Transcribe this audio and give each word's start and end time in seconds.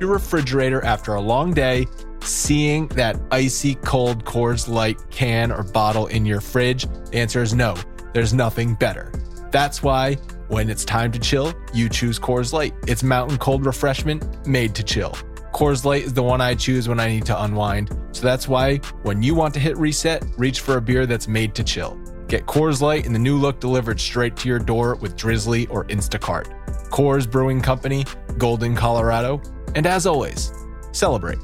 your 0.00 0.10
refrigerator 0.10 0.84
after 0.84 1.14
a 1.14 1.20
long 1.20 1.52
day, 1.52 1.86
seeing 2.22 2.88
that 2.88 3.20
icy 3.30 3.74
cold 3.76 4.24
Coors 4.24 4.68
Light 4.68 4.98
can 5.10 5.52
or 5.52 5.62
bottle 5.62 6.06
in 6.06 6.24
your 6.26 6.40
fridge? 6.40 6.86
The 7.10 7.18
answer 7.18 7.42
is 7.42 7.54
no, 7.54 7.76
there's 8.12 8.32
nothing 8.32 8.74
better. 8.74 9.12
That's 9.50 9.82
why 9.82 10.14
when 10.48 10.70
it's 10.70 10.84
time 10.84 11.12
to 11.12 11.18
chill, 11.18 11.54
you 11.74 11.88
choose 11.88 12.18
Coors 12.18 12.52
Light. 12.52 12.74
It's 12.86 13.02
mountain 13.02 13.38
cold 13.38 13.66
refreshment 13.66 14.46
made 14.46 14.74
to 14.74 14.82
chill. 14.82 15.16
Coors 15.52 15.84
Light 15.84 16.04
is 16.04 16.14
the 16.14 16.22
one 16.22 16.40
I 16.40 16.54
choose 16.54 16.88
when 16.88 16.98
I 16.98 17.08
need 17.08 17.26
to 17.26 17.42
unwind. 17.42 17.94
So 18.12 18.22
that's 18.22 18.48
why 18.48 18.78
when 19.02 19.22
you 19.22 19.34
want 19.34 19.52
to 19.54 19.60
hit 19.60 19.76
reset, 19.76 20.24
reach 20.38 20.60
for 20.60 20.76
a 20.76 20.80
beer 20.80 21.06
that's 21.06 21.28
made 21.28 21.54
to 21.56 21.64
chill. 21.64 21.99
Get 22.30 22.46
Coors 22.46 22.80
Light 22.80 23.06
in 23.06 23.12
the 23.12 23.18
new 23.18 23.36
look 23.36 23.58
delivered 23.58 23.98
straight 23.98 24.36
to 24.36 24.48
your 24.48 24.60
door 24.60 24.94
with 24.94 25.16
Drizzly 25.16 25.66
or 25.66 25.84
Instacart. 25.86 26.46
Coors 26.88 27.28
Brewing 27.28 27.60
Company, 27.60 28.04
Golden, 28.38 28.76
Colorado. 28.76 29.42
And 29.74 29.84
as 29.84 30.06
always, 30.06 30.52
celebrate. 30.92 31.40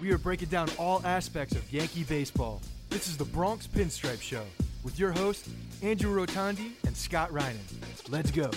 We 0.00 0.12
are 0.12 0.16
breaking 0.16 0.48
down 0.48 0.70
all 0.78 1.02
aspects 1.04 1.54
of 1.54 1.70
Yankee 1.70 2.04
baseball. 2.04 2.62
This 2.88 3.06
is 3.06 3.18
the 3.18 3.26
Bronx 3.26 3.66
Pinstripe 3.66 4.22
Show 4.22 4.44
with 4.82 4.98
your 4.98 5.12
hosts, 5.12 5.50
Andrew 5.82 6.10
Rotondi 6.10 6.70
and 6.86 6.96
Scott 6.96 7.30
Reinen. 7.32 7.58
Let's 8.08 8.30
go. 8.30 8.50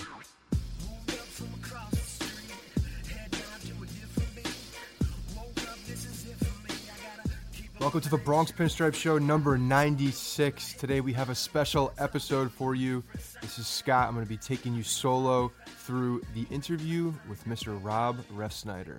Welcome 7.94 8.10
to 8.10 8.16
the 8.16 8.24
Bronx 8.24 8.50
Pinstripe 8.50 8.96
Show 8.96 9.18
number 9.18 9.56
96. 9.56 10.72
Today 10.72 11.00
we 11.00 11.12
have 11.12 11.30
a 11.30 11.34
special 11.36 11.92
episode 11.96 12.50
for 12.50 12.74
you. 12.74 13.04
This 13.40 13.56
is 13.60 13.68
Scott. 13.68 14.08
I'm 14.08 14.14
going 14.14 14.26
to 14.26 14.28
be 14.28 14.36
taking 14.36 14.74
you 14.74 14.82
solo 14.82 15.52
through 15.64 16.20
the 16.34 16.44
interview 16.50 17.14
with 17.28 17.44
Mr. 17.44 17.78
Rob 17.80 18.18
Refsnyder. 18.34 18.98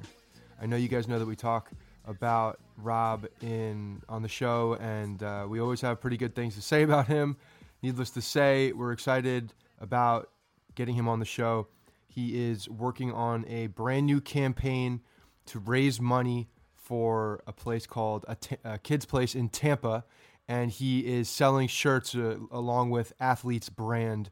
I 0.61 0.65
know 0.65 0.77
you 0.77 0.87
guys 0.87 1.09
know 1.09 1.19
that 1.19 1.25
we 1.25 1.35
talk 1.35 1.71
about 2.05 2.61
Rob 2.77 3.27
in 3.41 4.01
on 4.07 4.21
the 4.21 4.29
show, 4.29 4.77
and 4.79 5.21
uh, 5.21 5.45
we 5.45 5.59
always 5.59 5.81
have 5.81 5.99
pretty 5.99 6.15
good 6.15 6.33
things 6.33 6.55
to 6.55 6.61
say 6.61 6.83
about 6.83 7.07
him. 7.07 7.35
Needless 7.81 8.11
to 8.11 8.21
say, 8.21 8.71
we're 8.71 8.93
excited 8.93 9.53
about 9.81 10.29
getting 10.73 10.95
him 10.95 11.09
on 11.09 11.19
the 11.19 11.25
show. 11.25 11.67
He 12.07 12.49
is 12.49 12.69
working 12.69 13.11
on 13.11 13.43
a 13.49 13.67
brand 13.67 14.05
new 14.05 14.21
campaign 14.21 15.01
to 15.47 15.59
raise 15.59 15.99
money 15.99 16.47
for 16.85 17.41
a 17.47 17.51
place 17.51 17.87
called 17.87 18.25
a, 18.27 18.35
t- 18.35 18.57
a 18.63 18.77
kids 18.77 19.05
place 19.05 19.33
in 19.33 19.49
Tampa, 19.49 20.05
and 20.47 20.69
he 20.69 20.99
is 20.99 21.27
selling 21.27 21.67
shirts 21.67 22.13
uh, 22.13 22.37
along 22.51 22.91
with 22.91 23.11
Athletes 23.19 23.69
Brand 23.69 24.29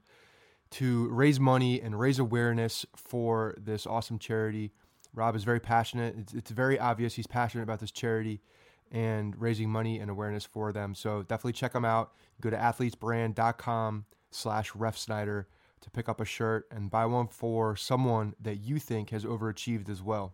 to 0.71 1.07
raise 1.09 1.39
money 1.39 1.81
and 1.81 1.99
raise 1.99 2.19
awareness 2.19 2.85
for 2.95 3.55
this 3.57 3.87
awesome 3.87 4.19
charity. 4.19 4.71
Rob 5.15 5.35
is 5.35 5.43
very 5.43 5.59
passionate. 5.59 6.15
It's, 6.17 6.33
it's 6.33 6.51
very 6.51 6.79
obvious 6.79 7.15
he's 7.15 7.27
passionate 7.27 7.63
about 7.63 7.79
this 7.79 7.91
charity 7.91 8.41
and 8.91 9.39
raising 9.39 9.69
money 9.69 9.99
and 9.99 10.11
awareness 10.11 10.45
for 10.45 10.71
them. 10.71 10.93
So 10.93 11.23
definitely 11.23 11.53
check 11.53 11.73
him 11.73 11.85
out. 11.85 12.13
Go 12.39 12.51
to 12.51 12.57
athletesbrand.com 12.57 14.05
slash 14.31 14.71
refsnyder 14.73 15.45
to 15.81 15.89
pick 15.89 16.07
up 16.07 16.21
a 16.21 16.25
shirt 16.25 16.67
and 16.71 16.89
buy 16.89 17.05
one 17.05 17.27
for 17.27 17.75
someone 17.75 18.35
that 18.39 18.57
you 18.57 18.79
think 18.79 19.09
has 19.09 19.25
overachieved 19.25 19.89
as 19.89 20.01
well. 20.01 20.33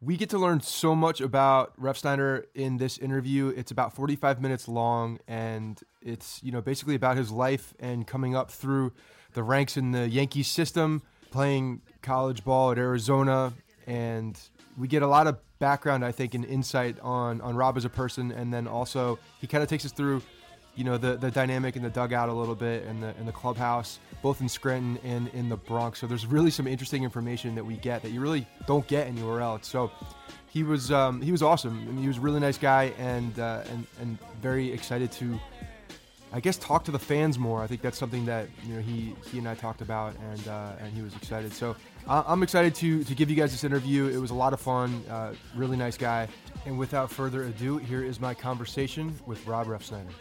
We 0.00 0.16
get 0.16 0.30
to 0.30 0.38
learn 0.38 0.60
so 0.60 0.94
much 0.94 1.20
about 1.20 1.76
Refsnyder 1.76 2.44
in 2.54 2.76
this 2.76 2.98
interview. 2.98 3.48
It's 3.48 3.72
about 3.72 3.92
45 3.94 4.40
minutes 4.40 4.68
long, 4.68 5.18
and 5.26 5.80
it's 6.00 6.40
you 6.40 6.52
know 6.52 6.60
basically 6.60 6.94
about 6.94 7.16
his 7.16 7.32
life 7.32 7.74
and 7.80 8.06
coming 8.06 8.36
up 8.36 8.48
through 8.48 8.92
the 9.32 9.42
ranks 9.42 9.76
in 9.76 9.90
the 9.90 10.08
Yankees 10.08 10.46
system, 10.46 11.02
playing 11.32 11.82
college 12.00 12.44
ball 12.44 12.70
at 12.70 12.78
Arizona, 12.78 13.52
and 13.88 14.38
we 14.78 14.86
get 14.86 15.02
a 15.02 15.06
lot 15.08 15.26
of 15.26 15.38
background, 15.58 16.04
I 16.04 16.12
think, 16.12 16.34
and 16.34 16.44
insight 16.44 17.00
on 17.00 17.40
on 17.40 17.56
Rob 17.56 17.76
as 17.76 17.84
a 17.84 17.90
person, 17.90 18.30
and 18.30 18.54
then 18.54 18.68
also 18.68 19.18
he 19.40 19.48
kind 19.48 19.64
of 19.64 19.68
takes 19.68 19.84
us 19.84 19.90
through 19.90 20.22
you 20.78 20.84
know 20.84 20.96
the 20.96 21.16
the 21.16 21.30
dynamic 21.32 21.74
in 21.74 21.82
the 21.82 21.90
dugout 21.90 22.28
a 22.28 22.32
little 22.32 22.54
bit 22.54 22.84
and 22.84 23.02
the 23.02 23.12
in 23.18 23.26
the 23.26 23.32
clubhouse, 23.32 23.98
both 24.22 24.40
in 24.40 24.48
Scranton 24.48 24.96
and 25.02 25.26
in 25.34 25.48
the 25.48 25.56
Bronx. 25.56 25.98
So 25.98 26.06
there's 26.06 26.24
really 26.24 26.52
some 26.52 26.68
interesting 26.68 27.02
information 27.02 27.56
that 27.56 27.64
we 27.64 27.74
get 27.78 28.00
that 28.02 28.12
you 28.12 28.20
really 28.20 28.46
don't 28.68 28.86
get 28.86 29.08
anywhere 29.08 29.40
else. 29.40 29.66
So 29.66 29.90
he 30.48 30.62
was 30.62 30.92
um, 30.92 31.20
he 31.20 31.32
was 31.32 31.42
awesome. 31.42 31.80
I 31.80 31.90
mean, 31.90 32.00
he 32.00 32.06
was 32.06 32.18
a 32.18 32.20
really 32.20 32.38
nice 32.38 32.58
guy 32.58 32.92
and 32.96 33.36
uh, 33.40 33.64
and 33.72 33.86
and 34.00 34.18
very 34.40 34.70
excited 34.70 35.10
to, 35.12 35.40
I 36.32 36.38
guess, 36.38 36.56
talk 36.58 36.84
to 36.84 36.92
the 36.92 36.98
fans 37.00 37.40
more. 37.40 37.60
I 37.60 37.66
think 37.66 37.82
that's 37.82 37.98
something 37.98 38.24
that 38.26 38.46
you 38.64 38.74
know 38.76 38.80
he 38.80 39.16
he 39.32 39.38
and 39.38 39.48
I 39.48 39.56
talked 39.56 39.80
about, 39.80 40.14
and 40.30 40.46
uh, 40.46 40.76
and 40.80 40.92
he 40.92 41.02
was 41.02 41.12
excited. 41.16 41.52
So 41.52 41.74
I'm 42.06 42.44
excited 42.44 42.76
to 42.76 43.02
to 43.02 43.14
give 43.16 43.30
you 43.30 43.34
guys 43.34 43.50
this 43.50 43.64
interview. 43.64 44.06
It 44.06 44.18
was 44.18 44.30
a 44.30 44.34
lot 44.34 44.52
of 44.52 44.60
fun. 44.60 45.02
Uh, 45.10 45.34
really 45.56 45.76
nice 45.76 45.96
guy. 45.96 46.28
And 46.66 46.78
without 46.78 47.10
further 47.10 47.42
ado, 47.42 47.78
here 47.78 48.04
is 48.04 48.20
my 48.20 48.32
conversation 48.32 49.18
with 49.26 49.44
Rob 49.44 49.66
Refsnyder. 49.66 50.12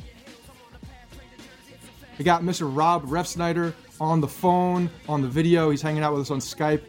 We 2.18 2.26
got 2.26 2.42
Mr. 2.42 2.70
Rob 2.74 3.06
Refsnyder 3.06 3.74
on 4.00 4.22
the 4.22 4.28
phone, 4.28 4.90
on 5.08 5.22
the 5.22 5.28
video. 5.28 5.70
He's 5.70 5.82
hanging 5.82 6.04
out 6.04 6.14
with 6.14 6.22
us 6.22 6.32
on 6.32 6.40
Skype. 6.40 6.82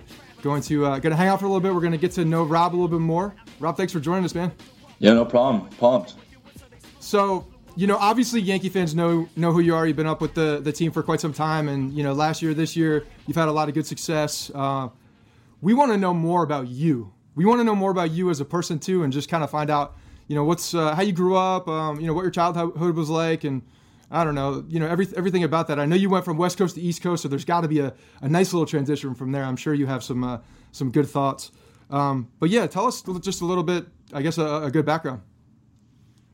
Going 0.42 0.62
to 0.62 0.86
uh, 0.86 0.98
going 0.98 1.10
to 1.10 1.16
hang 1.16 1.28
out 1.28 1.40
for 1.40 1.46
a 1.46 1.48
little 1.48 1.60
bit. 1.60 1.74
We're 1.74 1.80
going 1.80 1.92
to 1.92 1.98
get 1.98 2.12
to 2.12 2.24
know 2.24 2.44
Rob 2.44 2.72
a 2.72 2.76
little 2.76 2.88
bit 2.88 3.00
more. 3.00 3.34
Rob, 3.58 3.76
thanks 3.76 3.92
for 3.92 4.00
joining 4.00 4.24
us, 4.24 4.34
man. 4.34 4.52
Yeah, 5.00 5.14
no 5.14 5.24
problem. 5.24 5.68
Pumped. 5.70 6.14
So, 7.00 7.46
you 7.76 7.86
know, 7.86 7.96
obviously 7.96 8.40
Yankee 8.40 8.68
fans 8.68 8.94
know 8.94 9.28
know 9.36 9.52
who 9.52 9.60
you 9.60 9.74
are. 9.74 9.86
You've 9.86 9.96
been 9.96 10.06
up 10.06 10.20
with 10.20 10.34
the 10.34 10.60
the 10.62 10.72
team 10.72 10.92
for 10.92 11.02
quite 11.02 11.20
some 11.20 11.32
time, 11.32 11.68
and 11.68 11.92
you 11.92 12.02
know, 12.02 12.12
last 12.12 12.40
year, 12.40 12.54
this 12.54 12.76
year, 12.76 13.04
you've 13.26 13.36
had 13.36 13.48
a 13.48 13.52
lot 13.52 13.68
of 13.68 13.74
good 13.74 13.86
success. 13.86 14.50
Uh, 14.54 14.88
we 15.60 15.74
want 15.74 15.90
to 15.90 15.98
know 15.98 16.14
more 16.14 16.44
about 16.44 16.68
you. 16.68 17.12
We 17.34 17.44
want 17.44 17.60
to 17.60 17.64
know 17.64 17.74
more 17.74 17.90
about 17.90 18.12
you 18.12 18.30
as 18.30 18.40
a 18.40 18.44
person 18.44 18.78
too, 18.78 19.02
and 19.02 19.12
just 19.12 19.28
kind 19.28 19.42
of 19.42 19.50
find 19.50 19.70
out, 19.70 19.96
you 20.28 20.36
know, 20.36 20.44
what's 20.44 20.72
uh, 20.72 20.94
how 20.94 21.02
you 21.02 21.12
grew 21.12 21.36
up, 21.36 21.66
um, 21.68 22.00
you 22.00 22.06
know, 22.06 22.14
what 22.14 22.22
your 22.22 22.30
childhood 22.30 22.94
was 22.96 23.10
like, 23.10 23.44
and 23.44 23.62
I 24.10 24.24
don't 24.24 24.34
know, 24.34 24.64
you 24.68 24.80
know, 24.80 24.86
every, 24.88 25.06
everything 25.16 25.44
about 25.44 25.68
that. 25.68 25.78
I 25.78 25.84
know 25.84 25.96
you 25.96 26.08
went 26.08 26.24
from 26.24 26.38
West 26.38 26.56
Coast 26.56 26.76
to 26.76 26.80
East 26.80 27.02
Coast, 27.02 27.22
so 27.22 27.28
there's 27.28 27.44
got 27.44 27.60
to 27.60 27.68
be 27.68 27.80
a, 27.80 27.92
a 28.22 28.28
nice 28.28 28.52
little 28.52 28.66
transition 28.66 29.14
from 29.14 29.32
there. 29.32 29.44
I'm 29.44 29.56
sure 29.56 29.74
you 29.74 29.86
have 29.86 30.02
some 30.02 30.24
uh, 30.24 30.38
some 30.72 30.90
good 30.90 31.08
thoughts. 31.08 31.50
Um, 31.90 32.30
but 32.38 32.50
yeah, 32.50 32.66
tell 32.66 32.86
us 32.86 33.02
just 33.20 33.42
a 33.42 33.44
little 33.44 33.64
bit, 33.64 33.86
I 34.12 34.22
guess, 34.22 34.38
a, 34.38 34.62
a 34.64 34.70
good 34.70 34.86
background. 34.86 35.22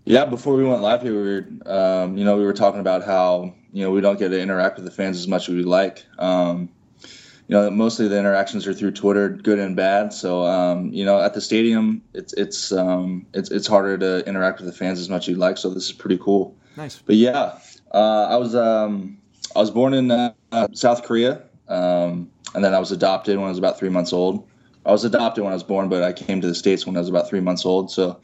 Yeah, 0.05 0.25
before 0.27 0.55
we 0.55 0.65
went 0.65 0.83
live 0.83 1.03
here, 1.03 1.13
we 1.13 1.23
were, 1.23 1.73
um, 1.73 2.19
you 2.19 2.25
know, 2.25 2.37
we 2.37 2.45
were 2.45 2.53
talking 2.53 2.81
about 2.81 3.05
how 3.05 3.55
you 3.73 3.83
know 3.83 3.91
we 3.91 4.01
don't 4.01 4.19
get 4.19 4.29
to 4.29 4.41
interact 4.41 4.77
with 4.77 4.85
the 4.85 4.91
fans 4.91 5.19
as 5.19 5.27
much 5.27 5.49
as 5.49 5.55
we'd 5.55 5.65
like. 5.65 6.05
Um, 6.19 6.69
you 7.49 7.57
know, 7.57 7.71
mostly 7.71 8.09
the 8.09 8.19
interactions 8.19 8.67
are 8.67 8.73
through 8.73 8.93
Twitter, 8.93 9.29
good 9.29 9.59
and 9.59 9.77
bad. 9.77 10.13
So, 10.13 10.45
um, 10.45 10.93
you 10.93 11.05
know, 11.05 11.21
at 11.21 11.35
the 11.35 11.41
stadium, 11.41 12.03
it's 12.15 12.33
it's 12.35 12.73
um, 12.73 13.27
it's 13.35 13.51
it's 13.51 13.67
harder 13.67 13.99
to 13.99 14.27
interact 14.27 14.61
with 14.61 14.67
the 14.67 14.73
fans 14.73 15.01
as 15.01 15.09
much 15.09 15.25
as 15.25 15.29
you'd 15.29 15.39
like. 15.39 15.59
So 15.59 15.71
this 15.71 15.85
is 15.85 15.93
pretty 15.93 16.19
cool. 16.19 16.57
Nice. 16.77 16.99
But 16.99 17.17
yeah, 17.17 17.59
uh, 17.95 18.27
I 18.31 18.37
was 18.37 18.55
um, 18.57 19.19
I 19.55 19.61
was 19.61 19.71
born 19.71 19.95
in 19.95 20.11
uh, 20.11 20.33
South 20.73 21.05
Korea, 21.05 21.43
um, 21.69 22.31
and 22.55 22.65
then 22.65 22.75
I 22.75 22.81
was 22.81 22.91
adopted 22.91 23.37
when 23.37 23.47
I 23.47 23.51
was 23.51 23.59
about 23.59 23.79
three 23.79 23.89
months 23.89 24.13
old. 24.13 24.47
I 24.85 24.91
was 24.91 25.05
adopted 25.05 25.45
when 25.45 25.53
I 25.53 25.55
was 25.55 25.63
born, 25.63 25.89
but 25.89 26.03
I 26.03 26.13
came 26.13 26.41
to 26.41 26.47
the 26.47 26.55
states 26.55 26.87
when 26.87 26.97
I 26.97 26.99
was 26.99 27.09
about 27.09 27.29
three 27.29 27.41
months 27.41 27.65
old. 27.65 27.91
So 27.91 28.21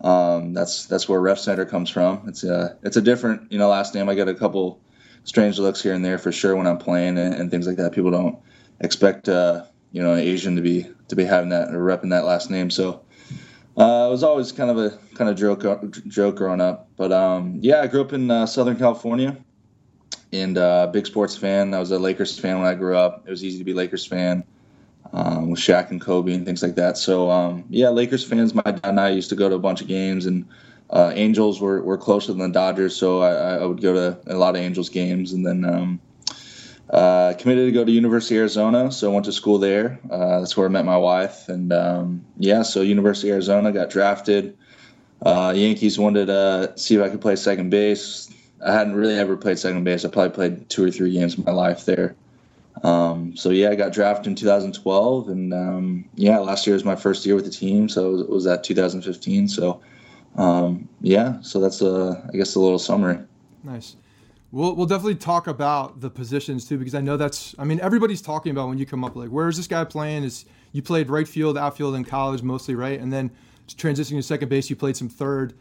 um, 0.00 0.52
that's 0.52 0.86
that's 0.86 1.08
where 1.08 1.20
Refsnyder 1.20 1.68
comes 1.68 1.90
from. 1.90 2.24
It's 2.26 2.42
a 2.42 2.76
it's 2.82 2.96
a 2.96 3.00
different 3.00 3.52
you 3.52 3.58
know 3.58 3.68
last 3.68 3.94
name. 3.94 4.08
I 4.08 4.16
get 4.16 4.28
a 4.28 4.34
couple 4.34 4.80
strange 5.22 5.60
looks 5.60 5.80
here 5.80 5.94
and 5.94 6.04
there 6.04 6.18
for 6.18 6.32
sure 6.32 6.56
when 6.56 6.66
I'm 6.66 6.78
playing 6.78 7.16
and, 7.16 7.34
and 7.34 7.50
things 7.52 7.68
like 7.68 7.76
that. 7.76 7.92
People 7.92 8.10
don't 8.10 8.38
expect 8.80 9.28
uh, 9.28 9.64
you 9.92 10.02
know 10.02 10.14
an 10.14 10.20
Asian 10.20 10.56
to 10.56 10.62
be 10.62 10.88
to 11.06 11.14
be 11.14 11.24
having 11.24 11.50
that 11.50 11.72
or 11.72 11.78
repping 11.78 12.10
that 12.10 12.24
last 12.24 12.50
name. 12.50 12.68
So 12.68 13.02
uh, 13.76 14.06
it 14.08 14.10
was 14.10 14.22
always 14.22 14.52
kind 14.52 14.70
of 14.70 14.78
a 14.78 14.90
kind 15.14 15.28
of 15.28 15.36
joke 15.36 15.62
joke 16.06 16.36
growing 16.36 16.60
up. 16.60 16.88
But 16.96 17.12
um, 17.12 17.58
yeah, 17.60 17.80
I 17.80 17.86
grew 17.86 18.00
up 18.00 18.12
in 18.12 18.30
uh, 18.30 18.46
Southern 18.46 18.76
California, 18.76 19.36
and 20.32 20.56
uh, 20.56 20.86
big 20.88 21.06
sports 21.06 21.36
fan. 21.36 21.74
I 21.74 21.80
was 21.80 21.90
a 21.90 21.98
Lakers 21.98 22.38
fan 22.38 22.58
when 22.58 22.66
I 22.66 22.74
grew 22.74 22.96
up. 22.96 23.24
It 23.26 23.30
was 23.30 23.42
easy 23.44 23.58
to 23.58 23.64
be 23.64 23.74
Lakers 23.74 24.06
fan 24.06 24.44
um, 25.12 25.50
with 25.50 25.60
Shaq 25.60 25.90
and 25.90 26.00
Kobe 26.00 26.32
and 26.32 26.46
things 26.46 26.62
like 26.62 26.76
that. 26.76 26.96
So 26.96 27.30
um, 27.30 27.64
yeah, 27.68 27.88
Lakers 27.88 28.24
fans. 28.24 28.54
My 28.54 28.62
dad 28.62 28.80
and 28.84 29.00
I 29.00 29.10
used 29.10 29.30
to 29.30 29.36
go 29.36 29.48
to 29.48 29.56
a 29.56 29.60
bunch 29.60 29.80
of 29.80 29.88
games, 29.88 30.26
and 30.26 30.46
uh, 30.90 31.12
Angels 31.14 31.60
were, 31.60 31.82
were 31.82 31.98
closer 31.98 32.32
than 32.32 32.42
the 32.42 32.48
Dodgers, 32.48 32.94
so 32.94 33.22
I, 33.22 33.56
I, 33.56 33.66
would 33.66 33.80
go 33.80 33.92
to 33.94 34.18
a 34.32 34.36
lot 34.36 34.54
of 34.54 34.60
Angels 34.60 34.88
games, 34.88 35.32
and 35.32 35.44
then. 35.44 35.64
Um, 35.64 36.00
uh, 36.90 37.34
committed 37.38 37.66
to 37.66 37.72
go 37.72 37.84
to 37.84 37.90
University 37.90 38.36
of 38.36 38.40
Arizona, 38.40 38.92
so 38.92 39.10
I 39.10 39.14
went 39.14 39.24
to 39.26 39.32
school 39.32 39.58
there. 39.58 39.98
Uh, 40.10 40.40
that's 40.40 40.56
where 40.56 40.66
I 40.66 40.70
met 40.70 40.84
my 40.84 40.96
wife, 40.96 41.48
and 41.48 41.72
um, 41.72 42.24
yeah, 42.36 42.62
so 42.62 42.82
University 42.82 43.30
of 43.30 43.34
Arizona 43.34 43.72
got 43.72 43.90
drafted. 43.90 44.56
Uh, 45.22 45.52
Yankees 45.56 45.98
wanted 45.98 46.26
to 46.26 46.72
see 46.76 46.96
if 46.96 47.02
I 47.02 47.08
could 47.08 47.20
play 47.20 47.36
second 47.36 47.70
base. 47.70 48.30
I 48.64 48.72
hadn't 48.72 48.94
really 48.94 49.14
ever 49.14 49.36
played 49.36 49.58
second 49.58 49.84
base. 49.84 50.04
I 50.04 50.08
probably 50.08 50.34
played 50.34 50.68
two 50.68 50.84
or 50.84 50.90
three 50.90 51.12
games 51.12 51.36
in 51.36 51.44
my 51.44 51.52
life 51.52 51.84
there. 51.86 52.14
Um, 52.82 53.36
so 53.36 53.50
yeah, 53.50 53.70
I 53.70 53.76
got 53.76 53.92
drafted 53.92 54.26
in 54.26 54.34
2012, 54.34 55.28
and 55.28 55.54
um, 55.54 56.04
yeah, 56.16 56.38
last 56.38 56.66
year 56.66 56.74
was 56.74 56.84
my 56.84 56.96
first 56.96 57.24
year 57.24 57.34
with 57.34 57.44
the 57.44 57.50
team, 57.50 57.88
so 57.88 58.18
it 58.18 58.28
was, 58.28 58.44
that 58.44 58.64
2015. 58.64 59.48
So 59.48 59.80
um, 60.36 60.88
yeah, 61.00 61.40
so 61.40 61.60
that's 61.60 61.80
a, 61.80 62.28
I 62.32 62.36
guess 62.36 62.54
a 62.56 62.60
little 62.60 62.78
summary. 62.78 63.18
Nice. 63.62 63.96
We'll, 64.54 64.76
we'll 64.76 64.86
definitely 64.86 65.16
talk 65.16 65.48
about 65.48 66.00
the 66.00 66.08
positions 66.08 66.64
too 66.64 66.78
because 66.78 66.94
I 66.94 67.00
know 67.00 67.16
that's 67.16 67.56
I 67.58 67.64
mean 67.64 67.80
everybody's 67.80 68.22
talking 68.22 68.52
about 68.52 68.68
when 68.68 68.78
you 68.78 68.86
come 68.86 69.02
up 69.02 69.16
like 69.16 69.30
where 69.30 69.48
is 69.48 69.56
this 69.56 69.66
guy 69.66 69.82
playing? 69.82 70.22
Is 70.22 70.44
you 70.70 70.80
played 70.80 71.10
right 71.10 71.26
field 71.26 71.58
outfield 71.58 71.96
in 71.96 72.04
college 72.04 72.40
mostly 72.40 72.76
right? 72.76 73.00
And 73.00 73.12
then 73.12 73.32
transitioning 73.66 74.18
to 74.18 74.22
second 74.22 74.48
base 74.48 74.70
you 74.70 74.76
played 74.76 74.96
some 74.96 75.08
third. 75.08 75.54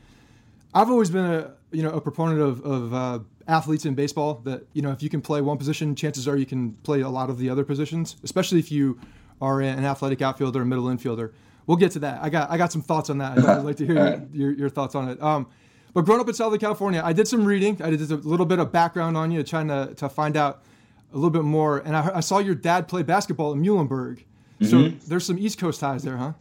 I've 0.75 0.91
always 0.91 1.09
been 1.09 1.25
a 1.25 1.53
you 1.71 1.81
know 1.81 1.89
a 1.89 1.99
proponent 1.99 2.39
of, 2.39 2.63
of 2.63 2.93
uh, 2.93 3.19
athletes 3.47 3.87
in 3.87 3.95
baseball 3.95 4.35
that 4.43 4.67
you 4.73 4.83
know 4.83 4.91
if 4.91 5.01
you 5.01 5.09
can 5.09 5.21
play 5.21 5.41
one 5.41 5.57
position 5.57 5.95
chances 5.95 6.27
are 6.27 6.37
you 6.37 6.45
can 6.45 6.73
play 6.83 7.01
a 7.01 7.09
lot 7.09 7.31
of 7.31 7.39
the 7.39 7.49
other 7.49 7.63
positions 7.63 8.17
especially 8.23 8.59
if 8.59 8.71
you 8.71 8.99
are 9.41 9.59
an 9.59 9.83
athletic 9.83 10.21
outfielder 10.21 10.61
or 10.61 10.65
middle 10.65 10.85
infielder. 10.85 11.31
We'll 11.65 11.77
get 11.77 11.93
to 11.93 11.99
that. 11.99 12.21
I 12.21 12.29
got 12.29 12.51
I 12.51 12.57
got 12.57 12.71
some 12.71 12.83
thoughts 12.83 13.09
on 13.09 13.17
that. 13.17 13.39
I'd 13.39 13.61
like 13.63 13.77
to 13.77 13.87
hear 13.87 13.95
your, 13.95 14.27
your, 14.33 14.51
your 14.51 14.69
thoughts 14.69 14.93
on 14.93 15.09
it. 15.09 15.19
Um, 15.19 15.47
but 15.93 16.05
growing 16.05 16.21
up 16.21 16.27
in 16.27 16.33
Southern 16.33 16.59
California, 16.59 17.01
I 17.03 17.13
did 17.13 17.27
some 17.27 17.45
reading. 17.45 17.81
I 17.81 17.89
did 17.89 18.01
a 18.11 18.15
little 18.15 18.45
bit 18.45 18.59
of 18.59 18.71
background 18.71 19.17
on 19.17 19.31
you, 19.31 19.43
trying 19.43 19.67
to, 19.67 19.93
to 19.95 20.09
find 20.09 20.35
out 20.35 20.63
a 21.11 21.15
little 21.15 21.29
bit 21.29 21.43
more. 21.43 21.79
And 21.79 21.95
I, 21.95 22.17
I 22.17 22.19
saw 22.19 22.39
your 22.39 22.55
dad 22.55 22.87
play 22.87 23.03
basketball 23.03 23.51
in 23.53 23.61
Muhlenberg. 23.61 24.23
Mm-hmm. 24.59 24.65
So 24.65 25.07
there's 25.07 25.25
some 25.25 25.37
East 25.37 25.59
Coast 25.59 25.79
ties 25.79 26.03
there, 26.03 26.17
huh? 26.17 26.33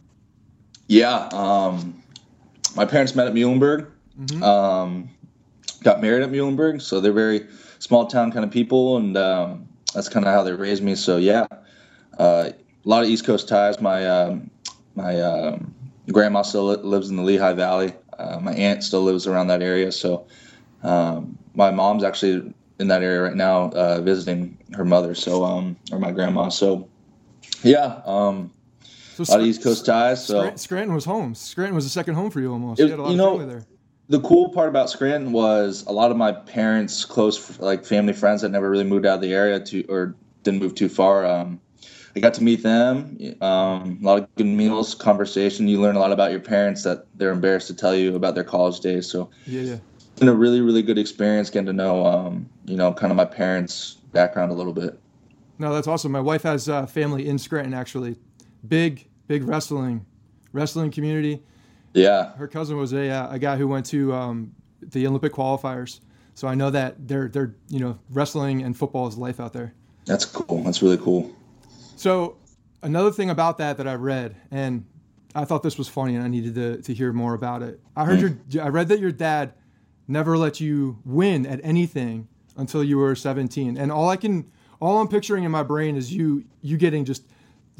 Yeah. 0.87 1.29
Um, 1.31 2.01
my 2.75 2.85
parents 2.85 3.15
met 3.15 3.27
at 3.27 3.33
Muhlenberg. 3.33 3.87
Mm-hmm. 4.19 4.43
Um, 4.43 5.09
got 5.83 6.01
married 6.01 6.23
at 6.23 6.31
Muhlenberg, 6.31 6.81
so 6.81 6.99
they're 6.99 7.11
very 7.11 7.47
small 7.79 8.07
town 8.07 8.31
kind 8.31 8.45
of 8.45 8.51
people, 8.51 8.97
and 8.97 9.17
um, 9.17 9.67
that's 9.93 10.09
kind 10.09 10.25
of 10.25 10.33
how 10.33 10.43
they 10.43 10.53
raised 10.53 10.83
me. 10.83 10.95
So 10.95 11.17
yeah, 11.17 11.45
uh, 12.17 12.51
a 12.51 12.89
lot 12.89 13.03
of 13.03 13.09
East 13.09 13.25
Coast 13.25 13.47
ties. 13.47 13.81
My 13.81 14.07
um, 14.07 14.49
my 14.95 15.19
um, 15.21 15.73
grandma 16.11 16.41
still 16.41 16.65
lives 16.65 17.09
in 17.09 17.15
the 17.15 17.23
Lehigh 17.23 17.53
Valley, 17.53 17.93
uh, 18.19 18.39
my 18.39 18.53
aunt 18.53 18.83
still 18.83 19.03
lives 19.03 19.27
around 19.27 19.47
that 19.47 19.61
area, 19.61 19.91
so 19.91 20.27
um, 20.83 21.37
my 21.55 21.71
mom's 21.71 22.03
actually 22.03 22.53
in 22.79 22.87
that 22.87 23.03
area 23.03 23.21
right 23.21 23.35
now 23.35 23.69
uh, 23.71 24.01
visiting 24.01 24.57
her 24.73 24.85
mother, 24.85 25.15
so 25.15 25.43
um, 25.43 25.75
or 25.91 25.99
my 25.99 26.11
grandma. 26.11 26.49
So 26.49 26.89
yeah, 27.63 28.01
um, 28.05 28.51
so 29.15 29.23
a 29.23 29.25
lot 29.31 29.39
of 29.41 29.45
East 29.45 29.63
Coast 29.63 29.85
ties. 29.85 30.25
So 30.25 30.55
Scranton 30.55 30.93
was 30.93 31.05
home. 31.05 31.35
Scranton 31.35 31.75
was 31.75 31.85
a 31.85 31.89
second 31.89 32.15
home 32.15 32.31
for 32.31 32.41
you 32.41 32.51
almost. 32.51 32.79
It, 32.79 32.85
you, 32.85 32.89
had 32.89 32.99
a 32.99 33.01
lot 33.03 33.11
you 33.11 33.21
of 33.21 33.29
family 33.31 33.45
know, 33.45 33.51
there. 33.51 33.65
the 34.09 34.19
cool 34.21 34.49
part 34.49 34.69
about 34.69 34.89
Scranton 34.89 35.31
was 35.31 35.85
a 35.85 35.91
lot 35.91 36.11
of 36.11 36.17
my 36.17 36.31
parents' 36.31 37.05
close 37.05 37.59
like 37.59 37.85
family 37.85 38.13
friends 38.13 38.41
that 38.41 38.49
never 38.49 38.69
really 38.69 38.83
moved 38.83 39.05
out 39.05 39.15
of 39.15 39.21
the 39.21 39.33
area 39.33 39.59
to 39.59 39.83
or 39.83 40.15
didn't 40.43 40.59
move 40.59 40.75
too 40.75 40.89
far. 40.89 41.25
Um, 41.25 41.59
I 42.15 42.19
got 42.19 42.33
to 42.35 42.43
meet 42.43 42.61
them. 42.61 43.17
Um, 43.41 43.99
a 44.01 44.05
lot 44.05 44.19
of 44.19 44.35
good 44.35 44.45
meals, 44.45 44.93
conversation. 44.93 45.67
You 45.67 45.81
learn 45.81 45.95
a 45.95 45.99
lot 45.99 46.11
about 46.11 46.31
your 46.31 46.39
parents 46.39 46.83
that 46.83 47.07
they're 47.15 47.31
embarrassed 47.31 47.67
to 47.67 47.75
tell 47.75 47.95
you 47.95 48.15
about 48.15 48.35
their 48.35 48.43
college 48.43 48.79
days. 48.81 49.09
So 49.09 49.29
yeah, 49.47 49.61
yeah. 49.61 49.77
It's 49.95 50.19
been 50.19 50.29
a 50.29 50.33
really, 50.33 50.61
really 50.61 50.83
good 50.83 50.99
experience 50.99 51.49
getting 51.49 51.65
to 51.65 51.73
know, 51.73 52.05
um, 52.05 52.47
you 52.65 52.75
know, 52.75 52.93
kind 52.93 53.11
of 53.11 53.17
my 53.17 53.25
parents' 53.25 53.97
background 54.11 54.51
a 54.51 54.53
little 54.53 54.73
bit. 54.73 54.99
No, 55.57 55.73
that's 55.73 55.87
awesome. 55.87 56.11
My 56.11 56.19
wife 56.19 56.43
has 56.43 56.69
uh, 56.69 56.85
family 56.85 57.27
in 57.27 57.39
Scranton, 57.39 57.73
actually. 57.73 58.17
Big, 58.67 59.07
big 59.27 59.43
wrestling, 59.43 60.05
wrestling 60.51 60.91
community. 60.91 61.41
Yeah. 61.93 62.35
Her 62.35 62.47
cousin 62.47 62.77
was 62.77 62.93
a, 62.93 63.09
uh, 63.09 63.33
a 63.33 63.39
guy 63.39 63.55
who 63.57 63.67
went 63.67 63.87
to 63.87 64.13
um, 64.13 64.53
the 64.81 65.07
Olympic 65.07 65.33
qualifiers. 65.33 65.99
So 66.35 66.47
I 66.47 66.53
know 66.53 66.69
that 66.69 67.07
they're, 67.07 67.27
they're, 67.27 67.55
you 67.69 67.79
know, 67.79 67.97
wrestling 68.09 68.61
and 68.61 68.77
football 68.77 69.07
is 69.07 69.17
life 69.17 69.39
out 69.39 69.53
there. 69.53 69.73
That's 70.05 70.25
cool. 70.25 70.63
That's 70.63 70.81
really 70.81 70.97
cool. 70.97 71.31
So 72.03 72.35
another 72.81 73.11
thing 73.13 73.29
about 73.29 73.59
that 73.59 73.77
that 73.77 73.87
I 73.87 73.93
read, 73.93 74.35
and 74.51 74.83
I 75.33 75.45
thought 75.45 75.63
this 75.63 75.77
was 75.77 75.87
funny, 75.87 76.15
and 76.15 76.23
I 76.25 76.27
needed 76.27 76.53
to, 76.55 76.81
to 76.81 76.93
hear 76.93 77.13
more 77.13 77.33
about 77.33 77.63
it. 77.63 77.79
I 77.95 78.03
heard 78.03 78.19
mm. 78.19 78.53
your, 78.53 78.61
I 78.61 78.67
read 78.67 78.89
that 78.89 78.99
your 78.99 79.13
dad 79.13 79.53
never 80.05 80.37
let 80.37 80.59
you 80.59 80.99
win 81.05 81.45
at 81.45 81.61
anything 81.63 82.27
until 82.57 82.83
you 82.83 82.97
were 82.97 83.15
17, 83.15 83.77
and 83.77 83.89
all 83.89 84.09
I 84.09 84.17
can, 84.17 84.51
all 84.81 84.99
I'm 84.99 85.07
picturing 85.07 85.45
in 85.45 85.51
my 85.51 85.63
brain 85.63 85.95
is 85.95 86.11
you, 86.11 86.43
you 86.61 86.75
getting 86.75 87.05
just 87.05 87.23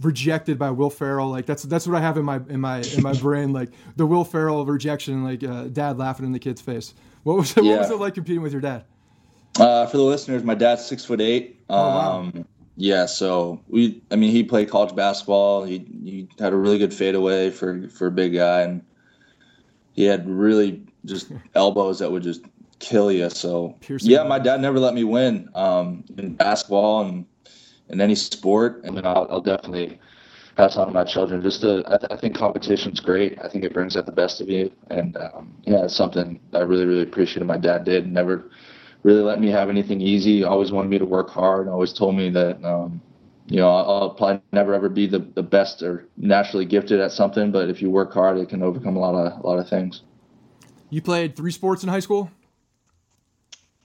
rejected 0.02 0.58
by 0.58 0.72
Will 0.72 0.90
Ferrell. 0.90 1.30
Like 1.30 1.46
that's 1.46 1.64
that's 1.64 1.86
what 1.86 1.98
I 1.98 2.00
have 2.00 2.16
in 2.18 2.24
my 2.24 2.38
in 2.48 2.62
my 2.62 2.80
in 2.80 3.04
my 3.04 3.14
brain. 3.20 3.52
Like 3.52 3.72
the 3.98 4.06
Will 4.06 4.24
Ferrell 4.24 4.66
rejection, 4.66 5.26
like 5.26 5.44
uh, 5.44 5.66
dad 5.66 5.98
laughing 5.98 6.26
in 6.26 6.32
the 6.32 6.40
kid's 6.40 6.62
face. 6.62 6.94
What 7.24 7.36
was 7.36 7.58
it? 7.58 7.66
Yeah. 7.66 7.72
What 7.72 7.80
was 7.82 7.92
it 7.92 8.00
like 8.00 8.14
competing 8.14 8.42
with 8.42 8.54
your 8.54 8.62
dad? 8.62 8.86
Uh, 9.60 9.86
for 9.86 9.98
the 9.98 10.04
listeners, 10.04 10.44
my 10.44 10.56
dad's 10.56 10.86
six 10.86 11.04
foot 11.04 11.20
eight. 11.20 11.60
Um, 11.70 11.78
oh, 11.78 11.88
wow. 11.88 12.32
Yeah, 12.76 13.06
so 13.06 13.62
we, 13.68 14.02
I 14.10 14.16
mean, 14.16 14.32
he 14.32 14.44
played 14.44 14.70
college 14.70 14.96
basketball. 14.96 15.64
He, 15.64 15.80
he 16.04 16.28
had 16.40 16.54
a 16.54 16.56
really 16.56 16.80
good 16.80 16.94
fadeaway 16.94 17.52
for, 17.52 17.88
for 17.90 18.08
a 18.08 18.12
big 18.12 18.34
guy, 18.34 18.62
and 18.62 18.84
he 19.94 20.06
had 20.06 20.28
really 20.28 20.84
just 21.06 21.32
elbows 21.56 22.00
that 22.00 22.12
would 22.12 22.24
just 22.24 22.42
kill 22.80 23.12
you. 23.12 23.30
So, 23.30 23.78
Piercing 23.82 24.10
yeah, 24.10 24.24
my 24.24 24.40
dad 24.40 24.60
never 24.60 24.80
let 24.80 24.94
me 24.94 25.04
win 25.04 25.50
um, 25.54 26.04
in 26.18 26.36
basketball 26.36 27.06
and 27.06 27.26
in 27.90 28.02
any 28.02 28.16
sport. 28.16 28.82
And 28.84 29.00
I'll, 29.06 29.28
I'll 29.30 29.42
definitely 29.42 30.00
pass 30.56 30.76
on 30.76 30.88
to 30.88 30.94
my 30.94 31.04
children. 31.04 31.42
Just 31.42 31.62
to, 31.62 31.84
I, 31.88 31.98
th- 31.98 32.12
I 32.12 32.18
think 32.18 32.36
competition's 32.36 33.00
great. 33.00 33.38
I 33.44 33.50
think 33.50 33.64
it 33.64 33.74
brings 33.74 33.96
out 33.96 34.06
the 34.06 34.12
best 34.12 34.42
of 34.42 34.50
you. 34.50 34.72
And 34.90 35.16
um, 35.18 35.56
yeah, 35.64 35.86
it's 35.86 35.96
something 35.96 36.40
I 36.54 36.60
really, 36.60 36.86
really 36.86 37.04
appreciated 37.04 37.46
my 37.46 37.58
dad 37.58 37.84
did. 37.84 38.12
Never 38.12 38.50
really 39.04 39.22
let 39.22 39.40
me 39.40 39.50
have 39.50 39.70
anything 39.70 40.02
easy. 40.02 40.44
Always 40.44 40.72
wanted 40.72 40.90
me 40.90 40.98
to 40.98 41.06
work 41.06 41.30
hard. 41.30 41.68
Always 41.68 41.94
told 41.94 42.16
me 42.16 42.30
that, 42.32 42.64
um, 42.64 43.02
you 43.48 43.58
know, 43.58 43.70
I'll 43.70 44.10
probably 44.12 44.42
never 44.52 44.74
ever 44.74 44.90
be 44.90 45.06
the, 45.06 45.20
the 45.20 45.44
best 45.44 45.84
or 45.84 46.08
naturally 46.18 46.66
gifted 46.66 47.00
at 47.00 47.12
something, 47.12 47.52
but 47.52 47.70
if 47.70 47.82
you 47.82 47.90
work 47.90 48.14
hard, 48.14 48.38
it 48.38 48.50
can 48.50 48.64
overcome 48.64 48.96
a 48.96 49.00
lot 49.00 49.16
of 49.16 49.44
a 49.44 49.48
lot 49.48 49.60
of 49.60 49.70
things. 49.70 50.02
You 50.90 51.02
played 51.02 51.36
three 51.36 51.52
sports 51.52 51.84
in 51.84 51.90
high 51.90 52.00
school. 52.00 52.32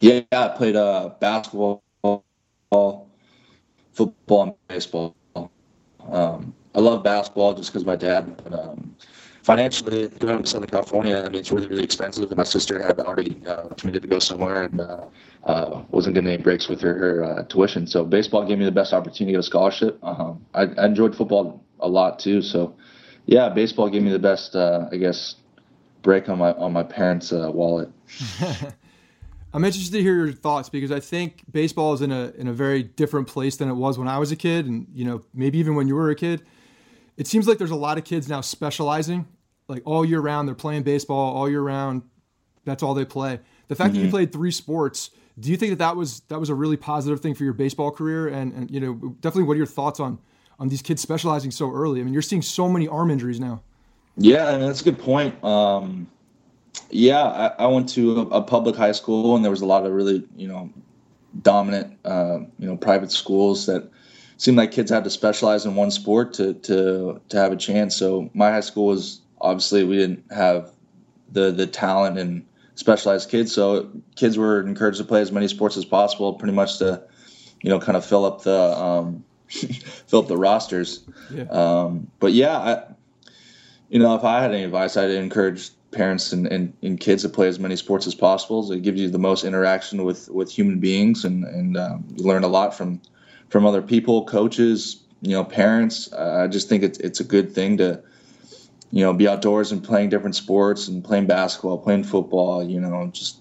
Yeah, 0.01 0.23
I 0.31 0.49
played 0.49 0.77
uh, 0.77 1.11
basketball, 1.19 1.83
football, 2.71 4.43
and 4.43 4.55
baseball. 4.69 5.17
Um, 6.09 6.55
I 6.75 6.81
love 6.81 7.03
basketball 7.03 7.55
just 7.55 7.73
because 7.73 7.85
my 7.85 7.97
dad. 7.97 8.41
But, 8.45 8.53
um, 8.53 8.95
financially, 9.49 10.09
living 10.21 10.41
in 10.41 10.45
Southern 10.45 10.69
California, 10.69 11.17
I 11.25 11.31
mean, 11.31 11.37
it's 11.37 11.51
really, 11.51 11.69
really 11.69 11.83
expensive. 11.83 12.29
And 12.31 12.37
my 12.37 12.45
sister 12.45 12.83
had 12.83 13.01
already 13.01 13.41
uh, 13.47 13.69
committed 13.79 14.03
to 14.03 14.09
go 14.09 14.19
somewhere 14.19 14.65
and 14.65 14.79
uh, 14.79 15.07
uh, 15.45 15.85
wasn't 15.89 16.17
getting 16.17 16.29
any 16.29 16.43
breaks 16.43 16.69
with 16.69 16.83
her, 16.83 16.93
her 16.99 17.25
uh, 17.25 17.43
tuition. 17.45 17.87
So 17.87 18.05
baseball 18.05 18.45
gave 18.45 18.59
me 18.59 18.67
the 18.67 18.79
best 18.83 18.93
opportunity 18.93 19.33
to 19.33 19.39
get 19.39 19.41
a 19.41 19.43
scholarship. 19.43 19.99
Um, 20.05 20.45
I, 20.53 20.65
I, 20.65 20.85
enjoyed 20.85 21.17
football 21.17 21.65
a 21.81 21.89
lot 21.89 22.19
too. 22.19 22.43
So, 22.43 22.77
yeah, 23.25 23.49
baseball 23.49 23.89
gave 23.89 24.03
me 24.03 24.11
the 24.11 24.19
best, 24.19 24.55
uh, 24.55 24.87
I 24.93 24.99
guess, 24.99 25.37
break 26.03 26.29
on 26.29 26.37
my 26.37 26.53
on 26.53 26.75
my 26.75 26.83
parents' 26.83 27.33
uh, 27.33 27.51
wallet. 27.51 27.89
I'm 29.55 29.65
interested 29.65 29.97
to 29.97 30.03
hear 30.03 30.27
your 30.27 30.33
thoughts 30.33 30.69
because 30.69 30.93
I 30.93 31.01
think 31.01 31.43
baseball 31.51 31.95
is 31.95 32.03
in 32.03 32.13
a 32.13 32.33
in 32.37 32.49
a 32.49 32.53
very 32.53 32.83
different 32.83 33.29
place 33.29 33.57
than 33.57 33.71
it 33.71 33.75
was 33.75 33.99
when 33.99 34.09
I 34.09 34.19
was 34.19 34.31
a 34.31 34.37
kid, 34.37 34.67
and 34.67 34.87
you 34.93 35.07
know 35.07 35.23
maybe 35.33 35.57
even 35.57 35.75
when 35.75 35.89
you 35.89 35.95
were 35.95 36.11
a 36.11 36.15
kid. 36.15 36.43
It 37.17 37.27
seems 37.27 37.49
like 37.49 37.59
there's 37.59 37.73
a 37.73 37.83
lot 37.89 37.99
of 37.99 38.05
kids 38.05 38.29
now 38.29 38.43
specializing 38.43 39.27
like 39.69 39.83
all 39.85 40.05
year 40.05 40.21
round. 40.21 40.49
They're 40.49 40.55
playing 40.55 40.83
baseball 40.83 41.37
all 41.37 41.49
year 41.49 41.63
round. 41.63 42.03
That's 42.65 42.83
all 42.83 42.95
they 42.95 43.05
play. 43.05 43.41
The 43.69 43.75
fact 43.75 43.89
mm-hmm. 43.89 43.95
that 43.95 43.99
you 43.99 44.05
mm-hmm. 44.07 44.11
played 44.11 44.33
three 44.33 44.51
sports, 44.51 45.11
do 45.39 45.51
you 45.51 45.57
think 45.57 45.71
that 45.71 45.79
that 45.79 45.97
was 45.97 46.21
that 46.29 46.41
was 46.41 46.49
a 46.49 46.55
really 46.55 46.77
positive 46.77 47.21
thing 47.21 47.35
for 47.35 47.45
your 47.45 47.53
baseball 47.53 47.91
career? 47.91 48.29
And, 48.29 48.53
and 48.53 48.71
you 48.71 48.81
know, 48.81 48.95
definitely, 49.21 49.45
what 49.45 49.55
are 49.55 49.59
your 49.59 49.67
thoughts 49.67 50.01
on 50.01 50.19
on 50.59 50.69
these 50.69 50.83
kids 50.83 51.01
specializing 51.01 51.51
so 51.51 51.73
early? 51.73 52.01
I 52.01 52.05
mean, 52.05 52.13
you're 52.13 52.23
seeing 52.23 52.43
so 52.43 52.69
many 52.69 52.89
arm 52.89 53.11
injuries 53.11 53.39
now. 53.39 53.63
Yeah, 54.17 54.59
that's 54.59 54.81
a 54.81 54.85
good 54.85 54.99
point. 54.99 55.43
Um, 55.45 56.09
yeah, 56.91 57.23
I, 57.23 57.65
I, 57.65 57.67
went 57.67 57.89
to 57.91 58.21
a, 58.21 58.27
a, 58.27 58.43
public 58.43 58.75
high 58.75 58.93
school, 58.93 59.37
and 59.37 59.45
there 59.45 59.51
was 59.51 59.61
a 59.61 59.67
lot 59.67 59.87
of 59.87 59.93
really, 59.93 60.27
you 60.37 60.49
know, 60.49 60.71
dominant, 61.43 61.97
uh, 62.05 62.41
you 62.59 62.67
know, 62.67 62.77
private 62.77 63.13
schools 63.13 63.67
that 63.67 63.89
seemed 64.39 64.57
like 64.57 64.73
kids 64.73 64.91
had 64.91 65.05
to 65.05 65.11
specialize 65.11 65.67
in 65.67 65.75
one 65.77 65.91
sport 65.91 66.35
to 66.35 66.55
to 66.55 67.21
to 67.29 67.37
have 67.37 67.53
a 67.53 67.57
chance. 67.57 67.97
So 67.97 68.31
my 68.35 68.51
high 68.51 68.61
school 68.61 68.87
was 68.87 69.21
obviously 69.41 69.85
we 69.85 69.97
didn't 69.97 70.25
have 70.33 70.73
the 71.31 71.51
the 71.51 71.67
talent 71.67 72.19
and 72.19 72.45
specialized 72.75 73.31
kids, 73.31 73.53
so 73.53 73.91
kids 74.15 74.39
were 74.39 74.61
encouraged 74.61 74.99
to 74.99 75.05
play 75.05 75.21
as 75.21 75.33
many 75.33 75.49
sports 75.49 75.77
as 75.77 75.85
possible, 75.85 76.35
pretty 76.35 76.55
much 76.55 76.79
to 76.79 77.03
you 77.63 77.71
know 77.71 77.81
kind 77.81 77.97
of 77.97 78.05
fill 78.05 78.25
up 78.25 78.43
the 78.43 78.61
um, 78.79 79.25
fill 79.49 80.21
up 80.21 80.29
the 80.29 80.37
rosters. 80.37 81.05
Yeah. 81.31 81.45
Um, 81.45 82.11
but 82.21 82.33
yeah, 82.33 82.57
I, 82.57 82.83
you 83.89 83.99
know, 83.99 84.15
if 84.15 84.25
I 84.25 84.41
had 84.41 84.53
any 84.53 84.65
advice, 84.65 84.97
I'd 84.97 85.11
encourage 85.11 85.71
parents 85.91 86.33
and, 86.33 86.47
and, 86.47 86.75
and, 86.83 87.01
kids 87.01 87.23
to 87.23 87.31
play 87.31 87.49
as 87.49 87.59
many 87.59 87.75
sports 87.75 88.07
as 88.07 88.15
possible. 88.15 88.71
It 88.71 88.83
gives 88.83 89.01
you 89.01 89.09
the 89.09 89.19
most 89.19 89.43
interaction 89.45 90.05
with, 90.05 90.29
with 90.29 90.51
human 90.51 90.81
beings, 90.81 91.25
and 91.25 91.45
and 91.45 91.77
um, 91.77 92.05
you 92.15 92.25
learn 92.25 92.45
a 92.45 92.49
lot 92.49 92.75
from 92.75 93.01
from 93.49 93.65
other 93.65 93.81
people, 93.81 94.25
coaches, 94.27 95.03
you 95.23 95.31
know, 95.31 95.45
parents. 95.45 96.13
Uh, 96.13 96.43
I 96.45 96.47
just 96.49 96.69
think 96.69 96.83
it's 96.83 96.99
it's 96.99 97.21
a 97.21 97.25
good 97.25 97.55
thing 97.55 97.79
to 97.79 98.03
you 98.91 99.03
know, 99.03 99.13
be 99.13 99.29
outdoors 99.29 99.73
and 99.73 99.83
playing 99.83 100.09
different 100.09 100.35
sports 100.35 100.89
and 100.89 101.05
playing 101.05 101.27
basketball, 101.27 101.79
playing 101.79 102.05
football, 102.05 102.63
you 102.63 102.81
know, 102.81 103.09
just 103.13 103.41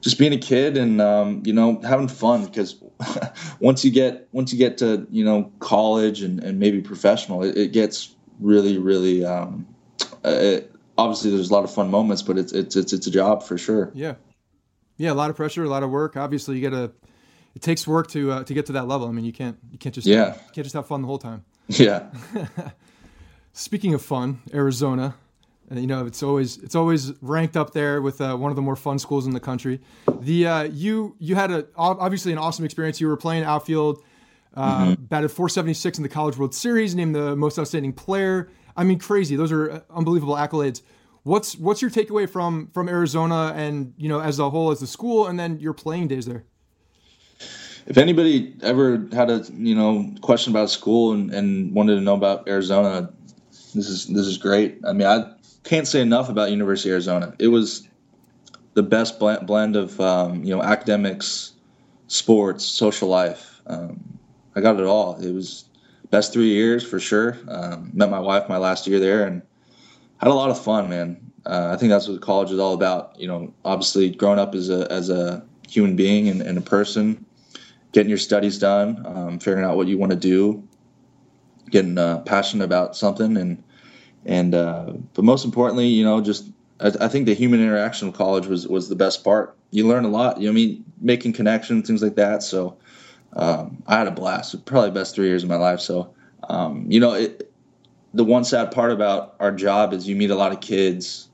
just 0.00 0.18
being 0.18 0.32
a 0.32 0.38
kid 0.38 0.76
and 0.76 1.00
um, 1.00 1.42
you 1.44 1.52
know 1.52 1.80
having 1.80 2.08
fun. 2.08 2.44
Because 2.44 2.76
once 3.60 3.84
you 3.84 3.90
get 3.90 4.28
once 4.32 4.52
you 4.52 4.58
get 4.58 4.78
to 4.78 5.06
you 5.10 5.24
know 5.24 5.50
college 5.58 6.22
and, 6.22 6.42
and 6.42 6.58
maybe 6.58 6.80
professional 6.80 7.42
it, 7.42 7.56
it 7.56 7.72
gets 7.72 8.14
really 8.38 8.78
really 8.78 9.24
um, 9.24 9.66
it, 10.24 10.72
obviously 10.96 11.30
there's 11.30 11.50
a 11.50 11.52
lot 11.52 11.64
of 11.64 11.74
fun 11.74 11.90
moments 11.90 12.22
but 12.22 12.38
it's 12.38 12.52
it's 12.52 12.76
it's 12.76 12.92
it's 12.92 13.06
a 13.06 13.10
job 13.10 13.42
for 13.42 13.58
sure. 13.58 13.90
Yeah. 13.94 14.14
Yeah 14.96 15.12
a 15.12 15.14
lot 15.14 15.30
of 15.30 15.36
pressure 15.36 15.64
a 15.64 15.68
lot 15.68 15.82
of 15.82 15.90
work. 15.90 16.16
Obviously 16.16 16.58
you 16.58 16.70
gotta 16.70 16.92
it 17.54 17.62
takes 17.62 17.86
work 17.86 18.08
to 18.08 18.30
uh, 18.30 18.44
to 18.44 18.54
get 18.54 18.66
to 18.66 18.72
that 18.72 18.86
level. 18.86 19.08
I 19.08 19.12
mean 19.12 19.24
you 19.24 19.32
can't 19.32 19.58
you 19.72 19.78
can't 19.78 19.94
just 19.94 20.06
yeah. 20.06 20.34
you 20.34 20.52
can't 20.52 20.64
just 20.64 20.74
have 20.74 20.86
fun 20.86 21.02
the 21.02 21.08
whole 21.08 21.18
time. 21.18 21.44
Yeah 21.68 22.06
Speaking 23.58 23.94
of 23.94 24.02
fun, 24.02 24.42
Arizona, 24.52 25.14
uh, 25.72 25.76
you 25.76 25.86
know 25.86 26.04
it's 26.04 26.22
always 26.22 26.58
it's 26.58 26.74
always 26.74 27.14
ranked 27.22 27.56
up 27.56 27.72
there 27.72 28.02
with 28.02 28.20
uh, 28.20 28.36
one 28.36 28.50
of 28.52 28.56
the 28.56 28.60
more 28.60 28.76
fun 28.76 28.98
schools 28.98 29.26
in 29.26 29.32
the 29.32 29.40
country. 29.40 29.80
The 30.20 30.46
uh, 30.46 30.62
you 30.64 31.16
you 31.18 31.36
had 31.36 31.50
a 31.50 31.66
obviously 31.74 32.32
an 32.32 32.38
awesome 32.38 32.66
experience. 32.66 33.00
You 33.00 33.08
were 33.08 33.16
playing 33.16 33.44
outfield, 33.44 34.04
uh, 34.54 34.88
mm-hmm. 34.88 35.04
batted 35.04 35.30
476 35.30 35.96
in 35.96 36.02
the 36.02 36.08
College 36.10 36.36
World 36.36 36.54
Series, 36.54 36.94
named 36.94 37.14
the 37.14 37.34
most 37.34 37.58
outstanding 37.58 37.94
player. 37.94 38.50
I 38.76 38.84
mean, 38.84 38.98
crazy. 38.98 39.36
Those 39.36 39.52
are 39.52 39.70
uh, 39.70 39.80
unbelievable 39.88 40.34
accolades. 40.34 40.82
What's 41.22 41.56
what's 41.56 41.80
your 41.80 41.90
takeaway 41.90 42.28
from 42.28 42.68
from 42.74 42.90
Arizona 42.90 43.54
and 43.56 43.94
you 43.96 44.10
know 44.10 44.20
as 44.20 44.38
a 44.38 44.50
whole 44.50 44.70
as 44.70 44.80
the 44.80 44.86
school, 44.86 45.28
and 45.28 45.40
then 45.40 45.60
your 45.60 45.72
playing 45.72 46.08
days 46.08 46.26
there? 46.26 46.44
If 47.86 47.96
anybody 47.96 48.54
ever 48.62 49.08
had 49.12 49.30
a 49.30 49.46
you 49.54 49.74
know 49.74 50.12
question 50.20 50.52
about 50.52 50.68
school 50.68 51.12
and, 51.12 51.32
and 51.32 51.72
wanted 51.72 51.94
to 51.94 52.02
know 52.02 52.14
about 52.14 52.46
Arizona, 52.46 53.10
this 53.76 53.88
is 53.88 54.06
this 54.06 54.26
is 54.26 54.38
great. 54.38 54.78
I 54.86 54.92
mean, 54.92 55.06
I 55.06 55.32
can't 55.64 55.86
say 55.86 56.00
enough 56.00 56.28
about 56.28 56.50
University 56.50 56.90
of 56.90 56.94
Arizona. 56.94 57.34
It 57.38 57.48
was 57.48 57.86
the 58.74 58.82
best 58.82 59.18
blend, 59.18 59.46
blend 59.46 59.76
of 59.76 60.00
um, 60.00 60.42
you 60.44 60.54
know 60.54 60.62
academics, 60.62 61.52
sports, 62.08 62.64
social 62.64 63.08
life. 63.08 63.60
Um, 63.66 64.18
I 64.54 64.60
got 64.60 64.78
it 64.78 64.86
all. 64.86 65.16
It 65.16 65.32
was 65.32 65.64
best 66.10 66.32
three 66.32 66.48
years 66.48 66.86
for 66.86 66.98
sure. 66.98 67.36
Um, 67.48 67.90
met 67.92 68.10
my 68.10 68.20
wife 68.20 68.48
my 68.48 68.56
last 68.58 68.86
year 68.86 69.00
there 69.00 69.26
and 69.26 69.42
had 70.18 70.30
a 70.30 70.34
lot 70.34 70.50
of 70.50 70.62
fun, 70.62 70.88
man. 70.88 71.20
Uh, 71.44 71.70
I 71.72 71.76
think 71.76 71.90
that's 71.90 72.08
what 72.08 72.20
college 72.20 72.50
is 72.50 72.58
all 72.58 72.74
about. 72.74 73.18
You 73.18 73.28
know, 73.28 73.54
obviously 73.64 74.10
growing 74.10 74.38
up 74.38 74.54
as 74.54 74.70
a 74.70 74.90
as 74.90 75.10
a 75.10 75.44
human 75.68 75.96
being 75.96 76.28
and, 76.28 76.40
and 76.40 76.56
a 76.56 76.62
person, 76.62 77.24
getting 77.92 78.08
your 78.08 78.18
studies 78.18 78.58
done, 78.58 79.04
um, 79.06 79.38
figuring 79.38 79.64
out 79.64 79.76
what 79.76 79.88
you 79.88 79.98
want 79.98 80.12
to 80.12 80.18
do, 80.18 80.66
getting 81.70 81.98
uh, 81.98 82.20
passionate 82.20 82.64
about 82.64 82.96
something, 82.96 83.36
and 83.36 83.62
and 84.26 84.54
uh, 84.54 84.92
but 85.14 85.24
most 85.24 85.44
importantly, 85.44 85.86
you 85.86 86.04
know, 86.04 86.20
just 86.20 86.50
I, 86.80 86.88
I, 87.00 87.08
think 87.08 87.26
the 87.26 87.34
human 87.34 87.60
interaction 87.60 88.08
of 88.08 88.14
college 88.14 88.46
was 88.46 88.66
was 88.66 88.88
the 88.88 88.96
best 88.96 89.24
part. 89.24 89.56
You 89.70 89.86
learn 89.86 90.04
a 90.04 90.08
lot. 90.08 90.40
You 90.40 90.46
know, 90.46 90.50
I 90.50 90.54
mean, 90.54 90.84
making 91.00 91.32
connections, 91.32 91.86
things 91.86 92.02
like 92.02 92.16
that. 92.16 92.42
So 92.42 92.76
um, 93.34 93.82
I 93.86 93.96
had 93.96 94.08
a 94.08 94.10
blast. 94.10 94.64
Probably 94.66 94.90
best 94.90 95.14
three 95.14 95.28
years 95.28 95.44
of 95.44 95.48
my 95.48 95.56
life. 95.56 95.80
So 95.80 96.12
um, 96.48 96.86
you 96.90 96.98
know, 96.98 97.12
it, 97.14 97.52
the 98.14 98.24
one 98.24 98.44
sad 98.44 98.72
part 98.72 98.90
about 98.90 99.36
our 99.38 99.52
job 99.52 99.92
is 99.92 100.08
you 100.08 100.16
meet 100.16 100.30
a 100.30 100.36
lot 100.36 100.52
of 100.52 100.60
kids. 100.60 101.28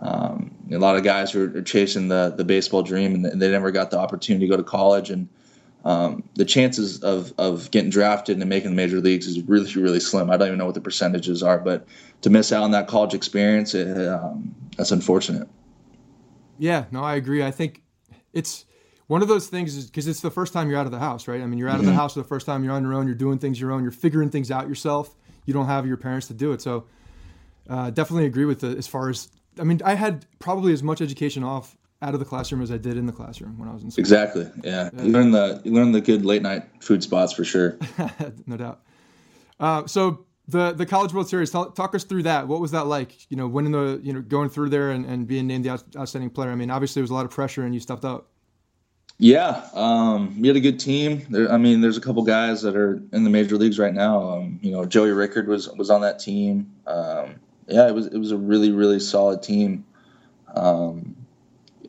Um, 0.00 0.56
a 0.72 0.78
lot 0.78 0.96
of 0.96 1.04
guys 1.04 1.30
who 1.30 1.56
are 1.56 1.62
chasing 1.62 2.08
the 2.08 2.34
the 2.36 2.44
baseball 2.44 2.82
dream 2.82 3.14
and 3.14 3.40
they 3.40 3.50
never 3.50 3.70
got 3.70 3.92
the 3.92 3.98
opportunity 3.98 4.46
to 4.46 4.50
go 4.50 4.56
to 4.56 4.64
college 4.64 5.10
and 5.10 5.28
um, 5.84 6.22
the 6.34 6.44
chances 6.44 7.02
of, 7.02 7.32
of 7.38 7.70
getting 7.72 7.90
drafted 7.90 8.38
and 8.38 8.48
making 8.48 8.70
the 8.70 8.76
major 8.76 9.00
leagues 9.00 9.26
is 9.26 9.42
really 9.42 9.72
really 9.74 10.00
slim. 10.00 10.30
I 10.30 10.36
don't 10.36 10.48
even 10.48 10.58
know 10.58 10.66
what 10.66 10.74
the 10.74 10.80
percentages 10.80 11.42
are, 11.42 11.58
but 11.58 11.86
to 12.22 12.30
miss 12.30 12.52
out 12.52 12.62
on 12.62 12.70
that 12.70 12.88
college 12.88 13.14
experience, 13.14 13.74
it, 13.74 14.08
um, 14.08 14.54
that's 14.76 14.90
unfortunate. 14.90 15.48
Yeah, 16.58 16.84
no, 16.90 17.02
I 17.02 17.16
agree. 17.16 17.42
I 17.42 17.50
think 17.50 17.82
it's 18.32 18.64
one 19.08 19.22
of 19.22 19.28
those 19.28 19.48
things 19.48 19.86
because 19.86 20.06
it's 20.06 20.20
the 20.20 20.30
first 20.30 20.52
time 20.52 20.70
you're 20.70 20.78
out 20.78 20.86
of 20.86 20.92
the 20.92 20.98
house, 20.98 21.26
right? 21.26 21.40
I 21.40 21.46
mean, 21.46 21.58
you're 21.58 21.68
out 21.68 21.72
mm-hmm. 21.72 21.80
of 21.80 21.86
the 21.86 21.90
mm-hmm. 21.92 22.00
house 22.00 22.14
for 22.14 22.20
the 22.20 22.28
first 22.28 22.46
time. 22.46 22.64
You're 22.64 22.72
on 22.72 22.82
your 22.82 22.94
own. 22.94 23.06
You're 23.06 23.16
doing 23.16 23.38
things 23.38 23.60
your 23.60 23.72
own. 23.72 23.82
You're 23.82 23.92
figuring 23.92 24.30
things 24.30 24.50
out 24.50 24.68
yourself. 24.68 25.14
You 25.44 25.52
don't 25.52 25.66
have 25.66 25.86
your 25.86 25.96
parents 25.96 26.28
to 26.28 26.34
do 26.34 26.52
it. 26.52 26.62
So, 26.62 26.86
uh, 27.68 27.90
definitely 27.90 28.26
agree 28.26 28.44
with 28.44 28.60
the 28.60 28.68
as 28.68 28.86
far 28.86 29.08
as 29.08 29.28
I 29.58 29.64
mean, 29.64 29.80
I 29.84 29.94
had 29.94 30.26
probably 30.38 30.72
as 30.72 30.82
much 30.82 31.00
education 31.00 31.44
off 31.44 31.76
out 32.02 32.14
of 32.14 32.20
the 32.20 32.26
classroom 32.26 32.60
as 32.60 32.70
I 32.70 32.76
did 32.76 32.96
in 32.96 33.06
the 33.06 33.12
classroom 33.12 33.58
when 33.58 33.68
I 33.68 33.72
was 33.72 33.82
in 33.84 33.90
school. 33.90 34.02
Exactly. 34.02 34.50
Yeah. 34.62 34.90
You 34.92 35.12
learn 35.12 35.30
the 35.30 35.62
you 35.64 35.72
learn 35.72 35.92
the 35.92 36.00
good 36.00 36.24
late 36.24 36.42
night 36.42 36.64
food 36.80 37.02
spots 37.02 37.32
for 37.32 37.44
sure. 37.44 37.78
no 38.46 38.56
doubt. 38.56 38.82
Uh, 39.60 39.86
so 39.86 40.26
the 40.48 40.72
the 40.72 40.84
College 40.84 41.14
World 41.14 41.28
Series, 41.28 41.50
talk, 41.50 41.74
talk, 41.74 41.94
us 41.94 42.04
through 42.04 42.24
that. 42.24 42.48
What 42.48 42.60
was 42.60 42.72
that 42.72 42.86
like? 42.86 43.30
You 43.30 43.36
know, 43.36 43.46
winning 43.46 43.72
the 43.72 44.00
you 44.02 44.12
know 44.12 44.20
going 44.20 44.48
through 44.48 44.70
there 44.70 44.90
and, 44.90 45.06
and 45.06 45.26
being 45.26 45.46
named 45.46 45.64
the 45.64 45.70
outstanding 45.96 46.30
player. 46.30 46.50
I 46.50 46.56
mean, 46.56 46.70
obviously 46.70 47.00
there 47.00 47.04
was 47.04 47.10
a 47.10 47.14
lot 47.14 47.24
of 47.24 47.30
pressure 47.30 47.64
and 47.64 47.72
you 47.72 47.80
stepped 47.80 48.04
up. 48.04 48.28
Yeah, 49.18 49.68
um, 49.74 50.40
we 50.40 50.48
had 50.48 50.56
a 50.56 50.60
good 50.60 50.80
team. 50.80 51.24
There, 51.30 51.50
I 51.50 51.56
mean, 51.56 51.80
there's 51.80 51.96
a 51.96 52.00
couple 52.00 52.24
guys 52.24 52.62
that 52.62 52.74
are 52.74 53.00
in 53.12 53.22
the 53.22 53.30
major 53.30 53.56
leagues 53.56 53.78
right 53.78 53.94
now. 53.94 54.20
Um, 54.20 54.58
you 54.62 54.72
know, 54.72 54.84
Joey 54.84 55.12
Rickard 55.12 55.46
was 55.46 55.68
was 55.68 55.90
on 55.90 56.00
that 56.00 56.18
team. 56.18 56.72
Um, 56.88 57.36
yeah, 57.68 57.86
it 57.86 57.94
was 57.94 58.06
it 58.06 58.18
was 58.18 58.32
a 58.32 58.36
really 58.36 58.72
really 58.72 58.98
solid 58.98 59.42
team, 59.42 59.84
um, 60.56 61.14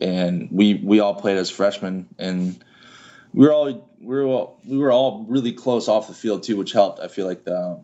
and 0.03 0.49
we 0.51 0.75
we 0.75 0.99
all 0.99 1.15
played 1.15 1.37
as 1.37 1.49
freshmen, 1.49 2.07
and 2.19 2.63
we 3.33 3.45
were 3.45 3.53
all 3.53 3.89
we 3.99 4.15
were 4.15 4.23
all, 4.23 4.59
we 4.65 4.77
were 4.77 4.91
all 4.91 5.25
really 5.27 5.53
close 5.53 5.87
off 5.87 6.07
the 6.07 6.13
field 6.13 6.43
too, 6.43 6.57
which 6.57 6.73
helped. 6.73 6.99
I 6.99 7.07
feel 7.07 7.25
like 7.25 7.45
the, 7.45 7.79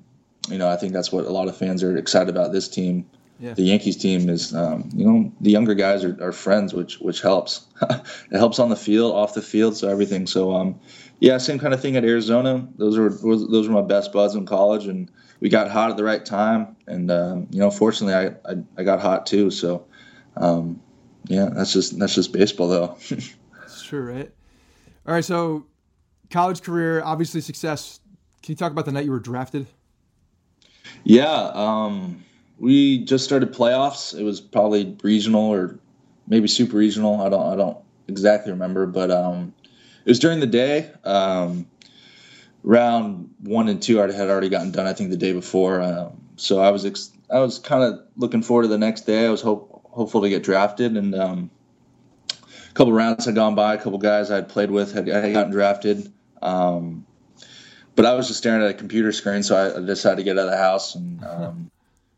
you 0.49 0.57
know 0.57 0.69
I 0.69 0.75
think 0.75 0.93
that's 0.93 1.11
what 1.11 1.25
a 1.25 1.31
lot 1.31 1.47
of 1.47 1.57
fans 1.57 1.83
are 1.83 1.97
excited 1.97 2.29
about 2.29 2.51
this 2.51 2.67
team 2.67 3.05
yeah. 3.39 3.53
the 3.53 3.63
Yankees 3.63 3.95
team 3.95 4.29
is, 4.29 4.53
um, 4.53 4.89
you 4.93 5.05
know, 5.05 5.31
the 5.39 5.49
younger 5.49 5.73
guys 5.73 6.03
are, 6.03 6.17
are 6.21 6.31
friends, 6.31 6.73
which 6.73 6.99
which 6.99 7.21
helps. 7.21 7.65
it 7.81 8.37
helps 8.37 8.59
on 8.59 8.69
the 8.69 8.75
field, 8.75 9.15
off 9.15 9.33
the 9.33 9.41
field, 9.41 9.77
so 9.77 9.87
everything. 9.87 10.27
So, 10.27 10.53
um, 10.53 10.79
yeah, 11.19 11.37
same 11.37 11.57
kind 11.57 11.73
of 11.73 11.81
thing 11.81 11.95
at 11.95 12.03
Arizona. 12.03 12.67
Those 12.77 12.97
were 12.97 13.09
those 13.09 13.67
were 13.67 13.73
my 13.73 13.87
best 13.87 14.11
buds 14.11 14.35
in 14.35 14.45
college, 14.45 14.87
and 14.87 15.09
we 15.39 15.47
got 15.49 15.71
hot 15.71 15.89
at 15.89 15.97
the 15.97 16.03
right 16.03 16.23
time. 16.25 16.75
And 16.85 17.09
um, 17.09 17.47
you 17.51 17.59
know, 17.59 17.71
fortunately, 17.71 18.13
I, 18.13 18.51
I, 18.51 18.57
I 18.77 18.83
got 18.83 18.99
hot 18.99 19.25
too. 19.25 19.51
So, 19.51 19.85
um, 20.35 20.81
yeah, 21.29 21.49
that's 21.53 21.71
just 21.71 21.97
that's 21.97 22.15
just 22.15 22.33
baseball, 22.33 22.67
though. 22.67 22.97
that's 23.59 23.83
true, 23.83 24.01
right? 24.01 24.31
All 25.07 25.13
right, 25.13 25.23
so 25.23 25.65
college 26.31 26.63
career, 26.63 27.03
obviously 27.03 27.39
success. 27.39 27.99
Can 28.41 28.53
you 28.53 28.55
talk 28.55 28.71
about 28.71 28.85
the 28.85 28.91
night 28.91 29.05
you 29.05 29.11
were 29.11 29.19
drafted? 29.19 29.67
Yeah. 31.03 31.51
Um, 31.53 32.25
we 32.57 33.05
just 33.05 33.25
started 33.25 33.53
playoffs. 33.53 34.17
It 34.17 34.23
was 34.23 34.41
probably 34.41 34.97
regional 35.03 35.49
or 35.49 35.79
maybe 36.27 36.47
super 36.47 36.77
regional. 36.77 37.21
I 37.21 37.29
don't 37.29 37.53
I 37.53 37.55
don't 37.55 37.77
exactly 38.07 38.51
remember, 38.51 38.87
but 38.87 39.11
um, 39.11 39.53
it 40.05 40.09
was 40.09 40.19
during 40.19 40.39
the 40.39 40.47
day. 40.47 40.91
Um, 41.03 41.67
round 42.63 43.29
one 43.43 43.69
and 43.69 43.81
two 43.81 44.01
I 44.01 44.11
had 44.11 44.29
already 44.29 44.49
gotten 44.49 44.71
done. 44.71 44.87
I 44.87 44.93
think 44.93 45.11
the 45.11 45.17
day 45.17 45.33
before. 45.33 45.79
Um, 45.79 46.19
so 46.37 46.59
I 46.59 46.71
was 46.71 46.85
ex- 46.85 47.11
I 47.29 47.39
was 47.39 47.59
kind 47.59 47.83
of 47.83 47.99
looking 48.17 48.41
forward 48.41 48.63
to 48.63 48.67
the 48.67 48.79
next 48.79 49.01
day. 49.01 49.27
I 49.27 49.29
was 49.29 49.41
hope 49.41 49.78
hopeful 49.89 50.21
to 50.21 50.29
get 50.29 50.43
drafted, 50.43 50.95
and 50.95 51.15
um, 51.15 51.49
a 52.31 52.73
couple 52.73 52.93
rounds 52.93 53.25
had 53.25 53.35
gone 53.35 53.55
by. 53.55 53.75
A 53.75 53.77
couple 53.77 53.97
guys 53.97 54.31
I 54.31 54.35
had 54.35 54.49
played 54.49 54.71
with 54.71 54.93
had, 54.93 55.07
had 55.07 55.33
gotten 55.33 55.51
drafted. 55.51 56.11
Um, 56.41 57.05
but 57.95 58.05
I 58.05 58.13
was 58.13 58.27
just 58.27 58.39
staring 58.39 58.63
at 58.63 58.69
a 58.69 58.73
computer 58.73 59.11
screen, 59.11 59.43
so 59.43 59.57
I 59.57 59.85
decided 59.85 60.17
to 60.17 60.23
get 60.23 60.37
out 60.37 60.45
of 60.45 60.51
the 60.51 60.57
house 60.57 60.95
and 60.95 61.21
um, 61.29 61.71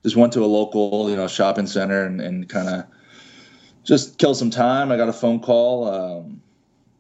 just 0.04 0.16
went 0.16 0.34
to 0.34 0.44
a 0.44 0.46
local, 0.46 1.10
you 1.10 1.16
know, 1.16 1.28
shopping 1.28 1.68
center 1.68 2.06
and, 2.06 2.22
and 2.22 2.48
kind 2.48 2.70
of 2.70 2.86
just 3.84 4.18
kill 4.18 4.36
some 4.36 4.50
time. 4.50 4.92
I 4.92 4.98
got 4.98 5.10
a 5.10 5.14
phone 5.14 5.40
call 5.40 5.88
um, 5.88 6.42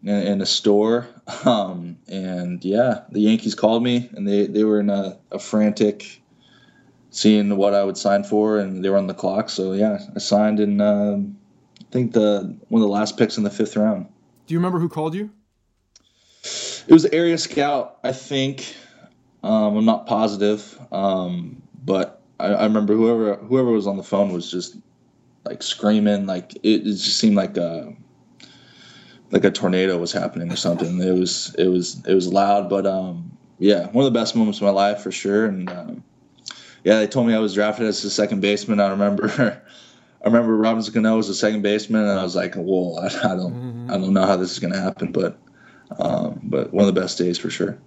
in, 0.03 0.15
in, 0.15 0.41
a 0.41 0.45
store, 0.45 1.07
um, 1.45 1.97
and 2.07 2.63
yeah, 2.63 3.01
the 3.11 3.19
Yankees 3.19 3.55
called 3.55 3.83
me, 3.83 4.09
and 4.13 4.27
they, 4.27 4.47
they 4.47 4.63
were 4.63 4.79
in 4.79 4.89
a, 4.89 5.17
a, 5.31 5.39
frantic, 5.39 6.20
seeing 7.11 7.55
what 7.57 7.75
I 7.75 7.83
would 7.83 7.97
sign 7.97 8.23
for, 8.23 8.57
and 8.57 8.83
they 8.83 8.89
were 8.89 8.97
on 8.97 9.07
the 9.07 9.13
clock. 9.13 9.49
So 9.49 9.73
yeah, 9.73 9.99
I 10.15 10.19
signed 10.19 10.59
in. 10.59 10.81
Um, 10.81 11.37
I 11.79 11.83
think 11.91 12.13
the 12.13 12.57
one 12.69 12.81
of 12.81 12.87
the 12.87 12.93
last 12.93 13.17
picks 13.17 13.37
in 13.37 13.43
the 13.43 13.49
fifth 13.51 13.75
round. 13.75 14.07
Do 14.47 14.53
you 14.53 14.59
remember 14.59 14.79
who 14.79 14.89
called 14.89 15.13
you? 15.13 15.29
It 16.87 16.93
was 16.93 17.03
the 17.03 17.13
area 17.13 17.37
scout, 17.37 17.99
I 18.03 18.11
think. 18.11 18.75
Um, 19.43 19.77
I'm 19.77 19.85
not 19.85 20.07
positive, 20.07 20.79
um, 20.91 21.61
but 21.83 22.21
I, 22.39 22.47
I 22.47 22.63
remember 22.63 22.95
whoever 22.95 23.35
whoever 23.35 23.69
was 23.71 23.87
on 23.87 23.97
the 23.97 24.03
phone 24.03 24.31
was 24.31 24.49
just 24.49 24.77
like 25.45 25.63
screaming, 25.63 26.25
like 26.25 26.55
it, 26.55 26.81
it 26.81 26.83
just 26.83 27.17
seemed 27.17 27.35
like 27.35 27.57
a 27.57 27.93
like 29.31 29.43
a 29.43 29.51
tornado 29.51 29.97
was 29.97 30.11
happening 30.11 30.51
or 30.51 30.55
something. 30.55 31.01
It 31.01 31.17
was 31.17 31.55
it 31.57 31.67
was 31.67 32.01
it 32.05 32.13
was 32.13 32.31
loud, 32.31 32.69
but 32.69 32.85
um, 32.85 33.37
yeah, 33.59 33.87
one 33.87 34.05
of 34.05 34.13
the 34.13 34.19
best 34.19 34.35
moments 34.35 34.59
of 34.59 34.63
my 34.63 34.71
life 34.71 35.01
for 35.01 35.11
sure. 35.11 35.45
And 35.45 35.69
um, 35.69 36.03
yeah, 36.83 36.99
they 36.99 37.07
told 37.07 37.27
me 37.27 37.33
I 37.33 37.39
was 37.39 37.53
drafted 37.53 37.87
as 37.87 38.03
a 38.03 38.09
second 38.09 38.41
baseman. 38.41 38.79
I 38.79 38.89
remember. 38.89 39.61
I 40.23 40.27
remember 40.27 40.55
Robinson 40.55 40.93
Cano 40.93 41.17
was 41.17 41.29
a 41.29 41.33
second 41.33 41.63
baseman, 41.63 42.03
and 42.03 42.19
I 42.19 42.23
was 42.23 42.35
like, 42.35 42.53
"Whoa, 42.53 42.95
I, 42.95 43.07
I 43.07 43.35
don't, 43.35 43.53
mm-hmm. 43.53 43.91
I 43.91 43.97
don't 43.97 44.13
know 44.13 44.25
how 44.25 44.37
this 44.37 44.51
is 44.51 44.59
going 44.59 44.73
to 44.73 44.79
happen." 44.79 45.11
But, 45.11 45.39
um, 45.97 46.39
but 46.43 46.71
one 46.71 46.87
of 46.87 46.93
the 46.93 47.01
best 47.01 47.17
days 47.17 47.39
for 47.39 47.49
sure. 47.49 47.79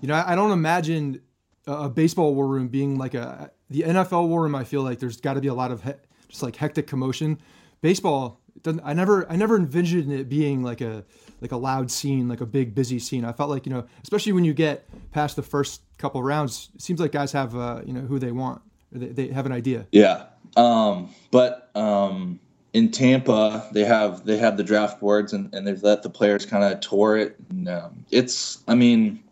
You 0.00 0.08
know, 0.08 0.24
I 0.26 0.34
don't 0.34 0.50
imagine 0.50 1.20
a 1.68 1.88
baseball 1.88 2.34
war 2.34 2.48
room 2.48 2.66
being 2.66 2.98
like 2.98 3.14
a 3.14 3.52
the 3.70 3.82
NFL 3.82 4.28
war 4.28 4.42
room, 4.42 4.54
I 4.54 4.64
feel 4.64 4.82
like 4.82 4.98
there's 4.98 5.20
got 5.20 5.34
to 5.34 5.40
be 5.40 5.48
a 5.48 5.54
lot 5.54 5.70
of 5.70 5.82
he- 5.82 5.92
just 6.28 6.42
like 6.42 6.56
hectic 6.56 6.86
commotion. 6.86 7.38
Baseball, 7.80 8.40
I 8.84 8.92
never, 8.92 9.30
I 9.30 9.36
never 9.36 9.56
envisioned 9.56 10.12
it 10.12 10.28
being 10.28 10.62
like 10.62 10.80
a 10.80 11.04
like 11.42 11.52
a 11.52 11.56
loud 11.56 11.90
scene, 11.90 12.28
like 12.28 12.40
a 12.40 12.46
big 12.46 12.74
busy 12.74 12.98
scene. 12.98 13.24
I 13.24 13.32
felt 13.32 13.50
like 13.50 13.66
you 13.66 13.72
know, 13.72 13.84
especially 14.02 14.32
when 14.32 14.44
you 14.44 14.54
get 14.54 14.88
past 15.10 15.36
the 15.36 15.42
first 15.42 15.82
couple 15.98 16.22
rounds, 16.22 16.70
it 16.74 16.80
seems 16.80 17.00
like 17.00 17.12
guys 17.12 17.32
have 17.32 17.54
uh, 17.54 17.82
you 17.84 17.92
know 17.92 18.00
who 18.00 18.18
they 18.18 18.32
want, 18.32 18.62
they, 18.92 19.08
they 19.08 19.26
have 19.28 19.44
an 19.44 19.52
idea. 19.52 19.86
Yeah, 19.92 20.26
um, 20.56 21.10
but 21.30 21.70
um, 21.74 22.40
in 22.72 22.90
Tampa, 22.90 23.68
they 23.72 23.84
have 23.84 24.24
they 24.24 24.38
have 24.38 24.56
the 24.56 24.64
draft 24.64 25.00
boards 25.00 25.32
and, 25.32 25.52
and 25.54 25.66
they've 25.66 25.82
let 25.82 26.02
the 26.02 26.10
players 26.10 26.46
kind 26.46 26.64
of 26.64 26.80
tour 26.80 27.16
it. 27.16 27.36
And, 27.50 27.68
um, 27.68 28.04
it's, 28.10 28.62
I 28.66 28.74
mean 28.74 29.22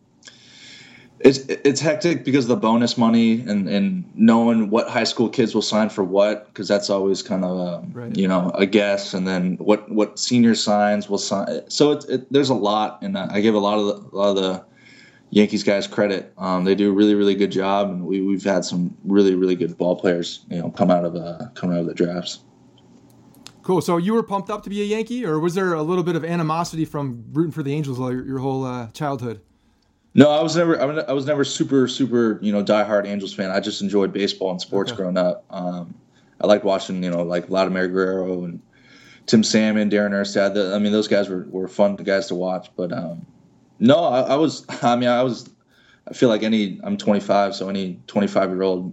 it's 1.20 1.40
it's 1.40 1.80
hectic 1.80 2.24
because 2.24 2.46
of 2.46 2.48
the 2.48 2.56
bonus 2.56 2.96
money 2.96 3.40
and 3.42 3.68
and 3.68 4.10
knowing 4.14 4.70
what 4.70 4.88
high 4.88 5.04
school 5.04 5.28
kids 5.28 5.54
will 5.54 5.62
sign 5.62 5.90
for 5.90 6.02
what 6.02 6.46
because 6.46 6.66
that's 6.66 6.88
always 6.88 7.22
kind 7.22 7.44
of 7.44 7.58
a, 7.58 7.86
right. 7.92 8.16
you 8.16 8.26
know 8.26 8.50
a 8.54 8.64
guess 8.64 9.12
and 9.12 9.28
then 9.28 9.56
what 9.58 9.90
what 9.90 10.18
senior 10.18 10.54
signs 10.54 11.10
will 11.10 11.18
sign 11.18 11.60
so 11.68 11.92
it, 11.92 12.04
it, 12.08 12.32
there's 12.32 12.48
a 12.48 12.54
lot 12.54 12.98
and 13.02 13.18
I 13.18 13.40
give 13.40 13.54
a 13.54 13.58
lot 13.58 13.78
of 13.78 13.86
the, 13.86 14.16
a 14.16 14.16
lot 14.16 14.30
of 14.30 14.36
the 14.36 14.64
Yankees 15.28 15.62
guys 15.62 15.86
credit 15.86 16.32
um, 16.38 16.64
they 16.64 16.74
do 16.74 16.90
a 16.90 16.92
really 16.92 17.14
really 17.14 17.34
good 17.34 17.52
job 17.52 17.90
and 17.90 18.06
we 18.06 18.22
we've 18.22 18.44
had 18.44 18.64
some 18.64 18.96
really 19.04 19.34
really 19.34 19.56
good 19.56 19.76
ball 19.76 19.96
players 19.96 20.46
you 20.48 20.58
know 20.58 20.70
come 20.70 20.90
out 20.90 21.04
of 21.04 21.16
uh, 21.16 21.46
come 21.54 21.70
out 21.70 21.80
of 21.80 21.86
the 21.86 21.94
drafts. 21.94 22.40
Cool. 23.62 23.82
So 23.82 23.98
you 23.98 24.14
were 24.14 24.22
pumped 24.22 24.48
up 24.48 24.62
to 24.64 24.70
be 24.70 24.80
a 24.80 24.84
Yankee, 24.84 25.24
or 25.24 25.38
was 25.38 25.54
there 25.54 25.74
a 25.74 25.82
little 25.82 26.02
bit 26.02 26.16
of 26.16 26.24
animosity 26.24 26.86
from 26.86 27.26
rooting 27.30 27.52
for 27.52 27.62
the 27.62 27.74
Angels 27.74 27.98
your, 27.98 28.24
your 28.26 28.38
whole 28.38 28.64
uh, 28.64 28.88
childhood? 28.88 29.42
No, 30.14 30.30
I 30.30 30.42
was 30.42 30.56
never. 30.56 30.80
I 31.08 31.12
was 31.12 31.26
never 31.26 31.44
super, 31.44 31.86
super, 31.86 32.38
you 32.42 32.52
know, 32.52 32.64
diehard 32.64 33.06
Angels 33.06 33.32
fan. 33.32 33.50
I 33.50 33.60
just 33.60 33.80
enjoyed 33.80 34.12
baseball 34.12 34.50
and 34.50 34.60
sports 34.60 34.90
okay. 34.90 34.96
growing 34.96 35.16
up. 35.16 35.44
Um, 35.50 35.94
I 36.40 36.46
liked 36.46 36.64
watching, 36.64 37.02
you 37.02 37.10
know, 37.10 37.22
like 37.22 37.46
Vladimir 37.46 37.86
Guerrero 37.86 38.44
and 38.44 38.60
Tim 39.26 39.44
Salmon, 39.44 39.88
Darren 39.90 40.10
Erstad. 40.10 40.74
I 40.74 40.78
mean, 40.78 40.90
those 40.90 41.06
guys 41.06 41.28
were, 41.28 41.46
were 41.50 41.68
fun 41.68 41.94
guys 41.96 42.26
to 42.28 42.34
watch. 42.34 42.70
But 42.76 42.92
um, 42.92 43.24
no, 43.78 44.02
I, 44.04 44.20
I, 44.22 44.34
was. 44.34 44.64
I 44.82 44.96
mean, 44.96 45.08
I 45.08 45.22
was. 45.22 45.48
I 46.08 46.14
feel 46.14 46.28
like 46.28 46.42
any. 46.42 46.80
I'm 46.82 46.96
25, 46.96 47.54
so 47.54 47.68
any 47.68 48.00
25 48.08 48.50
year 48.50 48.62
old 48.62 48.92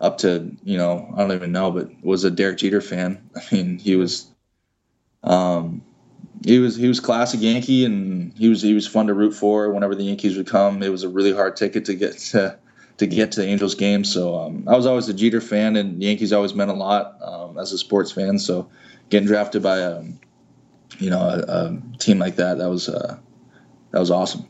up 0.00 0.18
to 0.18 0.56
you 0.64 0.78
know, 0.78 1.12
I 1.14 1.20
don't 1.20 1.32
even 1.32 1.52
know, 1.52 1.70
but 1.70 1.90
was 2.02 2.24
a 2.24 2.30
Derek 2.30 2.58
Jeter 2.58 2.80
fan. 2.80 3.30
I 3.36 3.54
mean, 3.54 3.78
he 3.78 3.94
was. 3.94 4.26
Um, 5.22 5.82
he 6.44 6.58
was 6.58 6.76
he 6.76 6.88
was 6.88 7.00
classic 7.00 7.40
Yankee, 7.40 7.84
and 7.84 8.32
he 8.36 8.48
was 8.48 8.62
he 8.62 8.74
was 8.74 8.86
fun 8.86 9.06
to 9.08 9.14
root 9.14 9.32
for. 9.32 9.70
Whenever 9.70 9.94
the 9.94 10.04
Yankees 10.04 10.36
would 10.36 10.46
come, 10.46 10.82
it 10.82 10.88
was 10.88 11.02
a 11.02 11.08
really 11.08 11.32
hard 11.32 11.56
ticket 11.56 11.84
to 11.86 11.94
get 11.94 12.18
to 12.18 12.58
to 12.96 13.06
get 13.06 13.32
to 13.32 13.40
the 13.40 13.46
Angels 13.46 13.74
game. 13.74 14.04
So 14.04 14.38
um, 14.38 14.64
I 14.68 14.76
was 14.76 14.86
always 14.86 15.08
a 15.08 15.14
Jeter 15.14 15.40
fan, 15.40 15.76
and 15.76 16.02
Yankees 16.02 16.32
always 16.32 16.54
meant 16.54 16.70
a 16.70 16.74
lot 16.74 17.16
um, 17.22 17.58
as 17.58 17.72
a 17.72 17.78
sports 17.78 18.12
fan. 18.12 18.38
So 18.38 18.70
getting 19.10 19.26
drafted 19.26 19.62
by 19.62 19.78
a 19.78 20.02
you 20.98 21.10
know 21.10 21.20
a, 21.20 21.38
a 21.38 21.82
team 21.98 22.18
like 22.18 22.36
that 22.36 22.58
that 22.58 22.68
was 22.68 22.88
uh, 22.88 23.18
that 23.90 23.98
was 23.98 24.10
awesome. 24.10 24.46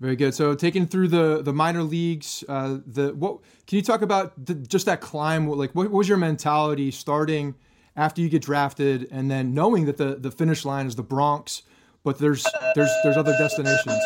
Very 0.00 0.16
good. 0.16 0.32
So 0.32 0.54
taking 0.54 0.86
through 0.86 1.08
the 1.08 1.42
the 1.42 1.52
minor 1.52 1.82
leagues, 1.82 2.44
uh, 2.48 2.78
the 2.86 3.14
what 3.14 3.40
can 3.66 3.76
you 3.76 3.82
talk 3.82 4.00
about 4.00 4.46
the, 4.46 4.54
just 4.54 4.86
that 4.86 5.00
climb? 5.00 5.48
Like, 5.48 5.74
what 5.74 5.90
was 5.90 6.08
your 6.08 6.18
mentality 6.18 6.90
starting? 6.90 7.54
After 8.00 8.22
you 8.22 8.30
get 8.30 8.40
drafted, 8.40 9.06
and 9.10 9.30
then 9.30 9.52
knowing 9.52 9.84
that 9.84 9.98
the 9.98 10.16
the 10.16 10.30
finish 10.30 10.64
line 10.64 10.86
is 10.86 10.96
the 10.96 11.02
Bronx, 11.02 11.62
but 12.02 12.18
there's 12.18 12.46
there's 12.74 12.90
there's 13.04 13.18
other 13.18 13.36
destinations. 13.38 14.02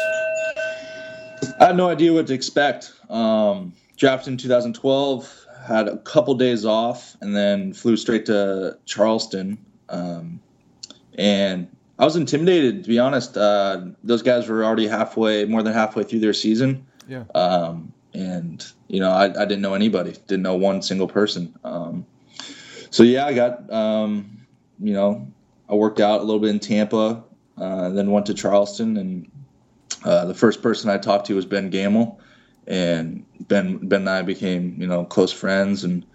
I 1.60 1.66
had 1.66 1.76
no 1.76 1.88
idea 1.88 2.12
what 2.12 2.26
to 2.26 2.34
expect. 2.34 2.92
Um, 3.08 3.72
drafted 3.96 4.32
in 4.32 4.38
2012, 4.38 5.46
had 5.64 5.86
a 5.86 5.98
couple 5.98 6.34
days 6.34 6.64
off, 6.64 7.16
and 7.20 7.36
then 7.36 7.72
flew 7.72 7.96
straight 7.96 8.26
to 8.26 8.78
Charleston. 8.84 9.58
Um, 9.88 10.40
and 11.16 11.68
I 12.00 12.04
was 12.04 12.16
intimidated, 12.16 12.82
to 12.82 12.88
be 12.88 12.98
honest. 12.98 13.36
Uh, 13.36 13.86
those 14.02 14.22
guys 14.22 14.48
were 14.48 14.64
already 14.64 14.88
halfway, 14.88 15.44
more 15.44 15.62
than 15.62 15.72
halfway 15.72 16.02
through 16.02 16.18
their 16.18 16.32
season. 16.32 16.84
Yeah. 17.08 17.24
Um, 17.36 17.92
and 18.12 18.66
you 18.88 18.98
know, 18.98 19.10
I, 19.10 19.26
I, 19.26 19.44
didn't 19.44 19.60
know 19.60 19.74
anybody, 19.74 20.12
didn't 20.26 20.42
know 20.42 20.56
one 20.56 20.82
single 20.82 21.08
person. 21.08 21.54
Um, 21.62 22.06
so 22.94 23.02
yeah, 23.02 23.26
I 23.26 23.34
got 23.34 23.72
um, 23.72 24.46
you 24.78 24.92
know 24.92 25.26
I 25.68 25.74
worked 25.74 25.98
out 25.98 26.20
a 26.20 26.22
little 26.22 26.38
bit 26.38 26.50
in 26.50 26.60
Tampa, 26.60 27.24
uh, 27.58 27.88
then 27.88 28.12
went 28.12 28.26
to 28.26 28.34
Charleston, 28.34 28.96
and 28.96 29.30
uh, 30.04 30.26
the 30.26 30.34
first 30.34 30.62
person 30.62 30.90
I 30.90 30.98
talked 30.98 31.26
to 31.26 31.34
was 31.34 31.44
Ben 31.44 31.70
Gamel, 31.70 32.20
and 32.68 33.26
Ben 33.48 33.78
Ben 33.78 34.02
and 34.02 34.10
I 34.10 34.22
became 34.22 34.76
you 34.80 34.86
know 34.86 35.04
close 35.04 35.32
friends, 35.32 35.82
and 35.82 36.06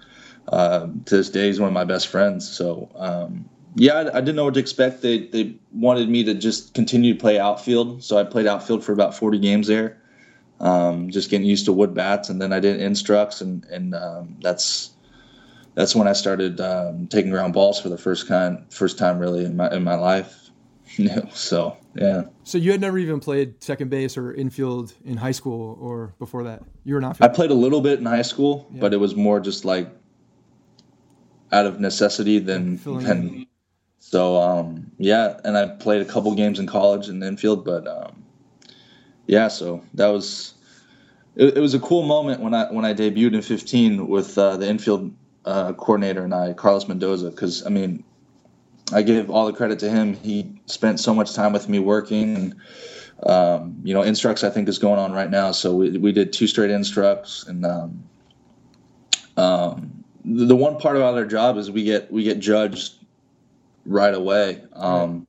uh, 0.48 0.88
to 1.04 1.18
this 1.18 1.30
day 1.30 1.48
he's 1.48 1.60
one 1.60 1.68
of 1.68 1.74
my 1.74 1.84
best 1.84 2.08
friends. 2.08 2.50
So 2.50 2.89
um, 2.96 3.50
yeah, 3.76 3.96
I, 3.96 4.18
I, 4.18 4.22
didn't 4.22 4.38
know 4.38 4.46
what 4.46 4.54
to 4.54 4.62
expect. 4.62 5.02
They 5.02 5.28
they 5.28 5.56
wanted 5.74 6.08
me 6.08 6.24
to 6.24 6.34
just 6.34 6.74
continue 6.76 7.13
to 7.13 7.20
play 7.20 7.38
outfield, 7.38 8.06
so 8.06 8.18
I 8.18 8.24
played 8.24 8.48
outfield 8.48 8.86
for 8.86 8.94
about 8.94 9.13
40 9.13 9.38
games 9.39 9.68
there, 9.68 10.02
um, 10.62 11.10
just 11.10 11.30
getting 11.30 11.46
used 11.46 11.65
to 11.65 11.74
wood 11.74 11.94
bats, 11.94 12.30
and 12.30 12.42
then 12.42 12.54
I 12.54 12.62
did 12.62 12.80
instructs, 12.80 13.42
and 13.42 13.65
and 13.65 13.94
um, 13.94 14.38
that's 14.42 14.92
that's 15.76 15.96
when 15.96 16.08
I 16.08 16.14
started 16.14 16.60
um, 16.60 17.08
taking 17.08 17.32
ground 17.32 17.54
balls 17.54 17.80
for 17.80 17.90
the 17.90 17.98
first 17.98 18.28
kind 18.28 18.66
first 18.72 18.98
time 18.98 19.20
really 19.20 19.46
in 19.46 19.56
my 19.56 19.72
in 19.72 19.84
my 19.84 19.96
life. 19.96 20.50
so 21.34 21.78
yeah. 21.96 22.24
So 22.44 22.58
you 22.58 22.72
had 22.72 22.82
never 22.82 22.98
even 22.98 23.20
played 23.20 23.64
second 23.64 23.90
base 23.90 24.18
or 24.18 24.34
infield 24.34 24.94
in 25.06 25.18
high 25.18 25.32
school 25.32 25.78
or 25.80 26.14
before 26.20 26.44
that? 26.44 26.64
You 26.84 26.96
were 26.96 27.02
not. 27.02 27.22
I 27.22 27.28
played 27.28 27.52
a 27.52 27.56
little 27.56 27.82
bit 27.82 28.00
in 28.00 28.06
high 28.06 28.24
school, 28.24 28.68
yeah. 28.72 28.82
but 28.82 28.94
it 28.94 28.98
was 28.98 29.16
more 29.16 29.40
just 29.40 29.66
like 29.66 29.90
out 31.52 31.66
of 31.66 31.80
necessity 31.80 32.40
than 32.40 32.78
than. 32.78 33.48
So 34.00 34.38
um, 34.38 34.92
yeah, 34.98 35.40
and 35.44 35.58
I 35.58 35.68
played 35.68 36.02
a 36.02 36.06
couple 36.06 36.34
games 36.34 36.58
in 36.58 36.68
college 36.68 37.10
in 37.10 37.20
the 37.20 37.28
infield, 37.28 37.66
but 37.66 37.88
um, 37.88 38.24
yeah, 39.28 39.50
so 39.50 39.84
that 39.94 40.08
was 40.08 40.54
it, 41.36 41.58
it, 41.58 41.60
was 41.60 41.74
a 41.74 41.80
cool 41.80 42.04
moment 42.04 42.42
when 42.42 42.54
I 42.54 42.72
when 42.72 42.86
I 42.86 42.94
debuted 42.94 43.34
in 43.34 43.42
15 43.42 44.08
with 44.08 44.38
uh, 44.38 44.58
the 44.58 44.68
infield 44.68 45.14
uh, 45.50 45.74
coordinator 45.74 46.24
and 46.24 46.34
I, 46.34 46.54
Carlos 46.54 46.88
Mendoza, 46.88 47.32
because 47.32 47.66
I 47.66 47.70
mean, 47.70 48.04
I 48.94 49.02
give 49.02 49.30
all 49.30 49.48
the 49.48 49.54
credit 49.54 49.80
to 49.80 49.90
him. 49.90 50.14
He 50.14 50.62
spent 50.68 51.00
so 51.00 51.14
much 51.14 51.34
time 51.34 51.54
with 51.54 51.68
me 51.68 51.80
working, 51.80 52.36
and 52.36 52.56
um, 53.24 53.76
you 53.84 53.94
know, 53.94 54.04
instructs 54.04 54.44
I 54.44 54.52
think 54.52 54.70
is 54.70 54.78
going 54.78 55.00
on 55.00 55.12
right 55.12 55.30
now. 55.30 55.52
So 55.52 55.76
we 55.76 55.98
we 55.98 56.12
did 56.12 56.32
two 56.32 56.46
straight 56.46 56.70
instructs, 56.70 57.48
and 57.48 57.66
um, 57.66 58.04
um, 59.38 60.04
the, 60.24 60.56
one 60.56 60.78
part 60.78 60.96
about 60.96 61.16
our 61.16 61.26
job 61.26 61.58
is 61.58 61.72
we 61.72 61.84
get 61.84 62.12
we 62.12 62.24
get 62.24 62.40
judged 62.40 62.94
right 63.86 64.14
away. 64.14 64.62
Um, 64.74 65.26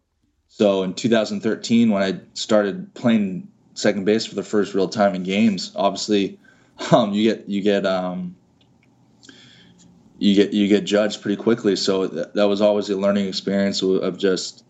so 0.49 0.83
in 0.83 0.93
2013, 0.93 1.91
when 1.91 2.03
I 2.03 2.21
started 2.35 2.93
playing 2.93 3.49
second 3.73 4.05
base 4.05 4.27
for 4.27 4.35
the 4.35 4.43
first 4.43 4.75
real 4.75 4.89
time 4.89 5.15
in 5.15 5.23
games, 5.23 5.73
obviously, 5.77 6.39
um, 6.93 7.13
you 7.13 7.31
get 7.31 7.49
you 7.49 7.63
get 7.63 7.87
um, 7.87 8.37
you 10.21 10.35
get 10.35 10.53
you 10.53 10.69
get 10.69 10.85
judged 10.85 11.23
pretty 11.23 11.43
quickly. 11.43 11.75
So 11.75 12.07
that, 12.07 12.35
that 12.35 12.45
was 12.45 12.61
always 12.61 12.91
a 12.91 12.97
learning 12.97 13.27
experience 13.27 13.83
of 13.83 14.19
just 14.19 14.65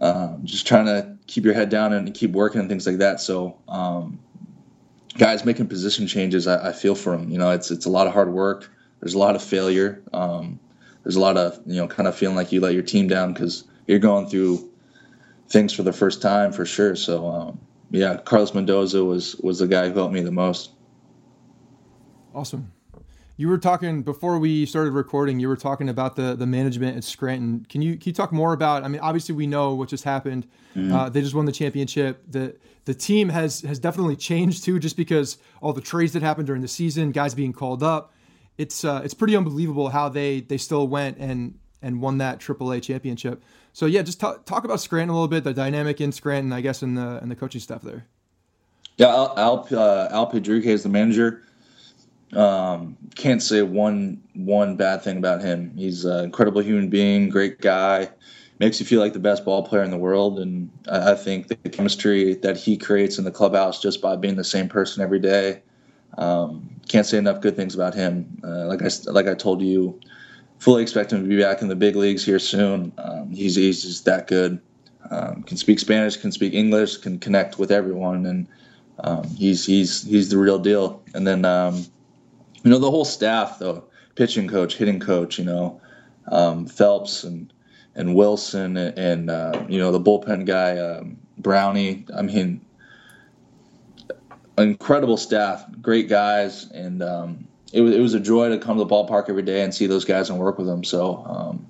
um, 0.00 0.40
just 0.44 0.66
trying 0.66 0.86
to 0.86 1.16
keep 1.26 1.44
your 1.44 1.54
head 1.54 1.68
down 1.68 1.92
and 1.92 2.14
keep 2.14 2.30
working 2.30 2.60
and 2.60 2.68
things 2.68 2.86
like 2.86 2.98
that. 2.98 3.20
So 3.20 3.58
um, 3.68 4.20
guys 5.18 5.44
making 5.44 5.66
position 5.66 6.06
changes, 6.06 6.46
I, 6.46 6.68
I, 6.68 6.72
feel 6.72 6.94
for 6.94 7.16
them. 7.16 7.30
You 7.30 7.38
know, 7.38 7.50
it's 7.50 7.72
it's 7.72 7.86
a 7.86 7.90
lot 7.90 8.06
of 8.06 8.12
hard 8.12 8.32
work. 8.32 8.70
There's 9.00 9.14
a 9.14 9.18
lot 9.18 9.34
of 9.34 9.42
failure. 9.42 10.02
Um, 10.12 10.60
there's 11.02 11.16
a 11.16 11.20
lot 11.20 11.36
of 11.36 11.60
you 11.66 11.80
know 11.80 11.88
kind 11.88 12.06
of 12.06 12.14
feeling 12.14 12.36
like 12.36 12.52
you 12.52 12.60
let 12.60 12.72
your 12.72 12.84
team 12.84 13.08
down 13.08 13.32
because 13.32 13.64
you're 13.88 13.98
going 13.98 14.28
through 14.28 14.70
things 15.48 15.72
for 15.72 15.82
the 15.82 15.92
first 15.92 16.22
time 16.22 16.52
for 16.52 16.64
sure. 16.64 16.94
So 16.94 17.26
um, 17.26 17.60
yeah, 17.90 18.18
Carlos 18.18 18.54
Mendoza 18.54 19.04
was 19.04 19.34
was 19.36 19.58
the 19.58 19.66
guy 19.66 19.88
who 19.88 19.94
helped 19.94 20.14
me 20.14 20.20
the 20.20 20.30
most. 20.30 20.70
Awesome. 22.32 22.70
You 23.38 23.48
were 23.48 23.58
talking 23.58 24.02
before 24.02 24.38
we 24.38 24.64
started 24.64 24.92
recording. 24.92 25.38
You 25.40 25.48
were 25.48 25.56
talking 25.56 25.90
about 25.90 26.16
the 26.16 26.34
the 26.34 26.46
management 26.46 26.96
at 26.96 27.04
Scranton. 27.04 27.66
Can 27.68 27.82
you 27.82 27.96
can 27.96 28.08
you 28.10 28.14
talk 28.14 28.32
more 28.32 28.54
about? 28.54 28.82
I 28.82 28.88
mean, 28.88 29.00
obviously 29.00 29.34
we 29.34 29.46
know 29.46 29.74
what 29.74 29.90
just 29.90 30.04
happened. 30.04 30.46
Mm-hmm. 30.74 30.92
Uh, 30.92 31.08
they 31.10 31.20
just 31.20 31.34
won 31.34 31.44
the 31.44 31.52
championship. 31.52 32.22
the 32.28 32.56
The 32.86 32.94
team 32.94 33.28
has 33.28 33.60
has 33.60 33.78
definitely 33.78 34.16
changed 34.16 34.64
too, 34.64 34.78
just 34.78 34.96
because 34.96 35.36
all 35.60 35.74
the 35.74 35.82
trades 35.82 36.14
that 36.14 36.22
happened 36.22 36.46
during 36.46 36.62
the 36.62 36.68
season, 36.68 37.12
guys 37.12 37.34
being 37.34 37.52
called 37.52 37.82
up. 37.82 38.14
It's 38.56 38.84
uh, 38.84 39.02
it's 39.04 39.12
pretty 39.12 39.36
unbelievable 39.36 39.90
how 39.90 40.08
they 40.08 40.40
they 40.40 40.56
still 40.56 40.88
went 40.88 41.18
and 41.18 41.58
and 41.82 42.00
won 42.00 42.16
that 42.18 42.40
AAA 42.40 42.82
championship. 42.82 43.44
So 43.74 43.84
yeah, 43.84 44.00
just 44.00 44.18
t- 44.18 44.32
talk 44.46 44.64
about 44.64 44.80
Scranton 44.80 45.10
a 45.10 45.12
little 45.12 45.28
bit, 45.28 45.44
the 45.44 45.52
dynamic 45.52 46.00
in 46.00 46.10
Scranton, 46.10 46.54
I 46.54 46.62
guess, 46.62 46.80
and 46.80 46.96
the 46.96 47.18
and 47.20 47.30
the 47.30 47.36
coaching 47.36 47.60
staff 47.60 47.82
there. 47.82 48.06
Yeah, 48.96 49.08
Al 49.08 49.34
Al, 49.36 49.68
uh, 49.72 50.08
Al 50.10 50.30
Pedrique 50.30 50.64
is 50.64 50.84
the 50.84 50.88
manager. 50.88 51.42
Um, 52.36 52.96
can't 53.14 53.42
say 53.42 53.62
one 53.62 54.22
one 54.34 54.76
bad 54.76 55.02
thing 55.02 55.16
about 55.16 55.40
him. 55.40 55.72
He's 55.76 56.04
an 56.04 56.24
incredible 56.24 56.60
human 56.60 56.90
being, 56.90 57.30
great 57.30 57.60
guy, 57.60 58.10
makes 58.58 58.78
you 58.78 58.84
feel 58.84 59.00
like 59.00 59.14
the 59.14 59.18
best 59.18 59.44
ball 59.44 59.62
player 59.62 59.82
in 59.82 59.90
the 59.90 59.96
world. 59.96 60.38
And 60.38 60.70
I, 60.88 61.12
I 61.12 61.14
think 61.14 61.48
the 61.48 61.56
chemistry 61.70 62.34
that 62.34 62.56
he 62.56 62.76
creates 62.76 63.18
in 63.18 63.24
the 63.24 63.30
clubhouse 63.30 63.80
just 63.80 64.02
by 64.02 64.16
being 64.16 64.36
the 64.36 64.44
same 64.44 64.68
person 64.68 65.02
every 65.02 65.18
day. 65.18 65.62
Um, 66.18 66.68
can't 66.88 67.06
say 67.06 67.18
enough 67.18 67.40
good 67.40 67.56
things 67.56 67.74
about 67.74 67.94
him. 67.94 68.40
Uh, 68.44 68.66
like 68.66 68.82
I 68.82 68.90
like 69.10 69.26
I 69.26 69.34
told 69.34 69.62
you, 69.62 69.98
fully 70.58 70.82
expect 70.82 71.12
him 71.12 71.22
to 71.22 71.28
be 71.28 71.40
back 71.40 71.62
in 71.62 71.68
the 71.68 71.76
big 71.76 71.96
leagues 71.96 72.24
here 72.24 72.38
soon. 72.38 72.92
Um, 72.98 73.30
he's 73.30 73.56
he's 73.56 73.82
just 73.82 74.04
that 74.04 74.26
good. 74.26 74.60
Um, 75.10 75.42
can 75.44 75.56
speak 75.56 75.78
Spanish, 75.78 76.16
can 76.16 76.32
speak 76.32 76.52
English, 76.52 76.98
can 76.98 77.18
connect 77.18 77.58
with 77.58 77.70
everyone, 77.70 78.26
and 78.26 78.48
um, 79.00 79.24
he's 79.36 79.64
he's 79.64 80.02
he's 80.02 80.28
the 80.30 80.38
real 80.38 80.58
deal. 80.58 81.02
And 81.14 81.26
then 81.26 81.44
um, 81.44 81.84
you 82.66 82.72
know 82.72 82.80
the 82.80 82.90
whole 82.90 83.04
staff 83.04 83.60
though 83.60 83.84
pitching 84.16 84.48
coach 84.48 84.76
hitting 84.76 84.98
coach 84.98 85.38
you 85.38 85.44
know 85.44 85.80
um, 86.32 86.66
phelps 86.66 87.22
and 87.22 87.52
and 87.94 88.16
wilson 88.16 88.76
and, 88.76 88.98
and 88.98 89.30
uh, 89.30 89.64
you 89.68 89.78
know 89.78 89.92
the 89.92 90.00
bullpen 90.00 90.44
guy 90.44 90.76
um, 90.76 91.16
brownie. 91.38 92.04
I 92.14 92.22
mean 92.22 92.60
incredible 94.58 95.16
staff 95.16 95.64
great 95.80 96.08
guys 96.08 96.68
and 96.72 97.04
um, 97.04 97.46
it, 97.72 97.82
was, 97.82 97.94
it 97.94 98.00
was 98.00 98.14
a 98.14 98.20
joy 98.20 98.48
to 98.48 98.58
come 98.58 98.78
to 98.78 98.82
the 98.82 98.90
ballpark 98.90 99.28
every 99.28 99.42
day 99.42 99.62
and 99.62 99.72
see 99.72 99.86
those 99.86 100.04
guys 100.04 100.28
and 100.28 100.38
work 100.40 100.58
with 100.58 100.66
them. 100.66 100.82
So 100.82 101.22
um, 101.24 101.66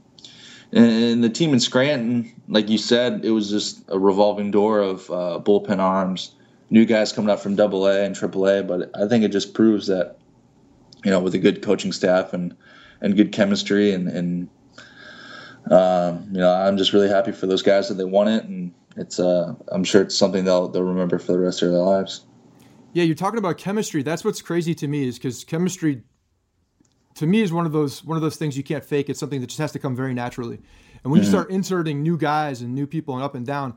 and, 0.73 1.23
the 1.23 1.29
team 1.29 1.53
in 1.53 1.61
scranton 1.61 2.33
like 2.49 2.71
you 2.71 2.79
said 2.79 3.23
it 3.23 3.33
was 3.33 3.51
just 3.51 3.85
a 3.89 3.99
revolving 3.99 4.51
door 4.51 4.81
of 4.81 5.11
uh, 5.11 5.41
bullpen 5.45 5.79
arms. 5.79 6.33
New 6.71 6.87
guys 6.87 7.13
coming 7.13 7.29
up 7.29 7.41
from 7.41 7.55
double 7.55 7.87
a 7.87 8.03
and 8.03 8.17
triple 8.17 8.47
a 8.47 8.63
but 8.63 8.91
i 8.97 9.07
think 9.07 9.23
it 9.23 9.29
just 9.29 9.53
proves 9.53 9.89
that 9.89 10.17
you 11.07 11.13
know, 11.13 11.21
with 11.21 11.37
a 11.37 11.39
good 11.39 11.63
coaching 11.63 11.93
staff 11.93 12.33
and 12.33 12.55
and 13.01 13.17
good 13.17 13.31
chemistry 13.31 13.93
and 13.93 14.09
and 14.09 14.49
um, 15.71 16.29
you 16.33 16.39
know, 16.39 16.53
I'm 16.53 16.77
just 16.77 16.93
really 16.93 17.09
happy 17.09 17.31
for 17.31 17.47
those 17.47 17.63
guys 17.63 17.89
that 17.89 17.95
they 17.95 18.05
won 18.05 18.27
it, 18.27 18.45
and 18.45 18.75
it's 18.97 19.21
uh, 19.21 19.55
I'm 19.71 19.85
sure 19.85 20.03
it's 20.03 20.17
something 20.17 20.45
they'll 20.45 20.69
they'll 20.69 20.83
remember 20.83 21.21
for 21.21 21.33
the 21.33 21.39
rest 21.39 21.63
of 21.63 21.71
their 21.71 21.79
lives. 21.79 22.25
Yeah, 22.93 23.05
you're 23.05 23.15
talking 23.15 23.39
about 23.39 23.57
chemistry. 23.57 24.03
That's 24.03 24.25
what's 24.25 24.43
crazy 24.43 24.75
to 24.75 24.89
me 24.89 25.07
is 25.07 25.17
because 25.17 25.45
chemistry, 25.45 26.03
to 27.15 27.27
me, 27.27 27.41
is 27.41 27.53
one 27.53 27.67
of 27.67 27.73
those 27.73 28.03
one 28.05 28.17
of 28.17 28.23
those 28.23 28.37
things 28.37 28.57
you 28.57 28.65
can't 28.65 28.85
fake. 28.85 29.09
It's 29.09 29.21
something 29.21 29.41
that 29.41 29.47
just 29.47 29.61
has 29.61 29.71
to 29.73 29.79
come 29.79 29.95
very 29.95 30.13
naturally. 30.13 30.57
And 31.05 31.13
when 31.13 31.21
mm-hmm. 31.21 31.25
you 31.25 31.31
start 31.31 31.51
inserting 31.51 32.03
new 32.03 32.19
guys 32.19 32.63
and 32.63 32.75
new 32.75 32.87
people 32.89 33.15
and 33.15 33.23
up 33.23 33.37
and 33.37 33.47
down, 33.47 33.75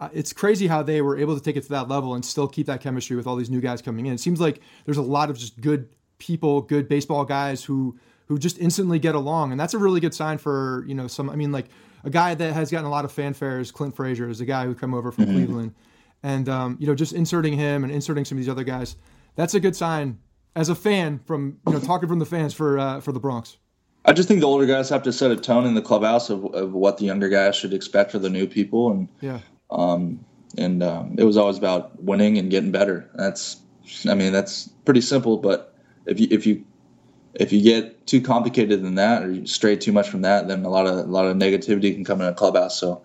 uh, 0.00 0.08
it's 0.12 0.32
crazy 0.32 0.66
how 0.66 0.82
they 0.82 1.00
were 1.00 1.16
able 1.16 1.36
to 1.36 1.42
take 1.42 1.56
it 1.56 1.62
to 1.62 1.68
that 1.70 1.88
level 1.88 2.14
and 2.14 2.24
still 2.24 2.48
keep 2.48 2.66
that 2.66 2.80
chemistry 2.80 3.16
with 3.16 3.26
all 3.26 3.36
these 3.36 3.50
new 3.50 3.60
guys 3.60 3.80
coming 3.80 4.06
in. 4.06 4.14
It 4.14 4.20
seems 4.20 4.40
like 4.40 4.60
there's 4.84 4.96
a 4.96 5.02
lot 5.02 5.30
of 5.30 5.38
just 5.38 5.60
good 5.60 5.88
people, 6.18 6.62
good 6.62 6.88
baseball 6.88 7.24
guys 7.24 7.64
who 7.64 7.98
who 8.26 8.38
just 8.38 8.58
instantly 8.58 8.98
get 8.98 9.14
along, 9.14 9.52
and 9.52 9.60
that's 9.60 9.74
a 9.74 9.78
really 9.78 10.00
good 10.00 10.14
sign 10.14 10.38
for 10.38 10.84
you 10.86 10.94
know 10.94 11.06
some. 11.06 11.30
I 11.30 11.36
mean, 11.36 11.52
like 11.52 11.66
a 12.04 12.10
guy 12.10 12.34
that 12.34 12.52
has 12.52 12.70
gotten 12.70 12.86
a 12.86 12.90
lot 12.90 13.04
of 13.04 13.12
fanfare 13.12 13.60
is 13.60 13.70
Clint 13.70 13.94
Frazier, 13.94 14.28
is 14.28 14.40
a 14.40 14.46
guy 14.46 14.64
who 14.64 14.74
come 14.74 14.94
over 14.94 15.12
from 15.12 15.26
mm-hmm. 15.26 15.34
Cleveland, 15.34 15.74
and 16.22 16.48
um, 16.48 16.76
you 16.80 16.86
know 16.86 16.94
just 16.94 17.12
inserting 17.12 17.54
him 17.54 17.84
and 17.84 17.92
inserting 17.92 18.24
some 18.24 18.36
of 18.38 18.42
these 18.42 18.50
other 18.50 18.64
guys, 18.64 18.96
that's 19.34 19.54
a 19.54 19.60
good 19.60 19.76
sign 19.76 20.18
as 20.54 20.68
a 20.68 20.74
fan 20.74 21.20
from 21.24 21.58
you 21.66 21.72
know 21.72 21.80
talking 21.80 22.08
from 22.08 22.18
the 22.18 22.26
fans 22.26 22.54
for 22.54 22.78
uh, 22.78 23.00
for 23.00 23.12
the 23.12 23.20
Bronx. 23.20 23.58
I 24.04 24.12
just 24.12 24.28
think 24.28 24.40
the 24.40 24.46
older 24.46 24.66
guys 24.66 24.88
have 24.90 25.02
to 25.02 25.12
set 25.12 25.32
a 25.32 25.36
tone 25.36 25.66
in 25.66 25.74
the 25.74 25.82
clubhouse 25.82 26.30
of, 26.30 26.44
of 26.54 26.72
what 26.72 26.98
the 26.98 27.04
younger 27.04 27.28
guys 27.28 27.56
should 27.56 27.74
expect 27.74 28.12
for 28.12 28.20
the 28.20 28.30
new 28.30 28.46
people, 28.46 28.90
and 28.90 29.08
yeah, 29.20 29.40
um, 29.70 30.24
and 30.56 30.82
um, 30.82 31.14
it 31.18 31.24
was 31.24 31.36
always 31.36 31.58
about 31.58 32.02
winning 32.02 32.38
and 32.38 32.50
getting 32.50 32.70
better. 32.70 33.08
That's, 33.14 33.58
I 34.08 34.14
mean, 34.14 34.32
that's 34.32 34.68
pretty 34.84 35.00
simple, 35.00 35.36
but 35.36 35.75
if 36.06 36.20
you 36.20 36.28
if 36.30 36.46
you 36.46 36.64
if 37.34 37.52
you 37.52 37.62
get 37.62 38.06
too 38.06 38.20
complicated 38.20 38.82
than 38.82 38.94
that 38.94 39.22
or 39.22 39.30
you 39.30 39.46
stray 39.46 39.76
too 39.76 39.92
much 39.92 40.08
from 40.08 40.22
that, 40.22 40.48
then 40.48 40.64
a 40.64 40.70
lot 40.70 40.86
of 40.86 40.98
a 40.98 41.02
lot 41.02 41.26
of 41.26 41.36
negativity 41.36 41.94
can 41.94 42.04
come 42.04 42.20
in 42.20 42.26
a 42.26 42.34
clubhouse. 42.34 42.78
So 42.78 43.02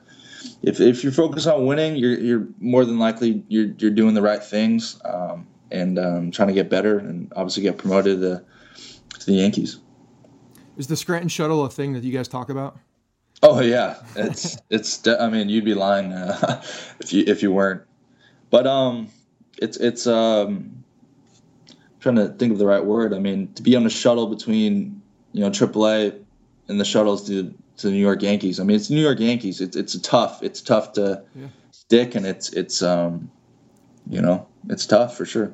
if, 0.63 0.79
if 0.79 1.03
you're 1.03 1.11
focused 1.11 1.47
on 1.47 1.65
winning, 1.65 1.95
you're 1.95 2.17
you're 2.19 2.47
more 2.59 2.85
than 2.85 2.99
likely 2.99 3.43
you're 3.49 3.73
you're 3.77 3.91
doing 3.91 4.13
the 4.13 4.21
right 4.21 4.43
things 4.43 4.99
um, 5.05 5.47
and 5.71 5.99
um, 5.99 6.31
trying 6.31 6.47
to 6.47 6.53
get 6.53 6.69
better 6.69 6.99
and 6.99 7.31
obviously 7.35 7.63
get 7.63 7.77
promoted 7.77 8.21
to, 8.21 8.43
to 9.19 9.25
the 9.25 9.33
Yankees. 9.33 9.79
Is 10.77 10.87
the 10.87 10.95
Scranton 10.95 11.29
shuttle 11.29 11.65
a 11.65 11.69
thing 11.69 11.93
that 11.93 12.03
you 12.03 12.11
guys 12.11 12.27
talk 12.27 12.49
about? 12.49 12.77
Oh 13.43 13.61
yeah, 13.61 13.97
it's 14.15 14.57
it's. 14.69 15.05
I 15.07 15.29
mean, 15.29 15.49
you'd 15.49 15.65
be 15.65 15.73
lying 15.73 16.13
uh, 16.13 16.61
if 16.99 17.11
you 17.11 17.23
if 17.27 17.43
you 17.43 17.51
weren't. 17.51 17.81
But 18.49 18.67
um, 18.67 19.09
it's 19.61 19.77
it's 19.77 20.07
um 20.07 20.80
trying 22.01 22.15
to 22.15 22.27
think 22.29 22.51
of 22.51 22.57
the 22.57 22.65
right 22.65 22.83
word. 22.83 23.13
I 23.13 23.19
mean, 23.19 23.53
to 23.53 23.63
be 23.63 23.75
on 23.75 23.85
a 23.85 23.89
shuttle 23.89 24.27
between 24.27 25.01
you 25.31 25.41
know 25.41 25.49
AAA 25.49 26.19
and 26.67 26.79
the 26.79 26.85
shuttles 26.85 27.25
to 27.27 27.53
to 27.77 27.87
the 27.87 27.93
New 27.93 27.99
York 27.99 28.21
Yankees. 28.21 28.59
I 28.59 28.63
mean, 28.63 28.75
it's 28.75 28.89
New 28.89 29.01
York 29.01 29.19
Yankees. 29.19 29.61
It's 29.61 29.77
it's 29.77 29.97
tough. 29.99 30.43
It's 30.43 30.61
tough 30.61 30.93
to 30.93 31.23
yeah. 31.35 31.47
stick, 31.71 32.15
and 32.15 32.25
it's 32.25 32.51
it's 32.53 32.81
um, 32.81 33.31
you 34.07 34.21
know, 34.21 34.47
it's 34.69 34.85
tough 34.85 35.15
for 35.15 35.25
sure. 35.25 35.53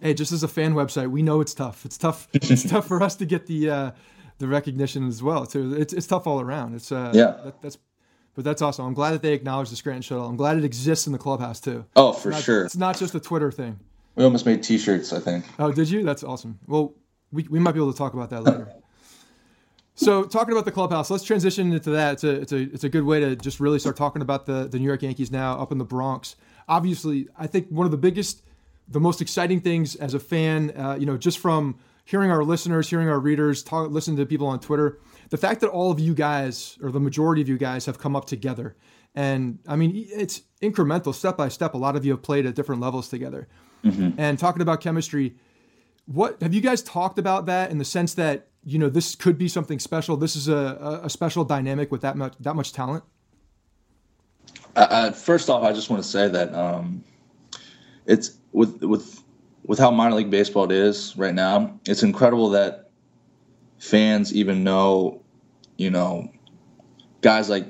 Hey, 0.00 0.12
just 0.12 0.32
as 0.32 0.42
a 0.42 0.48
fan 0.48 0.74
website, 0.74 1.10
we 1.10 1.22
know 1.22 1.40
it's 1.40 1.54
tough. 1.54 1.86
It's 1.86 1.96
tough. 1.96 2.28
It's 2.34 2.68
tough 2.68 2.86
for 2.86 3.02
us 3.02 3.16
to 3.16 3.26
get 3.26 3.46
the 3.46 3.70
uh, 3.70 3.90
the 4.38 4.48
recognition 4.48 5.06
as 5.08 5.22
well. 5.22 5.46
Too. 5.46 5.74
It's 5.74 5.92
it's 5.92 6.06
tough 6.06 6.26
all 6.26 6.40
around. 6.40 6.74
It's 6.74 6.92
uh, 6.92 7.12
yeah. 7.14 7.36
That, 7.44 7.62
that's 7.62 7.78
but 8.34 8.44
that's 8.44 8.60
awesome. 8.60 8.84
I'm 8.84 8.94
glad 8.94 9.12
that 9.12 9.22
they 9.22 9.32
acknowledge 9.32 9.70
the 9.70 9.76
Scranton 9.76 10.02
shuttle. 10.02 10.26
I'm 10.26 10.36
glad 10.36 10.58
it 10.58 10.64
exists 10.64 11.06
in 11.06 11.14
the 11.14 11.18
clubhouse 11.18 11.58
too. 11.58 11.86
Oh, 11.96 12.12
for 12.12 12.30
not, 12.30 12.42
sure. 12.42 12.64
It's 12.66 12.76
not 12.76 12.98
just 12.98 13.14
a 13.14 13.20
Twitter 13.20 13.50
thing. 13.50 13.80
We 14.16 14.24
almost 14.24 14.46
made 14.46 14.62
T-shirts, 14.62 15.12
I 15.12 15.20
think. 15.20 15.44
Oh, 15.58 15.70
did 15.70 15.90
you? 15.90 16.02
That's 16.02 16.24
awesome. 16.24 16.58
Well, 16.66 16.94
we, 17.30 17.46
we 17.50 17.58
might 17.58 17.72
be 17.72 17.80
able 17.80 17.92
to 17.92 17.98
talk 17.98 18.14
about 18.14 18.30
that 18.30 18.44
later. 18.44 18.72
so, 19.94 20.24
talking 20.24 20.52
about 20.52 20.64
the 20.64 20.72
clubhouse, 20.72 21.10
let's 21.10 21.22
transition 21.22 21.72
into 21.72 21.90
that. 21.90 22.14
It's 22.14 22.24
a 22.24 22.30
it's 22.30 22.52
a 22.52 22.56
it's 22.56 22.84
a 22.84 22.88
good 22.88 23.04
way 23.04 23.20
to 23.20 23.36
just 23.36 23.60
really 23.60 23.78
start 23.78 23.96
talking 23.96 24.22
about 24.22 24.46
the 24.46 24.68
the 24.68 24.78
New 24.78 24.86
York 24.86 25.02
Yankees 25.02 25.30
now 25.30 25.58
up 25.58 25.70
in 25.70 25.78
the 25.78 25.84
Bronx. 25.84 26.34
Obviously, 26.66 27.28
I 27.38 27.46
think 27.46 27.68
one 27.68 27.84
of 27.84 27.90
the 27.90 27.98
biggest, 27.98 28.42
the 28.88 29.00
most 29.00 29.20
exciting 29.20 29.60
things 29.60 29.94
as 29.96 30.14
a 30.14 30.20
fan, 30.20 30.72
uh, 30.76 30.96
you 30.98 31.06
know, 31.06 31.16
just 31.16 31.38
from 31.38 31.78
hearing 32.04 32.30
our 32.30 32.42
listeners, 32.42 32.88
hearing 32.88 33.08
our 33.08 33.20
readers, 33.20 33.62
talk, 33.62 33.90
listening 33.90 34.16
to 34.16 34.26
people 34.26 34.46
on 34.46 34.60
Twitter, 34.60 34.98
the 35.28 35.36
fact 35.36 35.60
that 35.60 35.68
all 35.68 35.90
of 35.90 36.00
you 36.00 36.14
guys 36.14 36.78
or 36.82 36.90
the 36.90 37.00
majority 37.00 37.42
of 37.42 37.48
you 37.48 37.58
guys 37.58 37.84
have 37.84 37.98
come 37.98 38.16
up 38.16 38.24
together 38.24 38.76
and 39.16 39.58
I 39.66 39.76
mean, 39.76 39.92
it's 39.94 40.42
incremental, 40.62 41.14
step 41.14 41.38
by 41.38 41.48
step. 41.48 41.72
A 41.72 41.78
lot 41.78 41.96
of 41.96 42.04
you 42.04 42.12
have 42.12 42.22
played 42.22 42.44
at 42.44 42.54
different 42.54 42.82
levels 42.82 43.08
together. 43.08 43.48
Mm-hmm. 43.86 44.20
And 44.20 44.38
talking 44.38 44.62
about 44.62 44.80
chemistry, 44.80 45.34
what 46.06 46.40
have 46.42 46.54
you 46.54 46.60
guys 46.60 46.82
talked 46.82 47.18
about 47.18 47.46
that 47.46 47.70
in 47.70 47.78
the 47.78 47.84
sense 47.84 48.14
that 48.14 48.48
you 48.64 48.78
know 48.78 48.88
this 48.88 49.14
could 49.14 49.38
be 49.38 49.48
something 49.48 49.78
special? 49.78 50.16
This 50.16 50.36
is 50.36 50.48
a, 50.48 51.00
a 51.02 51.10
special 51.10 51.44
dynamic 51.44 51.90
with 51.90 52.00
that 52.02 52.16
much 52.16 52.34
that 52.40 52.56
much 52.56 52.72
talent. 52.72 53.04
Uh, 54.74 55.10
first 55.10 55.48
off, 55.48 55.62
I 55.62 55.72
just 55.72 55.88
want 55.88 56.02
to 56.02 56.08
say 56.08 56.28
that 56.28 56.54
um, 56.54 57.02
it's 58.06 58.36
with 58.52 58.82
with 58.82 59.22
with 59.64 59.78
how 59.78 59.90
minor 59.90 60.16
league 60.16 60.30
baseball 60.30 60.64
it 60.64 60.72
is 60.72 61.16
right 61.16 61.34
now. 61.34 61.78
It's 61.86 62.02
incredible 62.02 62.50
that 62.50 62.90
fans 63.78 64.34
even 64.34 64.64
know, 64.64 65.22
you 65.76 65.90
know, 65.90 66.30
guys 67.20 67.48
like 67.48 67.66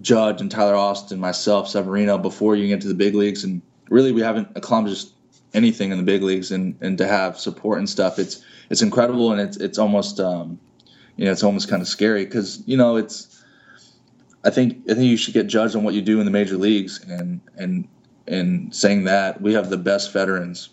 Judge 0.00 0.40
and 0.40 0.50
Tyler 0.50 0.74
Austin, 0.74 1.18
myself, 1.20 1.68
Severino, 1.68 2.18
before 2.18 2.56
you 2.56 2.68
get 2.68 2.80
to 2.82 2.88
the 2.88 2.94
big 2.94 3.14
leagues. 3.14 3.44
And 3.44 3.62
really, 3.88 4.12
we 4.12 4.20
haven't 4.20 4.48
accomplished 4.56 5.10
anything 5.54 5.90
in 5.90 5.98
the 5.98 6.04
big 6.04 6.22
leagues. 6.22 6.50
And, 6.50 6.76
and 6.80 6.98
to 6.98 7.06
have 7.06 7.38
support 7.38 7.78
and 7.78 7.88
stuff, 7.88 8.18
it's 8.18 8.44
it's 8.70 8.82
incredible. 8.82 9.32
And 9.32 9.40
it's 9.40 9.56
it's 9.58 9.78
almost 9.78 10.20
um, 10.20 10.58
you 11.16 11.24
know 11.24 11.32
it's 11.32 11.42
almost 11.42 11.68
kind 11.68 11.82
of 11.82 11.88
scary 11.88 12.24
because 12.24 12.62
you 12.66 12.76
know 12.76 12.96
it's. 12.96 13.38
I 14.44 14.50
think 14.50 14.78
I 14.90 14.94
think 14.94 15.04
you 15.04 15.16
should 15.16 15.34
get 15.34 15.46
judged 15.46 15.76
on 15.76 15.84
what 15.84 15.94
you 15.94 16.02
do 16.02 16.18
in 16.18 16.24
the 16.24 16.32
major 16.32 16.56
leagues. 16.56 17.04
And 17.04 17.40
and 17.56 17.88
and 18.26 18.74
saying 18.74 19.04
that 19.04 19.40
we 19.40 19.52
have 19.54 19.70
the 19.70 19.76
best 19.76 20.12
veterans, 20.12 20.70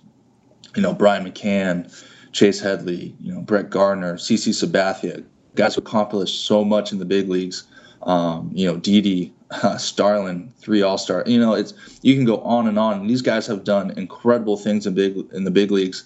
you 0.76 0.82
know 0.82 0.94
Brian 0.94 1.26
McCann, 1.26 1.94
Chase 2.32 2.60
Headley, 2.60 3.16
you 3.20 3.34
know 3.34 3.42
Brett 3.42 3.70
Gardner, 3.70 4.16
CC 4.16 4.50
Sabathia, 4.50 5.24
guys 5.56 5.76
who 5.76 5.82
accomplished 5.82 6.46
so 6.46 6.64
much 6.64 6.92
in 6.92 7.00
the 7.00 7.06
big 7.06 7.30
leagues 7.30 7.66
um, 8.04 8.52
you 8.54 8.66
know, 8.66 8.78
Didi, 8.78 9.34
uh, 9.52 9.78
Starlin, 9.78 10.54
three 10.58 10.82
All 10.82 10.98
Star. 10.98 11.24
You 11.26 11.40
know, 11.40 11.54
it's 11.54 11.74
you 12.02 12.16
can 12.16 12.26
go 12.26 12.40
on 12.42 12.68
and 12.68 12.80
on. 12.80 13.02
And 13.02 13.10
these 13.10 13.22
guys 13.22 13.48
have 13.48 13.64
done 13.64 13.92
incredible 13.98 14.58
things 14.58 14.88
in 14.88 14.94
big 14.94 15.18
in 15.34 15.44
the 15.44 15.52
big 15.52 15.72
leagues, 15.72 16.04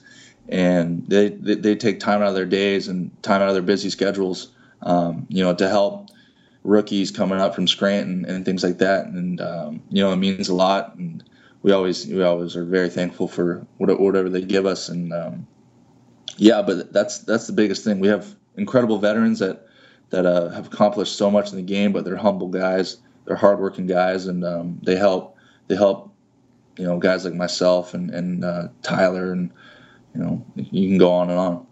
and 0.49 1.07
they 1.07 1.29
they, 1.29 1.55
they 1.55 1.75
take 1.75 1.99
time 1.99 2.21
out 2.21 2.29
of 2.29 2.35
their 2.35 2.45
days 2.45 2.87
and 2.87 3.11
time 3.23 3.41
out 3.41 3.49
of 3.49 3.53
their 3.53 3.63
busy 3.63 3.89
schedules, 3.89 4.51
um, 4.81 5.25
you 5.29 5.43
know, 5.43 5.53
to 5.55 5.69
help 5.69 6.09
rookies 6.63 7.11
coming 7.11 7.39
up 7.39 7.53
from 7.53 7.67
Scranton 7.67 8.25
and 8.25 8.45
things 8.45 8.63
like 8.63 8.77
that. 8.79 9.05
And 9.07 9.39
um, 9.41 9.83
you 9.89 10.01
know, 10.01 10.11
it 10.11 10.17
means 10.17 10.49
a 10.49 10.55
lot. 10.55 10.95
And 10.95 11.23
we 11.61 11.71
always 11.71 12.07
we 12.07 12.23
always 12.23 12.55
are 12.55 12.65
very 12.65 12.89
thankful 12.89 13.27
for 13.27 13.65
whatever 13.77 14.29
they 14.29 14.41
give 14.41 14.65
us. 14.65 14.89
And 14.89 15.13
um, 15.13 15.47
yeah, 16.37 16.61
but 16.61 16.91
that's 16.93 17.19
that's 17.19 17.47
the 17.47 17.53
biggest 17.53 17.83
thing. 17.83 17.99
We 17.99 18.07
have 18.07 18.35
incredible 18.55 18.99
veterans 18.99 19.39
that 19.39 19.67
that 20.13 20.27
uh, 20.27 20.49
have 20.49 20.67
accomplished 20.67 21.15
so 21.15 21.31
much 21.31 21.49
in 21.49 21.55
the 21.55 21.63
game, 21.63 21.91
but 21.91 22.05
they're 22.05 22.15
humble 22.15 22.47
guys, 22.47 22.97
they're 23.25 23.35
hardworking 23.35 23.87
guys, 23.87 24.27
and 24.27 24.45
um, 24.45 24.79
they 24.83 24.95
help 24.95 25.35
they 25.67 25.75
help 25.75 26.13
you 26.77 26.85
know 26.85 26.99
guys 26.99 27.25
like 27.25 27.33
myself 27.33 27.95
and 27.95 28.11
and 28.11 28.45
uh, 28.45 28.67
Tyler, 28.83 29.31
and 29.31 29.49
you 30.13 30.21
know 30.21 30.45
you 30.55 30.87
can 30.87 30.99
go 30.99 31.11
on 31.11 31.31
and 31.31 31.39
on. 31.39 31.65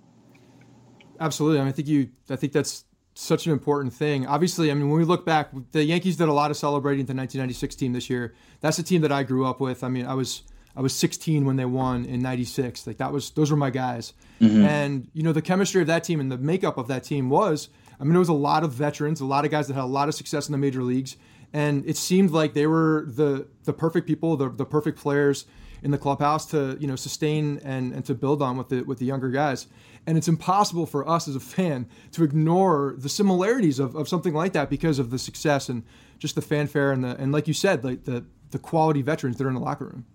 Absolutely, 1.20 1.60
I, 1.60 1.62
mean, 1.62 1.70
I 1.70 1.72
think 1.72 1.88
you 1.88 2.10
I 2.32 2.36
think 2.36 2.52
that's 2.52 2.84
such 3.14 3.46
an 3.46 3.52
important 3.52 3.94
thing. 3.94 4.26
Obviously, 4.26 4.72
I 4.72 4.74
mean 4.74 4.90
when 4.90 4.98
we 4.98 5.06
look 5.06 5.24
back, 5.24 5.52
the 5.72 5.84
Yankees 5.84 6.18
did 6.18 6.28
a 6.28 6.34
lot 6.34 6.50
of 6.50 6.58
celebrating 6.58 7.06
the 7.06 7.14
1996 7.14 7.76
team 7.76 7.94
this 7.94 8.10
year. 8.10 8.34
That's 8.60 8.78
the 8.78 8.84
team 8.84 9.02
that 9.02 9.12
I 9.12 9.22
grew 9.22 9.46
up 9.46 9.60
with. 9.60 9.84
I 9.84 9.88
mean, 9.88 10.08
I 10.08 10.16
was 10.16 10.42
I 10.76 10.82
was 10.82 10.96
16 10.96 11.46
when 11.46 11.58
they 11.58 11.66
won 11.66 12.06
in 12.06 12.24
'96. 12.24 12.88
Like 12.88 12.98
that 12.98 13.14
was 13.14 13.30
those 13.30 13.52
were 13.52 13.58
my 13.58 13.70
guys, 13.70 14.14
mm-hmm. 14.42 14.66
and 14.66 15.12
you 15.14 15.22
know 15.22 15.32
the 15.32 15.44
chemistry 15.44 15.82
of 15.82 15.88
that 15.88 16.04
team 16.04 16.20
and 16.20 16.32
the 16.32 16.40
makeup 16.40 16.80
of 16.80 16.88
that 16.88 17.04
team 17.04 17.30
was 17.30 17.70
I 18.02 18.04
mean, 18.04 18.14
there 18.14 18.20
was 18.20 18.30
a 18.30 18.34
lot 18.34 18.64
of 18.64 18.72
veterans, 18.74 19.22
a 19.22 19.26
lot 19.26 19.46
of 19.46 19.52
guys 19.52 19.68
that 19.68 19.76
had 19.76 19.84
a 19.84 19.86
lot 19.86 20.10
of 20.10 20.16
success 20.16 20.48
in 20.48 20.52
the 20.54 20.58
major 20.58 20.82
leagues, 20.82 21.18
and 21.54 21.86
it 21.86 21.98
seemed 21.98 22.32
like 22.32 22.56
they 22.56 22.66
were 22.66 23.06
the 23.08 23.48
the 23.66 23.74
perfect 23.74 24.08
people, 24.08 24.36
the, 24.36 24.50
the 24.50 24.66
perfect 24.66 24.98
players 24.98 25.46
in 25.84 25.92
the 25.92 26.00
clubhouse 26.00 26.48
to 26.48 26.78
you 26.80 26.88
know 26.88 26.96
sustain 26.96 27.60
and, 27.64 27.94
and 27.94 28.04
to 28.06 28.16
build 28.16 28.42
on 28.42 28.58
with 28.58 28.70
the 28.70 28.82
with 28.82 28.98
the 28.98 29.06
younger 29.06 29.30
guys. 29.30 29.68
And 30.08 30.18
it's 30.18 30.28
impossible 30.28 30.88
for 30.88 31.08
us 31.08 31.28
as 31.28 31.36
a 31.36 31.40
fan 31.40 31.88
to 32.14 32.24
ignore 32.24 32.96
the 32.98 33.08
similarities 33.08 33.78
of, 33.78 33.96
of 33.96 34.10
something 34.10 34.34
like 34.34 34.54
that 34.54 34.68
because 34.68 34.98
of 34.98 35.12
the 35.12 35.20
success 35.20 35.70
and 35.70 35.84
just 36.18 36.34
the 36.34 36.42
fanfare 36.42 36.92
and 36.92 37.04
the 37.04 37.16
and 37.18 37.32
like 37.32 37.48
you 37.48 37.54
said, 37.54 37.84
like 37.84 38.06
the 38.06 38.26
the 38.50 38.58
quality 38.58 39.04
veterans 39.04 39.38
that 39.38 39.46
are 39.46 39.50
in 39.50 39.54
the 39.54 39.62
locker 39.62 39.86
room. 39.86 40.06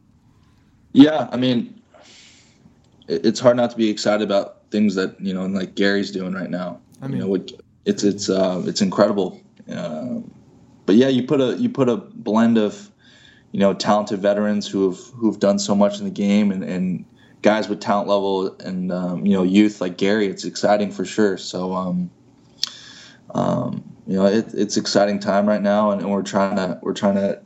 Yeah, 0.90 1.29
I 1.31 1.37
mean, 1.37 1.81
it's 3.07 3.38
hard 3.38 3.57
not 3.57 3.70
to 3.70 3.77
be 3.77 3.88
excited 3.88 4.25
about 4.25 4.62
things 4.72 4.96
that 4.96 5.20
you 5.20 5.33
know, 5.33 5.46
like 5.46 5.77
Gary's 5.77 6.11
doing 6.11 6.33
right 6.33 6.51
now. 6.51 6.81
I 7.01 7.07
mean, 7.07 7.18
you 7.18 7.22
know, 7.22 7.29
what 7.29 7.53
it's 7.87 8.03
it's 8.03 8.29
uh, 8.29 8.62
it's 8.66 8.83
incredible. 8.83 9.40
Uh, 9.72 10.18
but 10.85 10.96
yeah, 10.96 11.09
you 11.09 11.22
put 11.22 11.40
a 11.40 11.57
you 11.57 11.70
put 11.70 11.88
a 11.88 11.96
blend 11.96 12.59
of 12.59 12.90
you 13.53 13.61
know 13.61 13.72
talented 13.72 14.20
veterans 14.20 14.68
who 14.68 14.90
have 14.90 14.99
who've 15.14 15.38
done 15.38 15.59
so 15.59 15.75
much 15.75 15.99
in 15.99 16.05
the 16.05 16.11
game 16.11 16.51
and, 16.51 16.62
and 16.62 17.05
guys 17.42 17.68
with 17.68 17.81
talent 17.81 18.09
level 18.09 18.55
and 18.61 18.92
um, 18.92 19.25
you 19.25 19.35
know 19.35 19.44
youth 19.44 19.81
like 19.81 19.96
Gary. 19.96 20.27
It's 20.27 20.44
exciting 20.44 20.90
for 20.90 21.05
sure. 21.05 21.38
So 21.38 21.72
um, 21.72 22.11
um, 23.33 23.96
you 24.07 24.16
know 24.16 24.27
it, 24.27 24.53
it's 24.53 24.77
exciting 24.77 25.20
time 25.20 25.49
right 25.49 25.62
now, 25.62 25.92
and, 25.92 26.03
and, 26.03 26.11
we're 26.11 26.22
trying 26.22 26.57
to 26.57 26.79
we're 26.83 26.92
trying 26.92 27.14
to 27.14 27.40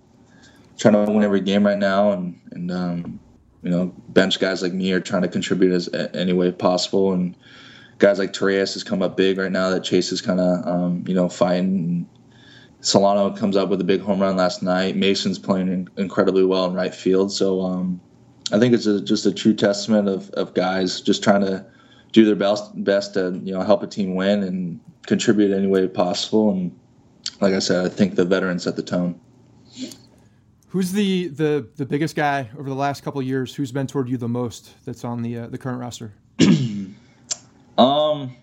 trying 0.78 0.94
to 0.94 1.12
win 1.12 1.22
every 1.22 1.42
game 1.42 1.66
right 1.66 1.78
now, 1.78 2.12
and 2.12 2.40
and 2.50 2.70
um, 2.70 3.20
you 3.62 3.70
know 3.70 3.94
bench 4.08 4.40
guys 4.40 4.62
like 4.62 4.72
me 4.72 4.90
are 4.92 5.00
trying 5.00 5.22
to 5.22 5.28
contribute 5.28 5.74
as 5.74 5.90
any 6.14 6.32
way 6.32 6.50
possible 6.50 7.12
and 7.12 7.36
guys 8.00 8.18
like 8.18 8.32
Torreyes 8.32 8.72
has 8.72 8.82
come 8.82 9.02
up 9.02 9.16
big 9.16 9.38
right 9.38 9.52
now 9.52 9.70
that 9.70 9.84
Chase 9.84 10.10
is 10.10 10.20
kind 10.20 10.40
of 10.40 10.66
um, 10.66 11.04
you 11.06 11.14
know 11.14 11.28
fighting. 11.28 12.08
Solano 12.82 13.36
comes 13.36 13.56
up 13.56 13.68
with 13.68 13.80
a 13.82 13.84
big 13.84 14.00
home 14.00 14.20
run 14.20 14.36
last 14.36 14.62
night. 14.62 14.96
Mason's 14.96 15.38
playing 15.38 15.68
in, 15.68 15.88
incredibly 15.98 16.46
well 16.46 16.64
in 16.64 16.72
right 16.72 16.94
field. 16.94 17.30
So 17.30 17.60
um, 17.60 18.00
I 18.52 18.58
think 18.58 18.72
it's 18.72 18.86
a, 18.86 19.02
just 19.02 19.26
a 19.26 19.32
true 19.32 19.52
testament 19.52 20.08
of, 20.08 20.30
of 20.30 20.54
guys 20.54 21.02
just 21.02 21.22
trying 21.22 21.42
to 21.42 21.64
do 22.12 22.24
their 22.24 22.34
best 22.34 22.72
best 22.82 23.14
to 23.14 23.38
you 23.44 23.52
know 23.52 23.60
help 23.60 23.82
a 23.82 23.86
team 23.86 24.14
win 24.14 24.42
and 24.42 24.80
contribute 25.06 25.52
any 25.52 25.66
way 25.66 25.86
possible. 25.86 26.50
And 26.50 26.76
like 27.40 27.54
I 27.54 27.58
said, 27.58 27.84
I 27.84 27.88
think 27.88 28.14
the 28.14 28.24
veterans 28.24 28.64
set 28.64 28.76
the 28.76 28.82
tone. 28.82 29.20
Who's 30.68 30.92
the 30.92 31.28
the 31.28 31.68
the 31.76 31.84
biggest 31.84 32.16
guy 32.16 32.48
over 32.58 32.68
the 32.68 32.74
last 32.74 33.02
couple 33.02 33.20
years? 33.20 33.54
Who's 33.54 33.72
mentored 33.72 34.08
you 34.08 34.16
the 34.16 34.28
most? 34.28 34.72
That's 34.86 35.04
on 35.04 35.20
the 35.20 35.36
uh, 35.36 35.46
the 35.48 35.58
current 35.58 35.80
roster. 35.80 36.14
Um, 37.80 38.36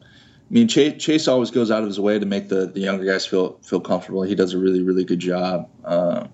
I 0.00 0.04
mean, 0.48 0.66
Chase, 0.66 1.02
Chase 1.02 1.28
always 1.28 1.50
goes 1.50 1.70
out 1.70 1.82
of 1.82 1.88
his 1.88 2.00
way 2.00 2.18
to 2.18 2.24
make 2.24 2.48
the, 2.48 2.66
the 2.66 2.80
younger 2.80 3.04
guys 3.04 3.26
feel 3.26 3.58
feel 3.62 3.80
comfortable. 3.80 4.22
He 4.22 4.34
does 4.34 4.54
a 4.54 4.58
really 4.58 4.82
really 4.82 5.04
good 5.04 5.18
job. 5.18 5.68
Uh, 5.84 6.26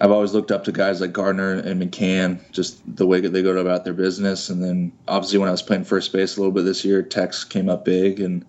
I've 0.00 0.10
always 0.10 0.34
looked 0.34 0.50
up 0.50 0.64
to 0.64 0.72
guys 0.72 1.00
like 1.00 1.12
Gardner 1.12 1.52
and 1.52 1.80
McCann, 1.80 2.40
just 2.50 2.80
the 2.96 3.06
way 3.06 3.20
that 3.20 3.28
they 3.28 3.40
go 3.40 3.56
about 3.56 3.84
their 3.84 3.92
business. 3.92 4.48
And 4.48 4.64
then 4.64 4.90
obviously 5.06 5.38
when 5.38 5.48
I 5.48 5.52
was 5.52 5.62
playing 5.62 5.84
first 5.84 6.12
base 6.12 6.36
a 6.36 6.40
little 6.40 6.52
bit 6.52 6.64
this 6.64 6.84
year, 6.84 7.04
Tex 7.04 7.44
came 7.44 7.68
up 7.68 7.84
big, 7.84 8.18
and 8.18 8.44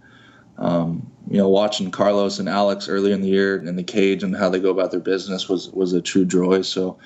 um, 0.57 1.11
you 1.29 1.37
know 1.37 1.47
watching 1.47 1.91
Carlos 1.91 2.39
and 2.39 2.49
Alex 2.49 2.89
earlier 2.89 3.13
in 3.13 3.21
the 3.21 3.29
year 3.29 3.57
in 3.57 3.75
the 3.75 3.83
cage 3.83 4.23
and 4.23 4.35
how 4.35 4.49
they 4.49 4.59
go 4.59 4.71
about 4.71 4.89
their 4.89 4.99
business 4.99 5.47
was 5.47 5.69
was 5.69 5.93
a 5.93 6.01
true 6.01 6.25
joy. 6.25 6.63
So 6.63 6.97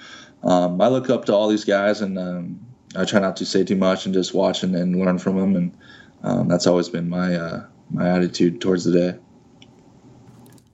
um, 0.44 0.80
I 0.80 0.88
look 0.88 1.10
up 1.10 1.26
to 1.26 1.34
all 1.34 1.50
these 1.50 1.66
guys, 1.66 2.00
and 2.00 2.18
um, 2.18 2.68
I 2.98 3.06
try 3.06 3.20
not 3.20 3.38
to 3.38 3.46
say 3.46 3.64
too 3.64 3.76
much 3.76 4.06
and 4.06 4.14
just 4.14 4.34
watch 4.34 4.64
and, 4.64 4.76
and 4.76 5.00
learn 5.00 5.20
from 5.20 5.40
them, 5.40 5.56
and 5.56 5.78
um, 6.24 6.48
that's 6.48 6.68
always 6.68 6.90
been 6.90 7.08
my 7.08 7.36
uh, 7.36 7.66
my 7.92 8.10
attitude 8.10 8.60
towards 8.60 8.84
the 8.86 8.92
day. 8.92 9.20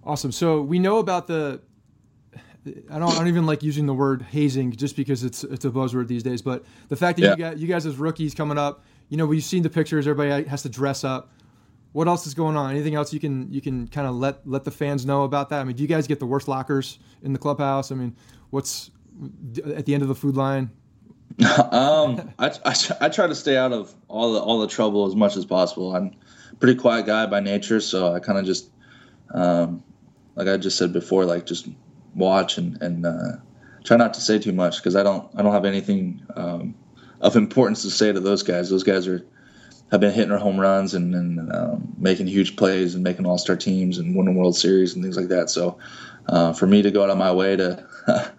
Awesome. 0.06 0.32
So 0.32 0.62
we 0.62 0.80
know 0.80 0.98
about 0.98 1.28
the. 1.28 1.62
I 2.90 2.98
don't, 2.98 3.12
I 3.12 3.18
don't 3.18 3.28
even 3.28 3.46
like 3.46 3.62
using 3.62 3.88
the 3.88 3.94
word 3.94 4.22
hazing 4.22 4.72
just 4.72 4.96
because 4.96 5.26
it's 5.26 5.44
it's 5.44 5.66
a 5.66 5.70
buzzword 5.70 6.08
these 6.08 6.24
days. 6.24 6.42
But 6.42 6.64
the 6.88 6.96
fact 6.96 7.20
that 7.20 7.24
yeah. 7.24 7.32
you 7.32 7.38
got 7.38 7.58
you 7.58 7.68
guys 7.68 7.86
as 7.86 7.98
rookies 7.98 8.34
coming 8.34 8.58
up, 8.58 8.86
you 9.10 9.18
know, 9.18 9.26
we've 9.26 9.44
seen 9.44 9.64
the 9.64 9.70
pictures. 9.70 10.08
Everybody 10.08 10.48
has 10.48 10.64
to 10.64 10.70
dress 10.70 11.04
up. 11.04 11.30
What 11.92 12.08
else 12.08 12.26
is 12.26 12.34
going 12.34 12.56
on? 12.56 12.72
Anything 12.72 12.96
else 12.96 13.12
you 13.12 13.20
can 13.20 13.52
you 13.52 13.60
can 13.60 13.90
kind 13.90 14.08
of 14.08 14.16
let 14.16 14.48
let 14.48 14.64
the 14.64 14.72
fans 14.72 15.06
know 15.06 15.24
about 15.24 15.50
that? 15.50 15.60
I 15.60 15.64
mean, 15.66 15.76
do 15.76 15.84
you 15.84 15.90
guys 15.90 16.08
get 16.08 16.20
the 16.20 16.26
worst 16.26 16.48
lockers 16.48 17.00
in 17.22 17.34
the 17.34 17.40
clubhouse? 17.40 17.92
I 17.92 17.96
mean, 17.96 18.16
what's 18.50 18.92
at 19.76 19.86
the 19.86 19.94
end 19.94 20.02
of 20.02 20.08
the 20.08 20.16
food 20.16 20.38
line? 20.38 20.72
um, 21.72 22.32
I, 22.38 22.52
I, 22.65 22.76
I, 23.02 23.10
try 23.10 23.26
to 23.26 23.34
stay 23.34 23.58
out 23.58 23.72
of 23.72 23.93
all 24.08 24.34
the 24.34 24.39
all 24.39 24.60
the 24.60 24.67
trouble 24.67 25.08
as 25.08 25.15
much 25.15 25.36
as 25.36 25.46
possible. 25.46 25.96
I'm 25.96 26.15
a 26.52 26.56
pretty 26.56 26.80
quiet 26.80 27.08
guy 27.08 27.26
by 27.26 27.39
nature, 27.39 27.80
so 27.80 28.13
I 28.13 28.19
kind 28.19 28.38
of 28.38 28.46
just, 28.46 28.69
um, 29.34 29.84
like 30.36 30.48
I 30.48 30.58
just 30.58 30.78
said 30.78 30.93
before, 30.93 31.26
like 31.26 31.46
just 31.46 31.67
watch 32.13 32.58
and 32.58 32.80
and 32.84 33.06
uh, 33.06 33.38
try 33.84 33.98
not 33.98 34.13
to 34.13 34.22
say 34.22 34.38
too 34.38 34.52
much 34.52 34.78
because 34.78 34.96
I 34.96 35.02
don't 35.02 35.28
I 35.36 35.41
don't 35.41 35.54
have 35.54 35.65
anything 35.65 36.24
um, 36.36 36.76
of 37.22 37.36
importance 37.36 37.82
to 37.82 37.89
say 37.89 38.12
to 38.12 38.19
those 38.19 38.43
guys. 38.43 38.69
Those 38.69 38.84
guys 38.84 39.08
are 39.08 39.26
have 39.91 40.02
been 40.02 40.13
hitting 40.13 40.36
home 40.38 40.60
runs 40.60 40.93
and, 40.93 41.13
and 41.15 41.52
um, 41.54 41.93
making 41.98 42.28
huge 42.28 42.56
plays 42.56 42.96
and 42.96 43.04
making 43.04 43.26
all 43.26 43.38
star 43.38 43.56
teams 43.56 43.98
and 43.98 44.15
winning 44.15 44.36
World 44.36 44.56
Series 44.56 44.93
and 44.93 45.04
things 45.04 45.17
like 45.17 45.28
that. 45.28 45.50
So 45.50 45.78
uh, 46.28 46.54
for 46.54 46.67
me 46.67 46.82
to 46.82 46.91
go 46.91 47.04
out 47.04 47.10
of 47.10 47.17
my 47.17 47.32
way 47.32 47.56
to 47.56 47.86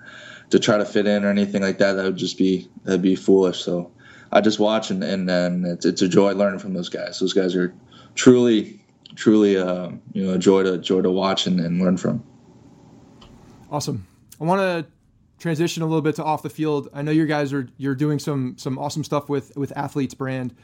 to 0.55 0.61
try 0.61 0.79
to 0.79 0.85
fit 0.85 1.05
in 1.05 1.25
or 1.25 1.31
anything 1.31 1.63
like 1.63 1.79
that, 1.79 1.95
that 1.95 2.05
would 2.05 2.17
just 2.17 2.39
be 2.39 2.69
that'd 2.85 3.03
be 3.03 3.17
foolish. 3.17 3.61
So 3.61 3.91
I 4.31 4.41
just 4.41 4.61
watch 4.61 4.89
and 4.93 5.03
and, 5.03 5.29
and 5.29 5.67
it's, 5.67 5.85
it's 5.85 6.01
a 6.01 6.07
joy 6.07 6.33
learning 6.33 6.61
from 6.61 6.75
those 6.75 6.89
guys. 6.89 7.19
Those 7.19 7.33
guys 7.33 7.57
are 7.57 7.75
truly 8.15 8.81
truly 9.17 9.57
uh, 9.57 9.91
you 10.13 10.25
know 10.25 10.35
a 10.35 10.39
joy 10.39 10.63
to 10.63 10.79
joy 10.79 11.03
to 11.03 11.11
watch 11.11 11.49
and, 11.49 11.59
and 11.59 11.81
learn 11.81 11.97
from. 11.97 12.23
Awesome. 13.69 14.07
I 14.41 14.45
want 14.45 14.61
to 14.61 14.87
transition 15.41 15.83
a 15.83 15.87
little 15.87 16.03
bit 16.03 16.15
to 16.17 16.25
off 16.25 16.43
the 16.43 16.51
field. 16.51 16.89
I 16.95 17.03
know 17.03 17.11
you 17.11 17.27
guys 17.27 17.53
are 17.53 17.69
you're 17.77 17.97
doing 17.97 18.21
some 18.21 18.57
some 18.57 18.79
awesome 18.79 19.03
stuff 19.03 19.29
with 19.29 19.57
with 19.57 19.77
athletes 19.77 20.15
brand 20.15 20.55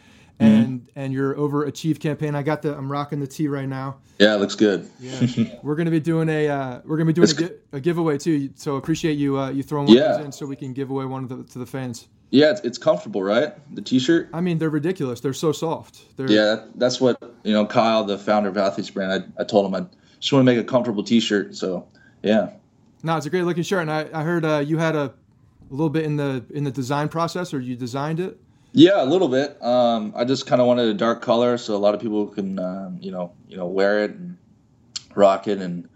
and 0.41 0.81
mm-hmm. 0.81 0.99
and 0.99 1.13
your 1.13 1.35
overachieve 1.35 2.01
campaign. 2.01 2.35
I 2.35 2.43
got 2.43 2.63
the 2.63 2.77
I'm 2.77 2.91
rocking 2.91 3.21
the 3.21 3.27
tee 3.27 3.47
right 3.47 3.69
now. 3.69 3.99
Yeah, 4.19 4.35
it 4.35 4.39
looks 4.39 4.55
good. 4.55 4.89
Yeah, 4.99 5.59
we're 5.63 5.77
gonna 5.77 5.91
be 5.91 6.01
doing 6.01 6.29
a 6.29 6.49
uh, 6.49 6.81
we're 6.85 6.97
gonna 6.97 7.13
be 7.13 7.13
doing 7.13 7.29
a, 7.73 7.77
a, 7.77 7.81
giveaway 7.81 8.19
too. 8.19 8.51
So 8.57 8.77
appreciate 8.77 9.19
you 9.19 9.39
uh, 9.39 9.51
you 9.51 9.63
throwing 9.63 9.87
one 9.87 9.97
yeah. 9.97 10.21
in 10.21 10.33
so 10.33 10.47
we 10.47 10.57
can 10.57 10.73
give 10.73 10.91
away 10.91 11.05
one 11.05 11.25
of 11.25 11.29
the, 11.29 11.45
to 11.53 11.59
the 11.59 11.67
fans. 11.67 12.09
Yeah, 12.31 12.53
it's, 12.53 12.61
it's 12.61 12.79
comfortable, 12.79 13.25
right? 13.25 13.55
The 13.75 13.83
T-shirt. 13.83 14.29
I 14.33 14.41
mean, 14.41 14.59
they're 14.59 14.71
ridiculous. 14.71 15.21
They're 15.21 15.33
so 15.33 15.51
soft. 15.51 16.17
They're... 16.17 16.31
Yeah, 16.31 16.65
that's 16.77 17.01
what 17.01 17.21
you 17.43 17.53
know. 17.53 17.67
Kyle, 17.67 18.05
the 18.05 18.19
founder 18.19 18.49
of 18.49 18.57
Athletes 18.57 18.91
Brand, 18.91 19.33
I, 19.37 19.43
I 19.43 19.45
told 19.45 19.67
him 19.67 19.75
I 19.75 19.87
just 20.21 20.33
want 20.33 20.43
to 20.43 20.45
make 20.45 20.59
a 20.59 20.65
comfortable 20.65 21.03
T-shirt. 21.03 21.55
So 21.57 21.87
yeah. 22.23 22.51
No, 23.03 23.17
it's 23.17 23.27
a 23.27 23.31
great 23.31 23.43
looking 23.43 23.63
shirt, 23.63 23.81
and 23.81 23.91
I, 23.91 24.09
I 24.13 24.23
heard 24.23 24.45
uh, 24.45 24.59
you 24.59 24.79
had 24.79 24.95
a, 24.95 25.01
a 25.01 25.13
little 25.71 25.91
bit 25.91 26.05
in 26.05 26.17
the 26.17 26.45
in 26.51 26.65
the 26.65 26.71
design 26.71 27.09
process, 27.09 27.55
or 27.55 27.61
you 27.61 27.77
designed 27.77 28.21
it. 28.21 28.39
Yeah, 28.73 29.03
a 29.03 29.05
little 29.05 29.29
bit. 29.29 29.61
Um, 29.63 30.13
I 30.17 30.25
just 30.25 30.47
kind 30.47 30.61
of 30.61 30.67
wanted 30.69 30.89
a 30.89 30.95
dark 30.95 31.23
color 31.23 31.59
so 31.59 31.75
a 31.75 31.79
lot 31.79 31.95
of 31.95 32.01
people 32.01 32.27
can, 32.29 32.59
um, 32.59 32.99
you 33.01 33.11
know, 33.11 33.33
you 33.49 33.57
know, 33.57 33.67
wear 33.67 34.05
it 34.05 34.13
and 34.13 34.39
rock 35.17 35.49
it. 35.49 35.59
And 35.59 35.89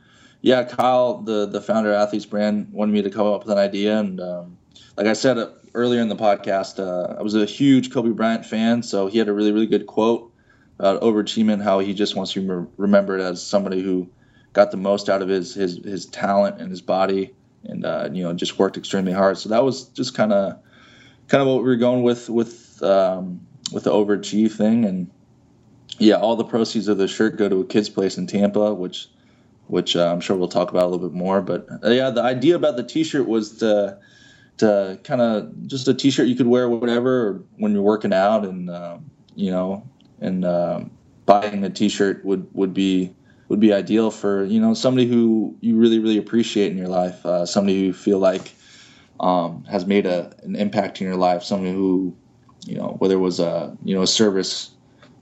yeah, 0.42 0.64
Kyle, 0.64 1.22
the 1.22 1.46
the 1.46 1.60
founder 1.60 1.90
of 1.90 1.96
Athletes 1.96 2.26
Brand, 2.26 2.72
wanted 2.72 2.92
me 2.92 3.02
to 3.02 3.10
come 3.10 3.26
up 3.26 3.44
with 3.44 3.52
an 3.52 3.58
idea. 3.58 3.98
And 3.98 4.20
um, 4.20 4.58
like 4.96 5.06
I 5.06 5.12
said 5.12 5.38
uh, 5.38 5.50
earlier 5.74 6.00
in 6.00 6.08
the 6.08 6.16
podcast, 6.16 6.80
uh, 6.80 7.14
I 7.16 7.22
was 7.22 7.36
a 7.36 7.44
huge 7.44 7.92
Kobe 7.92 8.10
Bryant 8.10 8.44
fan, 8.44 8.82
so 8.82 9.06
he 9.06 9.18
had 9.18 9.28
a 9.28 9.32
really 9.32 9.52
really 9.52 9.66
good 9.66 9.86
quote 9.86 10.32
about 10.80 11.00
overachievement, 11.02 11.62
how 11.62 11.78
he 11.78 11.94
just 11.94 12.16
wants 12.16 12.32
to 12.32 12.40
be 12.40 12.70
remembered 12.76 13.20
as 13.20 13.40
somebody 13.40 13.82
who 13.82 14.08
got 14.52 14.72
the 14.72 14.76
most 14.76 15.08
out 15.08 15.22
of 15.22 15.28
his 15.28 15.54
his 15.54 15.76
his 15.84 16.06
talent 16.06 16.60
and 16.60 16.70
his 16.70 16.82
body, 16.82 17.32
and 17.62 17.86
uh, 17.86 18.08
you 18.12 18.24
know, 18.24 18.32
just 18.32 18.58
worked 18.58 18.76
extremely 18.76 19.12
hard. 19.12 19.38
So 19.38 19.48
that 19.50 19.62
was 19.62 19.84
just 19.90 20.14
kind 20.14 20.32
of 20.32 20.58
kind 21.28 21.40
of 21.40 21.46
what 21.46 21.58
we 21.58 21.68
were 21.68 21.76
going 21.76 22.02
with 22.02 22.28
with 22.28 22.63
um, 22.82 23.46
with 23.72 23.84
the 23.84 23.90
overachieve 23.90 24.52
thing, 24.52 24.84
and 24.84 25.10
yeah, 25.98 26.16
all 26.16 26.36
the 26.36 26.44
proceeds 26.44 26.88
of 26.88 26.98
the 26.98 27.08
shirt 27.08 27.36
go 27.36 27.48
to 27.48 27.60
a 27.60 27.64
kid's 27.64 27.88
place 27.88 28.18
in 28.18 28.26
Tampa, 28.26 28.74
which 28.74 29.08
which 29.66 29.96
uh, 29.96 30.12
I'm 30.12 30.20
sure 30.20 30.36
we'll 30.36 30.48
talk 30.48 30.70
about 30.70 30.84
a 30.84 30.88
little 30.88 31.08
bit 31.08 31.16
more. 31.16 31.40
But 31.40 31.66
uh, 31.84 31.90
yeah, 31.90 32.10
the 32.10 32.22
idea 32.22 32.56
about 32.56 32.76
the 32.76 32.82
T-shirt 32.82 33.26
was 33.26 33.58
to 33.58 33.98
to 34.58 34.98
kind 35.04 35.20
of 35.20 35.66
just 35.66 35.88
a 35.88 35.94
T-shirt 35.94 36.28
you 36.28 36.36
could 36.36 36.46
wear 36.46 36.68
whatever 36.68 37.42
when 37.56 37.72
you're 37.72 37.82
working 37.82 38.12
out, 38.12 38.44
and 38.44 38.70
uh, 38.70 38.98
you 39.34 39.50
know, 39.50 39.88
and 40.20 40.44
um, 40.44 40.90
buying 41.26 41.64
a 41.64 41.70
T-shirt 41.70 42.24
would 42.24 42.46
would 42.54 42.74
be 42.74 43.14
would 43.48 43.60
be 43.60 43.72
ideal 43.72 44.10
for 44.10 44.44
you 44.44 44.60
know 44.60 44.74
somebody 44.74 45.06
who 45.06 45.56
you 45.60 45.76
really 45.76 45.98
really 45.98 46.18
appreciate 46.18 46.70
in 46.70 46.78
your 46.78 46.88
life, 46.88 47.24
uh, 47.24 47.46
somebody 47.46 47.78
who 47.78 47.86
you 47.86 47.92
feel 47.92 48.18
like 48.18 48.52
um, 49.20 49.64
has 49.64 49.86
made 49.86 50.06
a, 50.06 50.32
an 50.42 50.56
impact 50.56 51.00
in 51.00 51.06
your 51.06 51.16
life, 51.16 51.42
somebody 51.42 51.72
who 51.72 52.16
you 52.66 52.76
know, 52.76 52.96
whether 52.98 53.14
it 53.14 53.18
was 53.18 53.40
a 53.40 53.76
you 53.84 53.94
know 53.94 54.02
a 54.02 54.06
service 54.06 54.70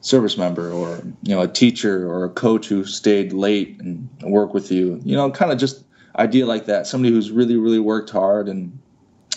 service 0.01 0.37
member 0.37 0.73
or 0.73 1.03
you 1.23 1.35
know 1.35 1.41
a 1.41 1.49
teacher 1.49 2.09
or 2.09 2.25
a 2.25 2.31
coach 2.31 2.67
who 2.67 2.85
stayed 2.85 3.33
late 3.33 3.81
and 3.81 4.09
work 4.23 4.55
with 4.55 4.71
you, 4.71 5.01
you 5.05 5.17
know, 5.17 5.31
kind 5.31 5.53
of 5.53 5.59
just 5.59 5.85
idea 6.17 6.47
like 6.47 6.67
that. 6.67 6.87
Somebody 6.87 7.13
who's 7.15 7.31
really 7.31 7.57
really 7.57 7.79
worked 7.79 8.11
hard 8.11 8.49
and 8.49 8.79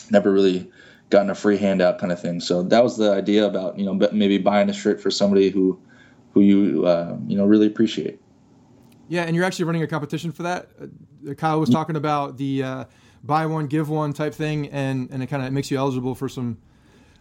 never 0.09 0.31
really 0.31 0.69
gotten 1.09 1.29
a 1.29 1.35
free 1.35 1.57
handout 1.57 1.99
kind 1.99 2.11
of 2.11 2.19
thing. 2.19 2.39
So 2.39 2.63
that 2.63 2.83
was 2.83 2.97
the 2.97 3.11
idea 3.11 3.45
about 3.45 3.77
you 3.77 3.85
know 3.85 3.93
maybe 4.11 4.37
buying 4.37 4.69
a 4.69 4.73
shirt 4.73 5.01
for 5.01 5.11
somebody 5.11 5.49
who 5.49 5.79
who 6.33 6.41
you 6.41 6.85
uh, 6.85 7.17
you 7.27 7.37
know 7.37 7.45
really 7.45 7.67
appreciate. 7.67 8.19
Yeah, 9.07 9.23
and 9.23 9.35
you're 9.35 9.45
actually 9.45 9.65
running 9.65 9.83
a 9.83 9.87
competition 9.87 10.31
for 10.31 10.43
that. 10.43 10.69
Uh, 10.81 11.33
Kyle 11.35 11.59
was 11.59 11.69
talking 11.69 11.95
about 11.95 12.37
the 12.37 12.63
uh, 12.63 12.85
buy 13.23 13.45
one 13.45 13.67
give 13.67 13.89
one 13.89 14.13
type 14.13 14.33
thing, 14.33 14.67
and 14.69 15.09
and 15.11 15.21
it 15.21 15.27
kind 15.27 15.45
of 15.45 15.51
makes 15.53 15.69
you 15.69 15.77
eligible 15.77 16.15
for 16.15 16.27
some 16.27 16.57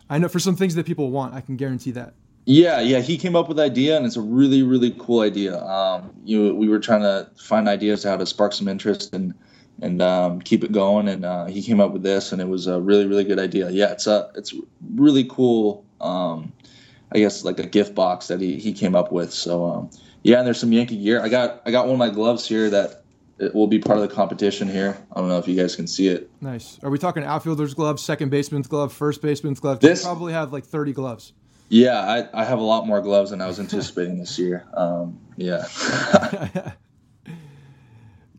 I 0.08 0.18
know 0.18 0.28
for 0.28 0.38
some 0.38 0.56
things 0.56 0.74
that 0.74 0.86
people 0.86 1.10
want, 1.10 1.34
I 1.34 1.40
can 1.40 1.56
guarantee 1.56 1.92
that. 1.92 2.14
Yeah, 2.46 2.80
yeah, 2.80 3.00
he 3.00 3.16
came 3.16 3.36
up 3.36 3.48
with 3.48 3.56
the 3.56 3.62
idea, 3.62 3.96
and 3.96 4.04
it's 4.04 4.16
a 4.16 4.20
really, 4.20 4.62
really 4.62 4.94
cool 4.98 5.20
idea. 5.20 5.58
Um, 5.64 6.10
you, 6.24 6.54
we 6.54 6.68
were 6.68 6.78
trying 6.78 7.00
to 7.00 7.30
find 7.36 7.68
ideas 7.68 8.04
how 8.04 8.18
to 8.18 8.26
spark 8.26 8.52
some 8.52 8.68
interest 8.68 9.14
and 9.14 9.34
and 9.82 10.00
um, 10.00 10.40
keep 10.40 10.62
it 10.62 10.70
going, 10.70 11.08
and 11.08 11.24
uh, 11.24 11.46
he 11.46 11.62
came 11.62 11.80
up 11.80 11.92
with 11.92 12.02
this, 12.02 12.32
and 12.32 12.40
it 12.40 12.48
was 12.48 12.66
a 12.66 12.80
really, 12.80 13.06
really 13.06 13.24
good 13.24 13.38
idea. 13.38 13.70
Yeah, 13.70 13.92
it's 13.92 14.06
a 14.06 14.30
it's 14.34 14.54
really 14.94 15.24
cool. 15.24 15.84
Um, 16.00 16.52
I 17.12 17.18
guess 17.18 17.44
like 17.44 17.58
a 17.58 17.66
gift 17.66 17.94
box 17.94 18.28
that 18.28 18.40
he, 18.40 18.58
he 18.58 18.72
came 18.72 18.94
up 18.94 19.10
with. 19.10 19.32
So 19.32 19.64
um, 19.64 19.90
yeah, 20.22 20.38
and 20.38 20.46
there's 20.46 20.60
some 20.60 20.72
Yankee 20.72 21.02
gear. 21.02 21.22
I 21.22 21.28
got 21.28 21.62
I 21.64 21.70
got 21.70 21.86
one 21.86 21.94
of 21.94 21.98
my 21.98 22.10
gloves 22.10 22.46
here 22.46 22.68
that 22.70 23.03
it 23.38 23.54
will 23.54 23.66
be 23.66 23.78
part 23.78 23.98
of 23.98 24.08
the 24.08 24.14
competition 24.14 24.68
here. 24.68 24.96
I 25.12 25.20
don't 25.20 25.28
know 25.28 25.38
if 25.38 25.48
you 25.48 25.56
guys 25.56 25.74
can 25.74 25.86
see 25.86 26.08
it. 26.08 26.30
Nice. 26.40 26.78
Are 26.82 26.90
we 26.90 26.98
talking 26.98 27.24
outfielder's 27.24 27.74
glove, 27.74 27.98
second 27.98 28.30
baseman's 28.30 28.68
glove, 28.68 28.92
first 28.92 29.22
baseman's 29.22 29.60
glove? 29.60 29.80
This 29.80 30.02
you 30.02 30.06
probably 30.06 30.32
have 30.32 30.52
like 30.52 30.64
30 30.64 30.92
gloves. 30.92 31.32
Yeah, 31.68 31.98
I, 32.00 32.42
I 32.42 32.44
have 32.44 32.58
a 32.58 32.62
lot 32.62 32.86
more 32.86 33.00
gloves 33.00 33.30
than 33.30 33.40
I 33.40 33.46
was 33.46 33.58
anticipating 33.58 34.18
this 34.18 34.38
year. 34.38 34.66
Um, 34.74 35.18
yeah. 35.36 35.66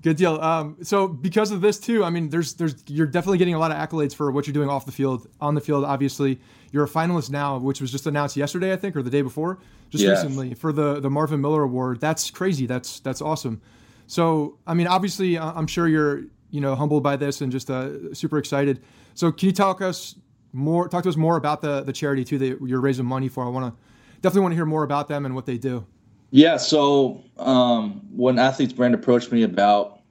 Good 0.02 0.18
deal. 0.18 0.40
Um, 0.40 0.78
so 0.84 1.08
because 1.08 1.50
of 1.50 1.62
this 1.62 1.80
too, 1.80 2.04
I 2.04 2.12
mean, 2.12 2.30
there's 2.30 2.54
there's 2.54 2.76
you're 2.86 3.08
definitely 3.08 3.40
getting 3.40 3.56
a 3.56 3.60
lot 3.60 3.72
of 3.72 3.78
accolades 3.78 4.14
for 4.14 4.32
what 4.32 4.46
you're 4.46 4.54
doing 4.54 4.70
off 4.70 4.86
the 4.86 4.92
field. 4.92 5.28
On 5.42 5.56
the 5.56 5.62
field, 5.62 5.84
obviously, 5.84 6.40
you're 6.72 6.84
a 6.84 6.88
finalist 6.88 7.32
now, 7.32 7.58
which 7.58 7.82
was 7.82 7.92
just 7.92 8.06
announced 8.06 8.38
yesterday, 8.38 8.72
I 8.72 8.76
think, 8.76 8.96
or 8.96 9.02
the 9.02 9.10
day 9.10 9.24
before, 9.24 9.58
just 9.90 10.04
yeah. 10.04 10.12
recently 10.12 10.54
for 10.54 10.72
the 10.72 11.00
the 11.00 11.10
Marvin 11.10 11.42
Miller 11.42 11.64
Award. 11.64 12.00
That's 12.00 12.30
crazy. 12.30 12.68
That's 12.68 13.00
that's 13.00 13.20
awesome. 13.20 13.62
So, 14.08 14.58
I 14.68 14.74
mean, 14.74 14.88
obviously, 14.88 15.38
I'm 15.38 15.68
sure 15.68 15.88
you're 15.88 16.24
you 16.52 16.62
know 16.62 16.76
humbled 16.76 17.04
by 17.04 17.16
this 17.16 17.42
and 17.42 17.52
just 17.52 17.70
uh, 17.70 18.14
super 18.14 18.38
excited. 18.38 18.82
So, 19.14 19.32
can 19.32 19.48
you 19.48 19.54
talk 19.54 19.82
us 19.82 20.16
more? 20.54 20.88
Talk 20.88 21.04
to 21.04 21.10
us 21.10 21.16
more 21.16 21.38
about 21.38 21.62
the 21.62 21.82
the 21.82 21.94
charity 21.94 22.24
too 22.24 22.38
that 22.38 22.60
you're 22.66 22.82
raising 22.82 23.06
money 23.06 23.28
for. 23.28 23.46
I 23.46 23.50
want 23.50 23.74
to 23.74 23.82
definitely 24.22 24.42
want 24.42 24.52
to 24.54 24.56
hear 24.56 24.66
more 24.66 24.84
about 24.84 25.08
them 25.08 25.26
and 25.26 25.36
what 25.36 25.46
they 25.46 25.58
do. 25.58 25.86
Yeah. 26.32 26.58
So, 26.58 27.24
um, 27.38 28.02
when 28.16 28.40
Athletes 28.40 28.74
Brand 28.74 28.94
approached 28.94 29.32
me 29.32 29.44
about 29.44 30.02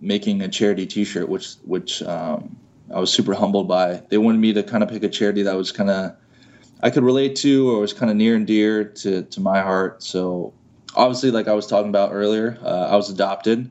making 0.00 0.42
a 0.42 0.48
charity 0.48 0.86
T-shirt, 0.86 1.28
which 1.28 1.54
which 1.64 2.02
um, 2.02 2.56
I 2.94 2.98
was 2.98 3.12
super 3.12 3.34
humbled 3.34 3.68
by, 3.68 4.02
they 4.08 4.18
wanted 4.18 4.38
me 4.38 4.52
to 4.52 4.62
kind 4.62 4.82
of 4.82 4.88
pick 4.88 5.02
a 5.02 5.08
charity 5.08 5.42
that 5.42 5.56
was 5.56 5.72
kind 5.72 5.90
of 5.90 6.16
I 6.82 6.90
could 6.90 7.02
relate 7.02 7.36
to 7.36 7.70
or 7.70 7.80
was 7.80 7.92
kind 7.92 8.10
of 8.10 8.16
near 8.16 8.36
and 8.36 8.46
dear 8.46 8.84
to 8.84 9.22
to 9.22 9.40
my 9.40 9.60
heart. 9.60 10.02
So 10.02 10.52
obviously, 10.94 11.30
like 11.30 11.48
I 11.48 11.52
was 11.52 11.66
talking 11.66 11.88
about 11.88 12.10
earlier, 12.12 12.58
uh, 12.62 12.88
I 12.90 12.96
was 12.96 13.10
adopted, 13.10 13.70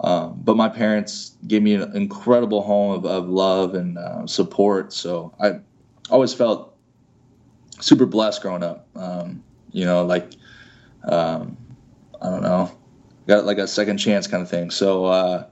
um, 0.00 0.40
but 0.42 0.56
my 0.56 0.68
parents 0.68 1.36
gave 1.46 1.62
me 1.62 1.74
an 1.74 1.96
incredible 1.96 2.62
home 2.62 2.92
of, 2.92 3.06
of 3.06 3.28
love 3.28 3.74
and 3.74 3.98
uh, 3.98 4.26
support. 4.26 4.92
So 4.92 5.34
I 5.40 5.60
always 6.10 6.34
felt 6.34 6.76
super 7.80 8.06
blessed 8.06 8.42
growing 8.42 8.62
up. 8.62 8.88
Um, 8.96 9.42
you 9.72 9.84
know, 9.84 10.04
like 10.04 10.32
um, 11.08 11.56
I 12.20 12.30
don't 12.30 12.42
know, 12.42 12.70
got 13.26 13.44
like 13.44 13.58
a 13.58 13.66
second 13.66 13.98
chance 13.98 14.26
kind 14.26 14.42
of 14.42 14.48
thing. 14.48 14.70
So 14.70 15.06
uh, 15.06 15.46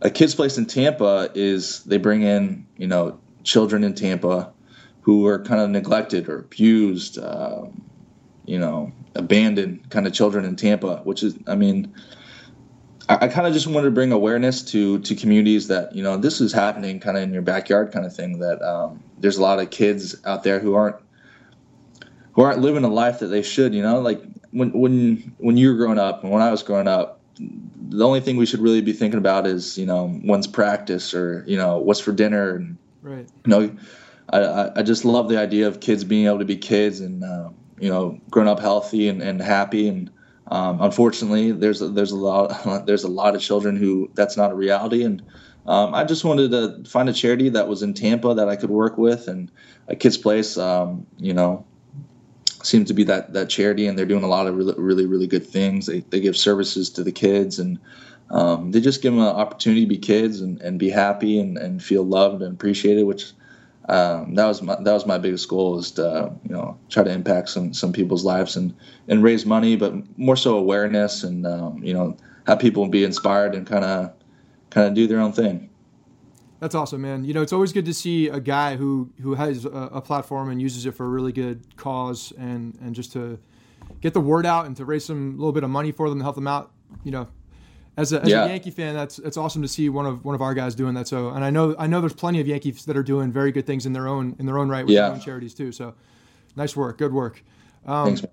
a 0.00 0.10
kid's 0.10 0.34
place 0.34 0.58
in 0.58 0.66
Tampa 0.66 1.30
is 1.34 1.82
they 1.84 1.98
bring 1.98 2.22
in 2.22 2.66
you 2.76 2.86
know 2.86 3.18
children 3.42 3.84
in 3.84 3.94
Tampa 3.94 4.52
who 5.02 5.26
are 5.26 5.38
kind 5.38 5.60
of 5.60 5.70
neglected 5.70 6.28
or 6.28 6.40
abused. 6.40 7.18
Um, 7.18 7.82
you 8.44 8.58
know, 8.58 8.92
abandoned 9.16 9.90
kind 9.90 10.06
of 10.06 10.12
children 10.12 10.44
in 10.44 10.56
Tampa, 10.56 10.98
which 11.04 11.22
is, 11.22 11.36
I 11.46 11.54
mean, 11.54 11.94
I, 13.08 13.26
I 13.26 13.28
kind 13.28 13.46
of 13.46 13.52
just 13.52 13.66
wanted 13.66 13.86
to 13.86 13.90
bring 13.90 14.12
awareness 14.12 14.62
to 14.72 14.98
to 15.00 15.14
communities 15.14 15.68
that 15.68 15.94
you 15.94 16.02
know 16.02 16.16
this 16.16 16.40
is 16.40 16.52
happening 16.52 17.00
kind 17.00 17.16
of 17.16 17.22
in 17.22 17.32
your 17.32 17.42
backyard 17.42 17.92
kind 17.92 18.06
of 18.06 18.14
thing. 18.14 18.38
That 18.38 18.62
um, 18.62 19.02
there's 19.18 19.38
a 19.38 19.42
lot 19.42 19.58
of 19.58 19.70
kids 19.70 20.16
out 20.24 20.42
there 20.42 20.58
who 20.58 20.74
aren't 20.74 20.96
who 22.32 22.42
aren't 22.42 22.60
living 22.60 22.84
a 22.84 22.88
life 22.88 23.20
that 23.20 23.28
they 23.28 23.42
should. 23.42 23.74
You 23.74 23.82
know, 23.82 24.00
like 24.00 24.22
when 24.50 24.72
when 24.72 25.34
when 25.38 25.56
you 25.56 25.70
were 25.70 25.76
growing 25.76 25.98
up 25.98 26.22
and 26.22 26.32
when 26.32 26.42
I 26.42 26.50
was 26.50 26.62
growing 26.62 26.88
up, 26.88 27.20
the 27.38 28.04
only 28.04 28.20
thing 28.20 28.36
we 28.36 28.46
should 28.46 28.60
really 28.60 28.80
be 28.80 28.92
thinking 28.92 29.18
about 29.18 29.46
is 29.46 29.78
you 29.78 29.86
know 29.86 30.18
one's 30.24 30.46
practice 30.46 31.14
or 31.14 31.44
you 31.46 31.56
know 31.56 31.78
what's 31.78 32.00
for 32.00 32.12
dinner 32.12 32.56
and 32.56 32.76
right. 33.02 33.28
you 33.44 33.50
know 33.50 33.76
I, 34.32 34.72
I 34.76 34.82
just 34.82 35.04
love 35.04 35.28
the 35.28 35.38
idea 35.38 35.68
of 35.68 35.80
kids 35.80 36.02
being 36.04 36.26
able 36.26 36.40
to 36.40 36.44
be 36.44 36.56
kids 36.56 37.00
and 37.00 37.22
uh, 37.22 37.50
you 37.78 37.88
know 37.88 38.20
growing 38.30 38.48
up 38.48 38.60
healthy 38.60 39.08
and, 39.08 39.22
and 39.22 39.40
happy. 39.40 39.88
And 39.88 40.10
um, 40.48 40.80
unfortunately 40.80 41.52
there's 41.52 41.82
a, 41.82 41.88
there's 41.88 42.12
a 42.12 42.16
lot 42.16 42.86
there's 42.86 43.04
a 43.04 43.08
lot 43.08 43.34
of 43.34 43.40
children 43.40 43.76
who 43.76 44.10
that's 44.14 44.36
not 44.36 44.52
a 44.52 44.54
reality. 44.54 45.04
And 45.04 45.22
um, 45.66 45.94
I 45.94 46.04
just 46.04 46.24
wanted 46.24 46.50
to 46.52 46.88
find 46.88 47.08
a 47.08 47.12
charity 47.12 47.48
that 47.50 47.68
was 47.68 47.82
in 47.82 47.94
Tampa 47.94 48.34
that 48.34 48.48
I 48.48 48.56
could 48.56 48.70
work 48.70 48.96
with 48.96 49.28
and 49.28 49.50
a 49.88 49.96
Kids 49.96 50.16
Place 50.16 50.56
um, 50.56 51.06
you 51.18 51.34
know 51.34 51.64
seems 52.62 52.88
to 52.88 52.94
be 52.94 53.04
that 53.04 53.32
that 53.32 53.48
charity. 53.48 53.86
And 53.86 53.98
they're 53.98 54.06
doing 54.06 54.24
a 54.24 54.28
lot 54.28 54.46
of 54.46 54.56
really 54.56 54.74
really, 54.76 55.06
really 55.06 55.26
good 55.26 55.46
things. 55.46 55.86
They, 55.86 56.00
they 56.00 56.20
give 56.20 56.36
services 56.36 56.90
to 56.90 57.02
the 57.02 57.12
kids 57.12 57.58
and 57.58 57.78
um, 58.30 58.72
they 58.72 58.80
just 58.80 59.02
give 59.02 59.12
them 59.12 59.22
an 59.22 59.28
opportunity 59.28 59.82
to 59.82 59.88
be 59.88 59.98
kids 59.98 60.40
and, 60.40 60.60
and 60.60 60.80
be 60.80 60.90
happy 60.90 61.38
and, 61.38 61.56
and 61.56 61.80
feel 61.80 62.02
loved 62.02 62.42
and 62.42 62.54
appreciated 62.54 63.04
which 63.04 63.32
um, 63.88 64.34
that 64.34 64.46
was 64.46 64.62
my 64.62 64.74
that 64.76 64.92
was 64.92 65.06
my 65.06 65.18
biggest 65.18 65.48
goal 65.48 65.78
is 65.78 65.92
to 65.92 66.32
you 66.42 66.50
know 66.50 66.78
try 66.88 67.04
to 67.04 67.10
impact 67.10 67.50
some 67.50 67.72
some 67.72 67.92
people's 67.92 68.24
lives 68.24 68.56
and 68.56 68.74
and 69.08 69.22
raise 69.22 69.46
money, 69.46 69.76
but 69.76 69.94
more 70.18 70.36
so 70.36 70.56
awareness 70.56 71.22
and 71.22 71.46
um, 71.46 71.82
you 71.82 71.94
know 71.94 72.16
have 72.46 72.58
people 72.58 72.86
be 72.88 73.04
inspired 73.04 73.54
and 73.54 73.66
kind 73.66 73.84
of 73.84 74.12
kind 74.70 74.88
of 74.88 74.94
do 74.94 75.06
their 75.06 75.20
own 75.20 75.32
thing. 75.32 75.70
That's 76.58 76.74
awesome, 76.74 77.02
man. 77.02 77.24
You 77.24 77.34
know, 77.34 77.42
it's 77.42 77.52
always 77.52 77.72
good 77.72 77.84
to 77.84 77.94
see 77.94 78.28
a 78.28 78.40
guy 78.40 78.76
who 78.76 79.10
who 79.20 79.34
has 79.34 79.64
a, 79.64 79.68
a 79.92 80.00
platform 80.00 80.50
and 80.50 80.60
uses 80.60 80.86
it 80.86 80.92
for 80.92 81.04
a 81.04 81.08
really 81.08 81.32
good 81.32 81.76
cause 81.76 82.32
and 82.38 82.76
and 82.80 82.94
just 82.94 83.12
to 83.12 83.38
get 84.00 84.14
the 84.14 84.20
word 84.20 84.46
out 84.46 84.66
and 84.66 84.76
to 84.78 84.84
raise 84.84 85.04
some 85.04 85.36
little 85.36 85.52
bit 85.52 85.62
of 85.62 85.70
money 85.70 85.92
for 85.92 86.08
them 86.08 86.18
to 86.18 86.24
help 86.24 86.34
them 86.34 86.48
out. 86.48 86.72
You 87.04 87.12
know, 87.12 87.28
as 87.96 88.12
a, 88.12 88.22
as 88.22 88.28
yeah. 88.28 88.44
a 88.44 88.48
Yankee 88.48 88.70
fan, 88.70 88.94
that's 88.94 89.18
it's 89.18 89.36
awesome 89.36 89.62
to 89.62 89.68
see 89.68 89.88
one 89.88 90.06
of 90.06 90.24
one 90.24 90.34
of 90.34 90.42
our 90.42 90.54
guys 90.54 90.74
doing 90.74 90.94
that. 90.94 91.08
So, 91.08 91.30
and 91.30 91.44
I 91.44 91.50
know 91.50 91.74
I 91.78 91.86
know 91.86 92.00
there's 92.00 92.12
plenty 92.12 92.40
of 92.40 92.46
Yankees 92.46 92.84
that 92.84 92.96
are 92.96 93.02
doing 93.02 93.32
very 93.32 93.52
good 93.52 93.66
things 93.66 93.86
in 93.86 93.92
their 93.92 94.06
own 94.06 94.36
in 94.38 94.46
their 94.46 94.58
own 94.58 94.68
right 94.68 94.84
with 94.84 94.94
yeah. 94.94 95.02
their 95.02 95.12
own 95.12 95.20
charities 95.20 95.54
too. 95.54 95.72
So, 95.72 95.94
nice 96.56 96.76
work, 96.76 96.98
good 96.98 97.12
work. 97.12 97.42
Um, 97.86 98.06
Thanks. 98.06 98.22
Man. 98.22 98.32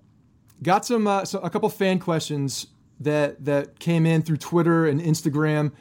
Got 0.62 0.84
some 0.86 1.06
uh, 1.06 1.24
so 1.24 1.40
a 1.40 1.50
couple 1.50 1.68
fan 1.70 1.98
questions 1.98 2.66
that 3.00 3.42
that 3.44 3.78
came 3.78 4.06
in 4.06 4.22
through 4.22 4.36
Twitter 4.38 4.86
and 4.86 5.00
Instagram. 5.00 5.72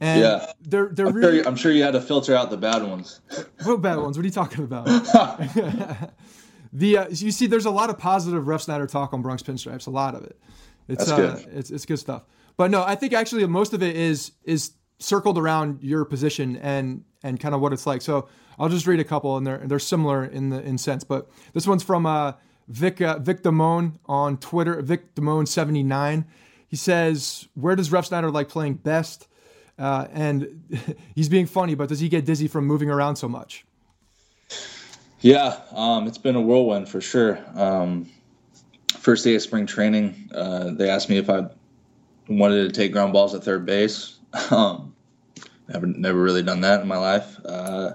And 0.00 0.20
yeah, 0.20 0.52
they're 0.60 0.88
they're 0.88 1.06
I'm, 1.06 1.14
really. 1.14 1.28
sure 1.28 1.34
you, 1.36 1.44
I'm 1.46 1.56
sure 1.56 1.72
you 1.72 1.82
had 1.82 1.92
to 1.92 2.00
filter 2.00 2.34
out 2.34 2.50
the 2.50 2.56
bad 2.56 2.82
ones. 2.82 3.20
What 3.62 3.80
bad 3.80 3.98
ones? 3.98 4.18
What 4.18 4.24
are 4.24 4.26
you 4.26 4.32
talking 4.32 4.64
about? 4.64 4.86
the 6.72 6.98
uh, 6.98 7.08
you 7.08 7.30
see, 7.30 7.46
there's 7.46 7.66
a 7.66 7.70
lot 7.70 7.88
of 7.88 7.98
positive 7.98 8.44
Refsnyder 8.44 8.88
talk 8.90 9.14
on 9.14 9.22
Bronx 9.22 9.42
Pinstripes. 9.42 9.86
A 9.86 9.90
lot 9.90 10.14
of 10.14 10.24
it. 10.24 10.36
It's 10.88 11.06
That's 11.06 11.44
uh, 11.44 11.48
it's 11.52 11.70
it's 11.70 11.86
good 11.86 11.98
stuff. 11.98 12.24
But 12.56 12.70
no, 12.70 12.82
I 12.82 12.94
think 12.94 13.12
actually 13.12 13.46
most 13.46 13.72
of 13.72 13.82
it 13.82 13.96
is 13.96 14.32
is 14.44 14.72
circled 14.98 15.38
around 15.38 15.82
your 15.82 16.04
position 16.04 16.56
and 16.56 17.04
and 17.22 17.38
kind 17.40 17.54
of 17.54 17.60
what 17.60 17.72
it's 17.72 17.86
like. 17.86 18.02
So 18.02 18.28
I'll 18.58 18.68
just 18.68 18.86
read 18.86 19.00
a 19.00 19.04
couple, 19.04 19.36
and 19.36 19.46
they're 19.46 19.62
they're 19.64 19.78
similar 19.78 20.24
in 20.24 20.50
the 20.50 20.62
in 20.62 20.78
sense. 20.78 21.04
But 21.04 21.28
this 21.52 21.66
one's 21.66 21.82
from 21.82 22.06
uh, 22.06 22.32
Vic 22.68 23.00
uh, 23.00 23.18
Vic 23.18 23.42
Damone 23.42 23.98
on 24.06 24.36
Twitter. 24.38 24.80
Vic 24.82 25.14
Damone 25.14 25.48
seventy 25.48 25.82
nine. 25.82 26.26
He 26.68 26.76
says, 26.76 27.48
"Where 27.54 27.76
does 27.76 27.90
Refsnyder 27.90 28.32
like 28.32 28.48
playing 28.48 28.74
best?" 28.74 29.28
Uh, 29.78 30.06
and 30.12 30.62
he's 31.14 31.28
being 31.28 31.46
funny, 31.46 31.74
but 31.74 31.88
does 31.88 32.00
he 32.00 32.08
get 32.08 32.24
dizzy 32.24 32.48
from 32.48 32.66
moving 32.66 32.90
around 32.90 33.16
so 33.16 33.28
much? 33.28 33.64
Yeah, 35.20 35.60
um, 35.70 36.06
it's 36.08 36.18
been 36.18 36.34
a 36.34 36.40
whirlwind 36.40 36.88
for 36.88 37.00
sure. 37.00 37.38
Um, 37.54 38.10
first 38.98 39.24
day 39.24 39.34
of 39.36 39.42
spring 39.42 39.66
training, 39.66 40.30
uh, 40.34 40.70
they 40.72 40.90
asked 40.90 41.08
me 41.08 41.16
if 41.16 41.30
I 41.30 41.48
wanted 42.28 42.64
to 42.64 42.80
take 42.80 42.92
ground 42.92 43.12
balls 43.12 43.34
at 43.34 43.44
third 43.44 43.66
base. 43.66 44.18
Um, 44.50 44.94
never 45.68 45.86
never 45.86 46.22
really 46.22 46.42
done 46.42 46.62
that 46.62 46.80
in 46.80 46.88
my 46.88 46.96
life. 46.96 47.38
Uh, 47.44 47.92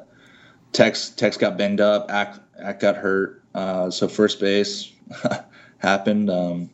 Tex 0.71 1.09
Tex 1.09 1.35
got 1.35 1.57
banged 1.57 1.81
up. 1.81 2.11
Act 2.11 2.39
Act 2.61 2.79
got 2.79 2.95
hurt. 2.95 3.43
Uh, 3.55 3.89
so 3.89 4.07
first 4.07 4.39
base 4.39 4.91
happened. 5.79 6.29
Um, 6.29 6.69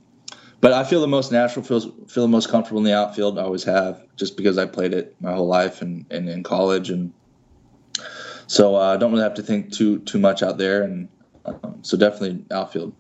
but 0.60 0.74
I 0.74 0.84
feel 0.84 1.02
the 1.02 1.08
most 1.08 1.32
natural, 1.32 1.64
feel 1.64 1.80
feel 2.08 2.24
the 2.24 2.30
most 2.30 2.50
comfortable 2.50 2.80
in 2.80 2.86
the 2.86 2.96
outfield. 2.96 3.38
I 3.38 3.44
always 3.44 3.64
have, 3.64 4.02
just 4.16 4.38
because 4.38 4.58
I 4.58 4.66
played 4.66 4.94
it 4.94 5.16
my 5.20 5.34
whole 5.34 5.48
life 5.48 5.82
and, 5.82 6.06
and 6.10 6.30
in 6.30 6.44
college, 6.44 6.90
and 6.90 7.14
so 8.48 8.76
uh, 8.76 8.80
I 8.80 8.94
uh, 8.94 8.98
don't 8.98 9.12
really 9.12 9.24
have 9.24 9.34
to 9.36 9.44
think 9.44 9.74
too 9.74 10.00
too 10.00 10.20
much 10.20 10.42
out 10.42 10.58
there. 10.58 10.84
And 10.84 11.10
um, 11.46 11.80
so 11.82 11.98
definitely 11.98 12.46
outfield. 12.52 12.94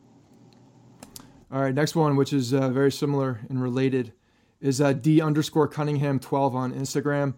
All 1.52 1.62
right, 1.62 1.74
next 1.74 1.96
one, 1.96 2.16
which 2.16 2.34
is 2.34 2.54
uh, 2.54 2.70
very 2.70 2.92
similar 2.92 3.40
and 3.48 3.62
related 3.62 4.12
is 4.64 4.82
uh, 4.82 4.94
D 4.94 5.22
underscore 5.22 5.68
Cunningham 5.68 6.20
12 6.20 6.56
on 6.56 6.74
Instagram. 6.74 7.36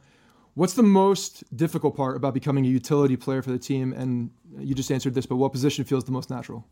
What's 0.54 0.74
the 0.74 0.84
most 0.84 1.44
difficult 1.58 1.98
part 1.98 2.16
about 2.16 2.34
becoming 2.34 2.66
a 2.66 2.70
utility 2.70 3.18
player 3.18 3.42
for 3.42 3.52
the 3.52 3.58
team? 3.58 3.92
And 3.92 4.30
you 4.58 4.74
just 4.74 4.90
answered 4.92 5.16
this, 5.16 5.26
but 5.26 5.36
what 5.36 5.52
position 5.52 5.84
feels 5.84 6.06
the 6.06 6.12
most 6.12 6.30
natural? 6.30 6.66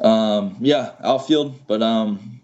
Um, 0.00 0.56
yeah, 0.60 0.92
outfield, 1.04 1.66
but 1.68 1.82
um, 1.82 2.40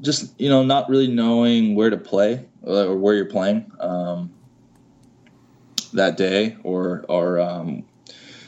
just 0.00 0.40
you 0.40 0.48
know, 0.48 0.62
not 0.62 0.88
really 0.88 1.08
knowing 1.08 1.74
where 1.74 1.90
to 1.90 1.96
play 1.96 2.46
or 2.62 2.96
where 2.96 3.14
you're 3.14 3.26
playing 3.26 3.70
um, 3.80 4.32
that 5.92 6.16
day, 6.16 6.56
or 6.64 7.04
or 7.08 7.38
um, 7.38 7.84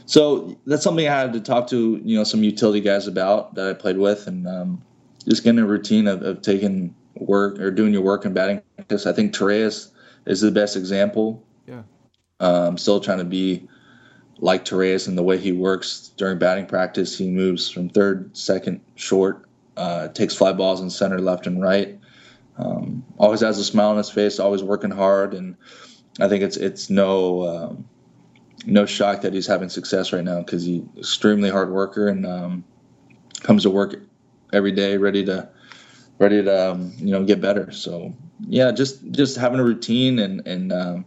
so 0.07 0.57
that's 0.67 0.83
something 0.83 1.07
I 1.07 1.15
had 1.15 1.33
to 1.35 1.41
talk 1.41 1.69
to 1.69 2.01
you 2.03 2.17
know 2.17 2.25
some 2.25 2.43
utility 2.43 2.81
guys 2.81 3.07
about 3.07 3.55
that 3.55 3.69
I 3.69 3.73
played 3.75 3.99
with, 3.99 4.27
and 4.27 4.49
um, 4.49 4.83
just 5.29 5.45
getting 5.45 5.61
a 5.61 5.67
routine 5.67 6.09
of, 6.09 6.23
of 6.23 6.43
taking 6.43 6.95
work 7.17 7.59
or 7.59 7.71
doing 7.71 7.93
your 7.93 8.03
work 8.03 8.25
in 8.25 8.33
batting 8.33 8.63
practice. 8.77 9.07
I 9.07 9.13
think 9.13 9.35
Torreyes 9.35 9.91
is 10.27 10.41
the 10.41 10.51
best 10.51 10.77
example. 10.77 11.45
Yeah. 11.67 11.83
Um, 12.41 12.79
still 12.79 13.01
trying 13.01 13.19
to 13.19 13.25
be 13.25 13.69
like 14.39 14.65
Torreyes 14.65 15.07
in 15.07 15.17
the 15.17 15.23
way 15.23 15.39
he 15.39 15.53
works 15.53 16.13
during 16.17 16.39
batting 16.39 16.67
practice. 16.67 17.17
He 17.17 17.29
moves 17.29 17.69
from 17.69 17.89
third, 17.89 18.37
second, 18.37 18.81
short, 18.95 19.47
uh, 19.77 20.09
takes 20.09 20.35
fly 20.35 20.53
balls 20.53 20.81
in 20.81 20.91
center, 20.91 21.21
left, 21.21 21.47
and 21.47 21.63
right. 21.63 21.99
Um, 22.57 23.05
always 23.19 23.41
has 23.41 23.59
a 23.59 23.65
smile 23.65 23.91
on 23.91 23.97
his 23.97 24.11
face, 24.11 24.39
always 24.39 24.63
working 24.63 24.91
hard, 24.91 25.35
and 25.35 25.57
I 26.21 26.29
think 26.29 26.43
it's 26.43 26.57
it's 26.57 26.91
no 26.91 27.47
um, 27.47 27.89
no 28.67 28.85
shock 28.85 29.23
that 29.23 29.33
he's 29.33 29.47
having 29.47 29.69
success 29.69 30.13
right 30.13 30.25
now 30.25 30.41
because 30.41 30.65
he's 30.65 30.83
extremely 30.99 31.49
hard 31.49 31.71
worker 31.71 32.09
and 32.09 32.27
um, 32.27 32.65
comes 33.43 33.63
to 33.63 33.71
work 33.71 34.03
every 34.53 34.73
day 34.73 34.97
ready 34.97 35.25
to 35.25 35.49
ready 36.21 36.45
to 36.45 36.71
um, 36.71 36.93
you 36.99 37.11
know 37.11 37.25
get 37.25 37.41
better. 37.41 37.73
So 37.73 38.15
yeah, 38.47 38.71
just 38.71 39.11
just 39.11 39.37
having 39.37 39.59
a 39.59 39.65
routine 39.65 40.21
and 40.21 40.47
and 40.47 40.73
um, 40.73 41.05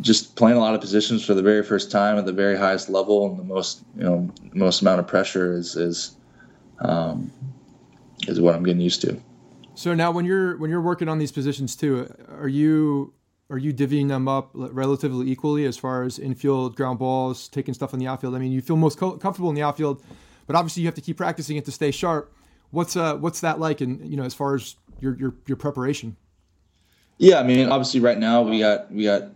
just 0.00 0.34
playing 0.34 0.56
a 0.56 0.60
lot 0.60 0.74
of 0.74 0.80
positions 0.80 1.24
for 1.24 1.34
the 1.34 1.42
very 1.42 1.62
first 1.62 1.90
time 1.92 2.18
at 2.18 2.26
the 2.26 2.32
very 2.32 2.56
highest 2.56 2.88
level 2.88 3.26
and 3.26 3.38
the 3.38 3.44
most 3.44 3.84
you 3.96 4.02
know 4.02 4.28
most 4.54 4.82
amount 4.82 4.98
of 4.98 5.06
pressure 5.06 5.52
is 5.52 5.76
is 5.76 6.16
um, 6.80 7.30
is 8.26 8.40
what 8.40 8.54
I'm 8.54 8.64
getting 8.64 8.80
used 8.80 9.02
to. 9.02 9.20
So 9.74 9.94
now 9.94 10.10
when 10.10 10.24
you're 10.24 10.56
when 10.56 10.70
you're 10.70 10.80
working 10.80 11.08
on 11.08 11.18
these 11.18 11.30
positions 11.30 11.76
too, 11.76 12.12
are 12.28 12.48
you 12.48 13.12
are 13.50 13.58
you 13.58 13.72
divvying 13.72 14.08
them 14.08 14.26
up 14.26 14.50
relatively 14.52 15.30
equally 15.30 15.64
as 15.64 15.76
far 15.76 16.02
as 16.02 16.18
infield 16.18 16.76
ground 16.76 16.98
balls, 16.98 17.48
taking 17.48 17.74
stuff 17.74 17.92
in 17.92 18.00
the 18.00 18.06
outfield? 18.06 18.34
I 18.34 18.38
mean, 18.38 18.52
you 18.52 18.60
feel 18.60 18.76
most 18.76 18.98
co- 18.98 19.16
comfortable 19.16 19.48
in 19.48 19.54
the 19.54 19.62
outfield, 19.62 20.02
but 20.46 20.56
obviously 20.56 20.82
you 20.82 20.88
have 20.88 20.94
to 20.96 21.00
keep 21.00 21.16
practicing 21.16 21.56
it 21.56 21.64
to 21.66 21.72
stay 21.72 21.90
sharp. 21.90 22.32
What's 22.70 22.96
uh 22.96 23.16
what's 23.16 23.40
that 23.40 23.58
like? 23.58 23.80
And 23.80 24.08
you 24.08 24.16
know, 24.16 24.24
as 24.24 24.34
far 24.34 24.54
as 24.54 24.76
your 25.00 25.16
your 25.16 25.34
your 25.46 25.56
preparation. 25.56 26.16
Yeah, 27.18 27.40
I 27.40 27.42
mean, 27.42 27.68
obviously, 27.68 28.00
right 28.00 28.18
now 28.18 28.42
we 28.42 28.60
got 28.60 28.92
we 28.92 29.04
got 29.04 29.30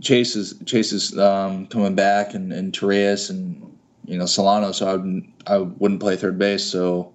Chase's 0.00 0.54
Chase's 0.64 1.18
um, 1.18 1.66
coming 1.66 1.94
back 1.94 2.34
and 2.34 2.52
and 2.52 2.72
Torreyes 2.72 3.30
and 3.30 3.76
you 4.04 4.18
know 4.18 4.26
Solano, 4.26 4.72
so 4.72 4.88
I 4.88 4.92
wouldn't 4.92 5.32
I 5.46 5.58
wouldn't 5.58 6.00
play 6.00 6.16
third 6.16 6.38
base. 6.38 6.64
So 6.64 7.12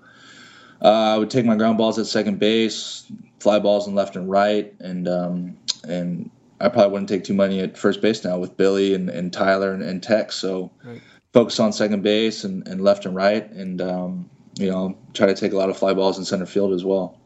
uh, 0.82 1.14
I 1.14 1.18
would 1.18 1.30
take 1.30 1.46
my 1.46 1.56
ground 1.56 1.78
balls 1.78 1.98
at 1.98 2.06
second 2.06 2.40
base, 2.40 3.10
fly 3.40 3.60
balls 3.60 3.88
in 3.88 3.96
left 3.96 4.16
and 4.16 4.30
right, 4.30 4.74
and 4.80 5.08
um, 5.08 5.58
and 5.88 6.30
I 6.60 6.70
probably 6.70 6.92
wouldn't 6.92 7.10
take 7.10 7.24
too 7.24 7.34
many 7.34 7.62
at 7.62 7.78
first 7.78 8.02
base 8.02 8.24
now 8.24 8.38
with 8.38 8.58
Billy 8.58 8.94
and, 8.94 9.10
and 9.10 9.32
Tyler 9.32 9.74
and, 9.74 9.82
and 9.84 10.04
Tex. 10.04 10.36
So 10.36 10.72
right. 10.84 11.02
focus 11.34 11.60
on 11.60 11.74
second 11.74 12.04
base 12.04 12.44
and, 12.44 12.68
and 12.68 12.82
left 12.82 13.06
and 13.06 13.16
right, 13.16 13.50
and 13.52 13.82
um, 13.82 14.30
you 14.56 14.70
know, 14.70 14.98
try 15.14 15.28
to 15.28 15.36
take 15.36 15.54
a 15.54 15.58
lot 15.58 15.70
of 15.70 15.78
fly 15.78 15.94
balls 15.94 16.18
in 16.18 16.26
center 16.26 16.46
field 16.46 16.74
as 16.74 16.84
well. 16.84 17.20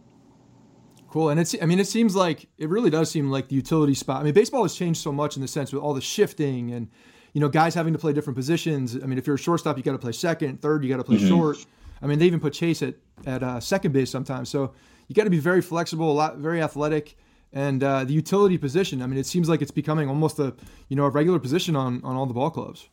Cool. 1.09 1.29
And 1.29 1.39
it's, 1.39 1.55
I 1.61 1.65
mean, 1.65 1.79
it 1.79 1.87
seems 1.87 2.15
like, 2.15 2.47
it 2.57 2.69
really 2.69 2.89
does 2.89 3.09
seem 3.09 3.29
like 3.29 3.47
the 3.47 3.55
utility 3.55 3.93
spot. 3.93 4.21
I 4.21 4.23
mean, 4.23 4.33
baseball 4.33 4.63
has 4.63 4.75
changed 4.75 5.01
so 5.01 5.11
much 5.11 5.35
in 5.35 5.41
the 5.41 5.47
sense 5.47 5.71
with 5.71 5.81
all 5.81 5.93
the 5.93 6.01
shifting 6.01 6.71
and, 6.71 6.89
you 7.33 7.41
know, 7.41 7.49
guys 7.49 7.73
having 7.73 7.93
to 7.93 7.99
play 7.99 8.13
different 8.13 8.35
positions. 8.35 8.95
I 8.95 9.05
mean, 9.05 9.17
if 9.17 9.25
you're 9.25 9.35
a 9.35 9.39
shortstop, 9.39 9.77
you 9.77 9.83
got 9.83 9.93
to 9.93 9.97
play 9.97 10.11
second, 10.11 10.61
third, 10.61 10.83
you 10.83 10.89
got 10.89 10.97
to 10.97 11.03
play 11.03 11.17
mm-hmm. 11.17 11.27
short. 11.27 11.57
I 12.01 12.07
mean, 12.07 12.19
they 12.19 12.25
even 12.25 12.39
put 12.39 12.53
Chase 12.53 12.81
at, 12.83 12.95
at 13.25 13.41
uh, 13.41 13.59
second 13.59 13.93
base 13.93 14.11
sometimes. 14.11 14.49
So 14.49 14.73
you 15.07 15.15
got 15.15 15.23
to 15.23 15.29
be 15.29 15.39
very 15.39 15.61
flexible, 15.61 16.11
a 16.11 16.13
lot, 16.13 16.37
very 16.37 16.61
athletic. 16.61 17.17
And 17.53 17.81
uh, 17.81 18.03
the 18.03 18.13
utility 18.13 18.57
position, 18.57 19.01
I 19.01 19.07
mean, 19.07 19.17
it 19.17 19.25
seems 19.25 19.47
like 19.47 19.61
it's 19.61 19.71
becoming 19.71 20.09
almost 20.09 20.37
a, 20.39 20.53
you 20.89 20.95
know, 20.95 21.05
a 21.05 21.09
regular 21.09 21.39
position 21.39 21.75
on, 21.75 22.03
on 22.03 22.15
all 22.15 22.25
the 22.25 22.33
ball 22.33 22.51
clubs. 22.51 22.89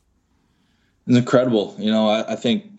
It's 1.06 1.18
incredible. 1.18 1.74
You 1.78 1.90
know, 1.90 2.08
I, 2.08 2.32
I 2.32 2.36
think 2.36 2.73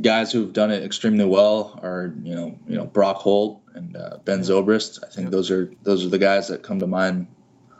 guys 0.00 0.32
who've 0.32 0.52
done 0.52 0.70
it 0.70 0.82
extremely 0.82 1.24
well 1.24 1.78
are 1.82 2.14
you 2.22 2.34
know 2.34 2.58
you 2.66 2.76
know 2.76 2.86
Brock 2.86 3.16
Holt 3.16 3.62
and 3.74 3.96
uh, 3.96 4.18
Ben 4.24 4.40
Zobrist. 4.40 5.02
I 5.04 5.08
think 5.08 5.30
those 5.30 5.50
are 5.50 5.72
those 5.82 6.04
are 6.04 6.08
the 6.08 6.18
guys 6.18 6.48
that 6.48 6.62
come 6.62 6.78
to 6.80 6.86
mind 6.86 7.26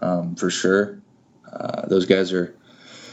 um, 0.01 0.35
for 0.37 0.51
sure. 0.51 1.01
Uh, 1.53 1.87
those 1.87 2.07
guys 2.07 2.33
are 2.33 2.55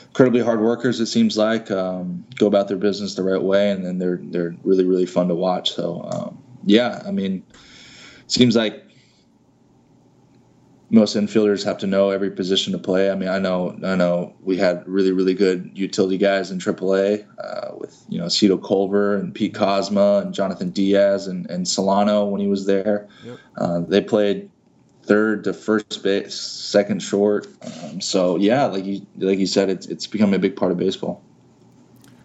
incredibly 0.07 0.41
hard 0.41 0.61
workers. 0.61 0.99
It 0.99 1.07
seems 1.07 1.37
like 1.37 1.71
um, 1.71 2.25
go 2.35 2.47
about 2.47 2.67
their 2.67 2.77
business 2.77 3.15
the 3.15 3.23
right 3.23 3.41
way, 3.41 3.71
and 3.71 3.85
then 3.85 3.97
they're 3.97 4.19
they're 4.21 4.55
really 4.63 4.85
really 4.85 5.05
fun 5.05 5.27
to 5.29 5.35
watch. 5.35 5.71
So 5.71 6.07
um, 6.11 6.37
yeah, 6.65 7.01
I 7.05 7.11
mean, 7.11 7.43
it 7.53 8.31
seems 8.31 8.55
like 8.55 8.83
most 10.91 11.15
infielders 11.15 11.63
have 11.63 11.77
to 11.79 11.87
know 11.87 12.09
every 12.09 12.29
position 12.29 12.73
to 12.73 12.77
play. 12.77 13.09
I 13.09 13.15
mean, 13.15 13.29
I 13.29 13.39
know 13.39 13.79
I 13.83 13.95
know 13.95 14.35
we 14.41 14.57
had 14.57 14.85
really 14.87 15.11
really 15.11 15.33
good 15.33 15.71
utility 15.73 16.17
guys 16.17 16.51
in 16.51 16.59
AAA 16.59 17.25
uh, 17.39 17.75
with 17.77 18.03
you 18.09 18.19
know 18.19 18.27
Cito 18.27 18.57
Culver 18.57 19.15
and 19.15 19.33
Pete 19.33 19.53
Kozma 19.53 20.21
and 20.21 20.33
Jonathan 20.33 20.69
Diaz 20.69 21.27
and, 21.27 21.49
and 21.49 21.67
Solano 21.67 22.25
when 22.25 22.41
he 22.41 22.47
was 22.47 22.65
there. 22.65 23.07
Yep. 23.23 23.39
Uh, 23.57 23.79
they 23.79 24.01
played 24.01 24.49
third 25.03 25.45
to 25.45 25.53
first 25.53 26.03
base, 26.03 26.35
second 26.35 27.01
short. 27.01 27.47
Um, 27.83 28.01
so 28.01 28.35
yeah, 28.35 28.65
like 28.65 28.85
you 28.85 29.05
like 29.17 29.39
you 29.39 29.47
said, 29.47 29.69
it's 29.69 29.87
it's 29.87 30.07
become 30.07 30.33
a 30.33 30.39
big 30.39 30.57
part 30.57 30.73
of 30.73 30.77
baseball. 30.77 31.23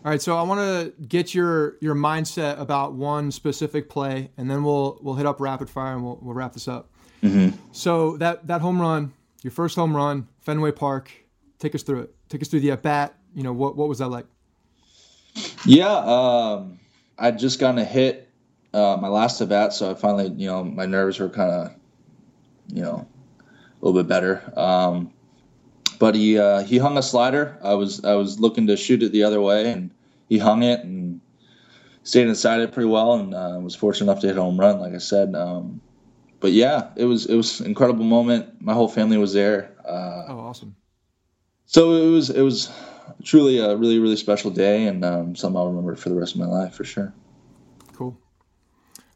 All 0.05 0.11
right, 0.11 0.23
so 0.23 0.37
I 0.37 0.43
want 0.43 0.61
to 0.61 1.03
get 1.07 1.35
your 1.35 1.77
your 1.81 1.95
mindset 1.95 2.61
about 2.61 2.95
one 2.95 3.31
specific 3.31 3.89
play, 3.89 4.31
and 4.37 4.51
then 4.51 4.65
we'll 4.65 4.99
we'll 5.03 5.15
hit 5.15 5.27
up 5.27 5.41
rapid 5.41 5.71
fire 5.71 5.95
and 5.95 6.05
we'll 6.05 6.19
we'll 6.21 6.35
wrap 6.35 6.53
this 6.53 6.67
up. 6.67 6.91
Mm-hmm. 7.27 7.57
So 7.73 8.17
that 8.19 8.47
that 8.47 8.61
home 8.61 8.81
run, 8.81 9.13
your 9.43 9.51
first 9.51 9.77
home 9.77 9.97
run, 9.97 10.29
Fenway 10.41 10.73
Park. 10.73 11.11
Take 11.59 11.75
us 11.75 11.83
through 11.83 12.03
it. 12.03 12.15
Take 12.29 12.43
us 12.43 12.49
through 12.49 12.61
the 12.61 12.73
at 12.73 12.83
bat. 12.83 13.15
You 13.35 13.43
know 13.43 13.53
what 13.53 13.77
what 13.77 13.89
was 13.89 13.99
that 13.99 14.09
like? 14.09 14.27
Yeah, 15.65 15.93
um, 15.93 16.79
I'd 17.19 17.39
just 17.39 17.59
gotten 17.59 17.79
a 17.79 17.85
hit 17.85 18.31
uh, 18.73 18.97
my 19.01 19.09
last 19.09 19.41
at 19.41 19.49
bat, 19.49 19.73
so 19.73 19.91
I 19.91 19.95
finally 19.95 20.29
you 20.29 20.47
know 20.47 20.65
my 20.65 20.87
nerves 20.87 21.19
were 21.19 21.29
kind 21.29 21.51
of 21.51 21.73
you 22.73 22.83
know, 22.83 23.07
a 23.41 23.85
little 23.85 24.01
bit 24.01 24.09
better. 24.09 24.53
Um, 24.57 25.13
but 25.99 26.15
he 26.15 26.39
uh, 26.39 26.63
he 26.63 26.79
hung 26.79 26.99
a 26.99 27.03
slider. 27.03 27.59
I 27.63 27.75
was 27.75 28.05
I 28.05 28.15
was 28.15 28.39
looking 28.39 28.67
to 28.67 28.77
shoot 28.77 29.03
it 29.03 29.13
the 29.13 29.23
other 29.23 29.41
way, 29.41 29.71
and 29.71 29.91
he 30.29 30.39
hung 30.39 30.63
it 30.63 30.81
and 30.81 31.21
stayed 32.03 32.29
inside 32.29 32.61
it 32.61 32.73
pretty 32.73 32.89
well, 32.89 33.15
and 33.15 33.35
uh, 33.35 33.59
was 33.61 33.75
fortunate 33.75 34.11
enough 34.11 34.21
to 34.23 34.27
hit 34.27 34.37
a 34.37 34.43
home 34.43 34.61
run, 34.61 34.81
like 34.81 34.95
I 34.95 34.99
said. 34.99 35.35
Um, 35.35 35.81
but 36.41 36.53
yeah, 36.53 36.91
it 36.97 37.05
was 37.05 37.27
it 37.27 37.37
was 37.37 37.61
an 37.61 37.67
incredible 37.67 38.05
moment. 38.05 38.61
My 38.61 38.73
whole 38.75 38.89
family 38.89 39.19
was 39.19 39.33
there. 39.33 39.75
Uh, 39.85 40.25
oh, 40.29 40.39
awesome! 40.39 40.77
So 41.67 41.93
it 41.93 42.11
was 42.11 42.31
it 42.31 42.43
was 42.43 42.73
truly 43.23 43.59
a 43.59 43.77
really 43.77 43.99
really 43.99 44.17
special 44.17 44.51
day, 44.51 44.87
and 44.87 45.05
um, 45.05 45.37
something 45.37 45.59
I'll 45.59 45.69
remember 45.69 45.95
for 45.97 46.09
the 46.09 46.15
rest 46.15 46.35
of 46.35 46.41
my 46.41 46.47
life 46.47 46.75
for 46.75 46.85
sure. 46.85 47.13
Cool. 47.93 48.19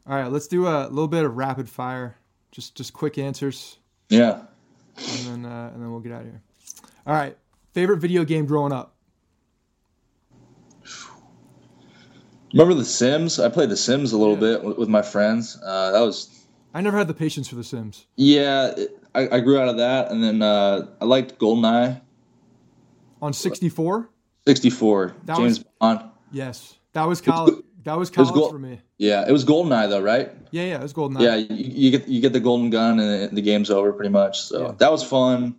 All 0.07 0.15
right, 0.15 0.31
let's 0.31 0.47
do 0.47 0.67
a 0.67 0.87
little 0.87 1.07
bit 1.07 1.23
of 1.23 1.35
rapid 1.37 1.69
fire. 1.69 2.17
Just 2.51 2.75
just 2.75 2.93
quick 2.93 3.17
answers. 3.17 3.77
Yeah. 4.09 4.41
And 4.97 5.43
then 5.43 5.45
uh, 5.45 5.71
and 5.73 5.81
then 5.81 5.91
we'll 5.91 6.01
get 6.01 6.11
out 6.11 6.21
of 6.21 6.27
here. 6.27 6.41
All 7.05 7.13
right. 7.13 7.37
Favorite 7.73 7.97
video 7.97 8.25
game 8.25 8.45
growing 8.45 8.73
up? 8.73 8.95
Remember 12.53 12.73
The 12.73 12.83
Sims? 12.83 13.39
I 13.39 13.47
played 13.47 13.69
The 13.69 13.77
Sims 13.77 14.11
a 14.11 14.17
little 14.17 14.35
yeah. 14.35 14.57
bit 14.57 14.77
with 14.77 14.89
my 14.89 15.01
friends. 15.01 15.57
Uh, 15.63 15.91
that 15.91 16.01
was. 16.01 16.40
I 16.73 16.81
never 16.81 16.97
had 16.97 17.07
the 17.07 17.13
patience 17.13 17.47
for 17.49 17.55
The 17.55 17.63
Sims. 17.63 18.07
Yeah, 18.15 18.73
I, 19.13 19.27
I, 19.27 19.39
grew 19.41 19.59
out 19.59 19.67
of 19.67 19.77
that, 19.77 20.11
and 20.11 20.23
then 20.23 20.41
uh, 20.41 20.87
I 21.01 21.05
liked 21.05 21.37
GoldenEye. 21.37 22.01
On 23.21 23.33
sixty 23.33 23.69
four. 23.69 24.09
Sixty 24.47 24.69
four. 24.69 25.15
James 25.27 25.59
was, 25.59 25.65
Bond. 25.79 26.09
Yes, 26.31 26.77
that 26.93 27.07
was 27.07 27.21
college. 27.21 27.55
That 27.83 27.97
was 27.97 28.09
college 28.09 28.31
was 28.31 28.51
for 28.51 28.59
me. 28.59 28.79
Yeah, 28.97 29.27
it 29.27 29.31
was 29.31 29.43
GoldenEye 29.43 29.89
though, 29.89 30.01
right? 30.01 30.31
Yeah, 30.51 30.63
yeah, 30.63 30.75
it 30.75 30.83
was 30.83 30.93
GoldenEye. 30.93 31.21
Yeah, 31.21 31.35
you, 31.35 31.47
you, 31.49 31.91
get 31.91 32.07
you 32.07 32.21
get 32.21 32.33
the 32.33 32.39
golden 32.39 32.69
gun 32.69 32.99
and 32.99 33.35
the 33.35 33.41
game's 33.41 33.69
over 33.69 33.91
pretty 33.91 34.09
much. 34.11 34.41
So 34.41 34.67
yeah. 34.67 34.71
that 34.77 34.91
was 34.91 35.03
fun. 35.03 35.55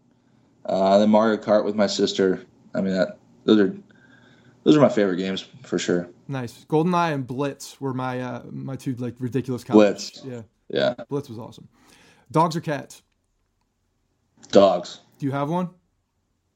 Uh, 0.64 0.98
then 0.98 1.10
Mario 1.10 1.36
Kart 1.36 1.64
with 1.64 1.74
my 1.74 1.88
sister. 1.88 2.44
I 2.74 2.80
mean, 2.80 2.94
that 2.94 3.18
those 3.44 3.60
are 3.60 3.76
those 4.64 4.76
are 4.76 4.80
my 4.80 4.88
favorite 4.88 5.16
games 5.16 5.46
for 5.64 5.78
sure. 5.78 6.08
Nice. 6.28 6.64
GoldenEye 6.68 7.14
and 7.14 7.26
Blitz 7.26 7.80
were 7.80 7.94
my 7.94 8.20
uh, 8.20 8.42
my 8.50 8.76
two 8.76 8.94
like 8.96 9.14
ridiculous 9.18 9.64
college. 9.64 10.22
Blitz. 10.22 10.24
Yeah. 10.24 10.42
Yeah. 10.68 11.04
Blitz 11.08 11.28
was 11.28 11.38
awesome. 11.38 11.68
Dogs 12.30 12.56
or 12.56 12.60
cats? 12.60 13.02
Dogs. 14.50 15.00
Do 15.18 15.26
you 15.26 15.32
have 15.32 15.50
one? 15.50 15.70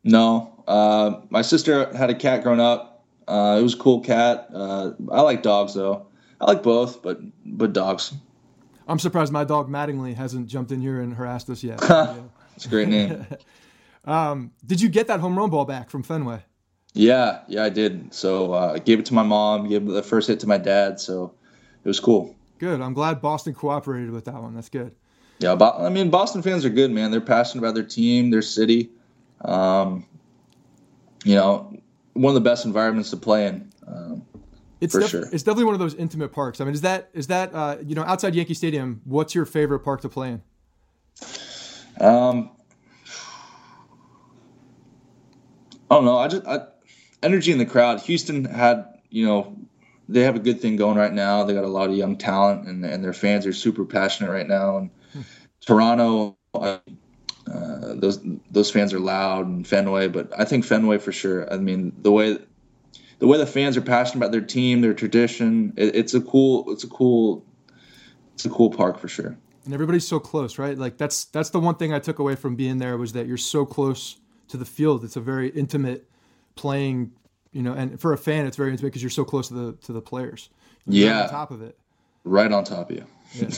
No. 0.05 0.65
Uh, 0.67 1.21
my 1.31 1.43
sister 1.43 1.95
had 1.97 2.11
a 2.11 2.15
cat 2.15 2.43
growing 2.43 2.61
up. 2.61 3.05
Uh, 3.29 3.57
it 3.59 3.63
was 3.63 3.75
a 3.75 3.79
cool 3.79 4.01
cat. 4.01 4.49
Uh, 4.53 4.93
I 5.11 5.21
like 5.23 5.43
dogs 5.43 5.75
though. 5.75 6.07
I 6.41 6.47
like 6.47 6.63
both, 6.63 7.03
but 7.03 7.19
but 7.45 7.73
dogs. 7.73 8.15
I'm 8.89 8.99
surprised 9.01 9.33
my 9.33 9.45
dog 9.45 9.69
Mattingly 9.69 10.15
hasn't 10.15 10.47
jumped 10.47 10.71
in 10.71 10.81
here 10.81 11.01
and 11.01 11.13
harassed 11.15 11.51
us 11.51 11.63
yet. 11.63 11.81
It's 12.57 12.65
a 12.65 12.71
great 12.71 12.89
name. 12.89 13.27
um, 14.07 14.51
did 14.65 14.81
you 14.81 14.89
get 14.89 15.09
that 15.09 15.21
home 15.21 15.39
run 15.39 15.51
ball 15.51 15.67
back 15.67 15.91
from 15.91 16.03
Fenway? 16.03 16.43
Yeah, 16.97 17.41
yeah, 17.47 17.63
I 17.63 17.69
did. 17.69 18.15
So 18.15 18.55
uh, 18.55 18.73
I 18.75 18.79
gave 18.79 18.99
it 18.99 19.07
to 19.07 19.15
my 19.15 19.23
mom, 19.23 19.69
gave 19.69 19.85
the 19.85 20.03
first 20.03 20.29
hit 20.29 20.41
to 20.41 20.47
my 20.47 20.57
dad. 20.57 20.99
So 20.99 21.35
it 21.85 21.89
was 21.89 22.01
cool. 22.01 22.35
Good. 22.59 22.81
I'm 22.81 22.95
glad 22.95 23.21
Boston 23.21 23.53
cooperated 23.53 24.11
with 24.11 24.25
that 24.25 24.43
one. 24.43 24.55
That's 24.55 24.71
good. 24.71 24.95
Yeah, 25.39 25.53
I 25.53 25.91
mean, 25.91 26.09
Boston 26.09 26.41
fans 26.41 26.65
are 26.65 26.71
good, 26.71 26.91
man. 26.91 27.11
They're 27.11 27.21
passionate 27.21 27.63
about 27.63 27.75
their 27.75 27.85
team, 27.85 28.31
their 28.31 28.41
city. 28.41 28.89
Um, 29.43 30.07
you 31.25 31.35
know, 31.35 31.79
one 32.15 32.31
of 32.31 32.35
the 32.35 32.49
best 32.49 32.65
environments 32.65 33.11
to 33.11 33.19
play 33.19 33.47
in. 33.47 33.71
Um, 33.87 34.25
it's 34.81 34.95
for 34.95 35.01
def- 35.01 35.11
sure. 35.11 35.29
It's 35.31 35.43
definitely 35.43 35.65
one 35.65 35.75
of 35.75 35.81
those 35.81 35.95
intimate 35.95 36.33
parks. 36.33 36.63
I 36.63 36.65
mean, 36.65 36.73
is 36.73 36.81
that 36.81 37.11
is 37.13 37.27
that 37.27 37.55
uh, 37.55 37.77
you 37.85 37.95
know 37.95 38.05
outside 38.05 38.35
Yankee 38.35 38.55
Stadium? 38.55 39.03
What's 39.05 39.35
your 39.35 39.45
favorite 39.45 39.81
park 39.81 40.01
to 40.01 40.09
play 40.09 40.29
in? 40.29 40.43
Um, 42.01 42.53
I 45.91 45.95
don't 45.95 46.07
know. 46.07 46.17
I 46.17 46.29
just 46.29 46.47
I, 46.47 46.61
energy 47.23 47.53
in 47.53 47.59
the 47.59 47.67
crowd. 47.67 48.01
Houston 48.03 48.45
had 48.45 48.85
you 49.11 49.27
know 49.27 49.57
they 50.09 50.23
have 50.23 50.37
a 50.37 50.41
good 50.41 50.61
thing 50.61 50.77
going 50.77 50.97
right 50.97 51.13
now. 51.13 51.45
They 51.45 51.55
got 51.55 51.65
a 51.65 51.69
lot 51.69 51.89
of 51.91 51.97
young 51.97 52.17
talent, 52.17 52.67
and 52.69 52.85
and 52.85 53.03
their 53.03 53.13
fans 53.13 53.47
are 53.47 53.53
super 53.53 53.85
passionate 53.85 54.31
right 54.31 54.49
now. 54.49 54.79
And 54.79 54.91
hmm. 55.13 55.21
Toronto, 55.61 56.37
uh, 56.55 56.79
those 57.95 58.21
those 58.51 58.71
fans 58.71 58.93
are 58.93 59.01
loud 59.01 59.47
and 59.47 59.67
Fenway, 59.67 60.09
but 60.09 60.33
I 60.39 60.45
think 60.45 60.65
Fenway 60.65 60.99
for 60.99 61.13
sure. 61.13 61.53
I 61.53 61.57
mean, 61.59 61.93
the 62.03 62.13
way 62.13 62.39
the 63.19 63.27
way 63.27 63.39
the 63.39 63.47
fans 63.47 63.77
are 63.77 63.83
passionate 63.83 64.19
about 64.19 64.33
their 64.33 64.41
team, 64.41 64.81
their 64.81 64.95
tradition, 64.95 65.73
it, 65.77 65.95
it's 65.95 66.15
a 66.15 66.21
cool, 66.21 66.71
it's 66.73 66.85
a 66.85 66.89
cool, 66.89 67.45
it's 68.35 68.45
a 68.45 68.51
cool 68.51 68.71
park 68.71 68.99
for 68.99 69.09
sure. 69.09 69.37
And 69.65 69.75
everybody's 69.75 70.07
so 70.07 70.21
close, 70.21 70.59
right? 70.59 70.77
Like 70.77 70.99
that's 70.99 71.25
that's 71.27 71.51
the 71.51 71.61
one 71.61 71.77
thing 71.77 71.93
I 71.93 71.99
took 71.99 72.19
away 72.19 72.37
from 72.37 72.55
being 72.57 72.79
there 72.79 72.97
was 72.97 73.13
that 73.15 73.27
you're 73.27 73.37
so 73.37 73.65
close 73.65 74.19
to 74.49 74.57
the 74.57 74.65
field. 74.65 75.03
It's 75.03 75.17
a 75.17 75.21
very 75.21 75.49
intimate 75.51 76.09
playing, 76.57 77.13
you 77.53 77.63
know, 77.63 77.73
and 77.73 78.01
for 78.01 78.13
a 78.13 78.19
fan, 78.19 78.47
it's 78.47 78.57
very 78.57 78.71
intimate 78.71 78.89
because 78.89 79.03
you're 79.03 79.11
so 79.11 79.25
close 79.25 79.49
to 79.49 79.55
the 79.55 79.73
to 79.87 79.93
the 79.93 80.03
players. 80.03 80.51
You're 80.87 81.11
yeah, 81.11 81.23
on 81.23 81.31
top 81.31 81.51
of 81.51 81.63
it. 81.63 81.79
Right 82.25 82.51
on 82.51 82.65
top 82.65 82.91
of 82.91 82.97
you. 82.97 83.05
Yeah. 83.35 83.51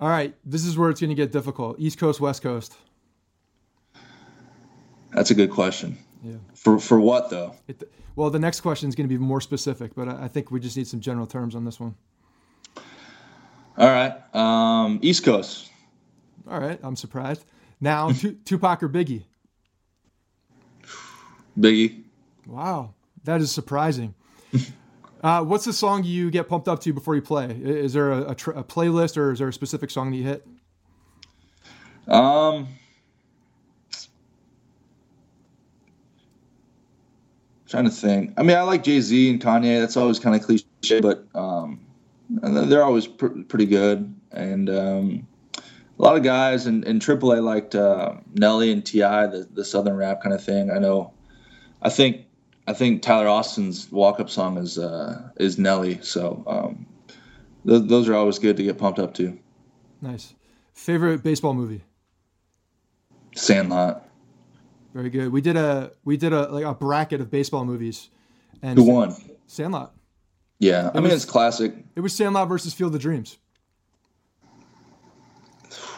All 0.00 0.08
right, 0.08 0.34
this 0.44 0.64
is 0.64 0.76
where 0.76 0.90
it's 0.90 1.00
going 1.00 1.10
to 1.10 1.14
get 1.14 1.30
difficult. 1.30 1.76
East 1.78 1.98
Coast, 1.98 2.20
West 2.20 2.42
Coast. 2.42 2.74
That's 5.12 5.30
a 5.30 5.34
good 5.34 5.50
question. 5.50 5.98
Yeah. 6.24 6.36
For 6.54 6.78
for 6.78 6.98
what 6.98 7.30
though? 7.30 7.54
It, 7.68 7.82
well, 8.16 8.30
the 8.30 8.38
next 8.38 8.60
question 8.60 8.88
is 8.88 8.94
going 8.94 9.08
to 9.08 9.14
be 9.14 9.18
more 9.18 9.40
specific, 9.40 9.94
but 9.94 10.08
I, 10.08 10.24
I 10.24 10.28
think 10.28 10.50
we 10.50 10.60
just 10.60 10.76
need 10.76 10.86
some 10.86 11.00
general 11.00 11.26
terms 11.26 11.54
on 11.54 11.64
this 11.64 11.80
one. 11.80 11.94
All 13.78 13.88
right. 13.88 14.12
Um, 14.34 14.98
East 15.02 15.24
Coast. 15.24 15.70
All 16.48 16.60
right. 16.60 16.78
I'm 16.82 16.96
surprised. 16.96 17.44
Now, 17.80 18.12
Tupac 18.44 18.82
or 18.82 18.88
Biggie? 18.88 19.22
Biggie. 21.58 22.01
Wow, 22.46 22.94
that 23.24 23.40
is 23.40 23.50
surprising. 23.50 24.14
uh, 25.22 25.44
what's 25.44 25.64
the 25.64 25.72
song 25.72 26.04
you 26.04 26.30
get 26.30 26.48
pumped 26.48 26.68
up 26.68 26.80
to 26.80 26.92
before 26.92 27.14
you 27.14 27.22
play? 27.22 27.46
Is 27.46 27.92
there 27.92 28.12
a, 28.12 28.30
a, 28.30 28.34
tr- 28.34 28.50
a 28.52 28.64
playlist 28.64 29.16
or 29.16 29.32
is 29.32 29.38
there 29.38 29.48
a 29.48 29.52
specific 29.52 29.90
song 29.90 30.10
that 30.10 30.16
you 30.16 30.24
hit? 30.24 30.46
Um, 32.08 32.68
trying 37.68 37.84
to 37.84 37.90
think. 37.90 38.34
I 38.36 38.42
mean, 38.42 38.56
I 38.56 38.62
like 38.62 38.82
Jay 38.82 39.00
Z 39.00 39.30
and 39.30 39.40
Kanye. 39.40 39.80
That's 39.80 39.96
always 39.96 40.18
kind 40.18 40.36
of 40.36 40.42
cliche, 40.42 41.00
but 41.00 41.24
um, 41.34 41.80
they're 42.28 42.84
always 42.84 43.06
pr- 43.06 43.42
pretty 43.48 43.66
good. 43.66 44.14
And 44.30 44.68
um, 44.68 45.26
a 45.56 46.02
lot 46.02 46.16
of 46.16 46.22
guys 46.22 46.66
in, 46.66 46.84
in 46.84 46.98
AAA 46.98 47.42
liked 47.42 47.74
uh, 47.74 48.14
Nelly 48.34 48.72
and 48.72 48.84
T.I., 48.84 49.26
the, 49.28 49.48
the 49.50 49.64
Southern 49.64 49.96
rap 49.96 50.22
kind 50.22 50.34
of 50.34 50.42
thing. 50.42 50.70
I 50.70 50.78
know. 50.78 51.12
I 51.80 51.88
think 51.88 52.26
I 52.66 52.72
think 52.72 53.02
Tyler 53.02 53.28
Austin's 53.28 53.90
walk 53.90 54.20
up 54.20 54.30
song 54.30 54.56
is 54.58 54.78
uh, 54.78 55.30
is 55.36 55.58
Nelly. 55.58 56.00
So 56.02 56.44
um, 56.46 56.86
th- 57.66 57.88
those 57.88 58.08
are 58.08 58.14
always 58.14 58.38
good 58.38 58.56
to 58.56 58.62
get 58.62 58.78
pumped 58.78 58.98
up 58.98 59.14
to. 59.14 59.38
Nice. 60.00 60.34
Favorite 60.72 61.22
baseball 61.22 61.54
movie? 61.54 61.82
Sandlot. 63.34 64.08
Very 64.94 65.10
good. 65.10 65.32
We 65.32 65.40
did 65.40 65.56
a 65.56 65.92
we 66.04 66.16
did 66.16 66.32
a 66.32 66.48
like 66.50 66.64
a 66.64 66.74
bracket 66.74 67.20
of 67.20 67.30
baseball 67.30 67.64
movies. 67.64 68.10
And 68.62 68.78
Who 68.78 68.84
won? 68.84 69.16
Sandlot. 69.46 69.94
Yeah, 70.58 70.90
I 70.94 71.00
mean 71.00 71.04
was, 71.04 71.14
it's 71.14 71.24
classic. 71.24 71.74
It 71.96 72.00
was 72.00 72.12
Sandlot 72.12 72.48
versus 72.48 72.72
Field 72.74 72.94
of 72.94 73.00
Dreams. 73.00 73.38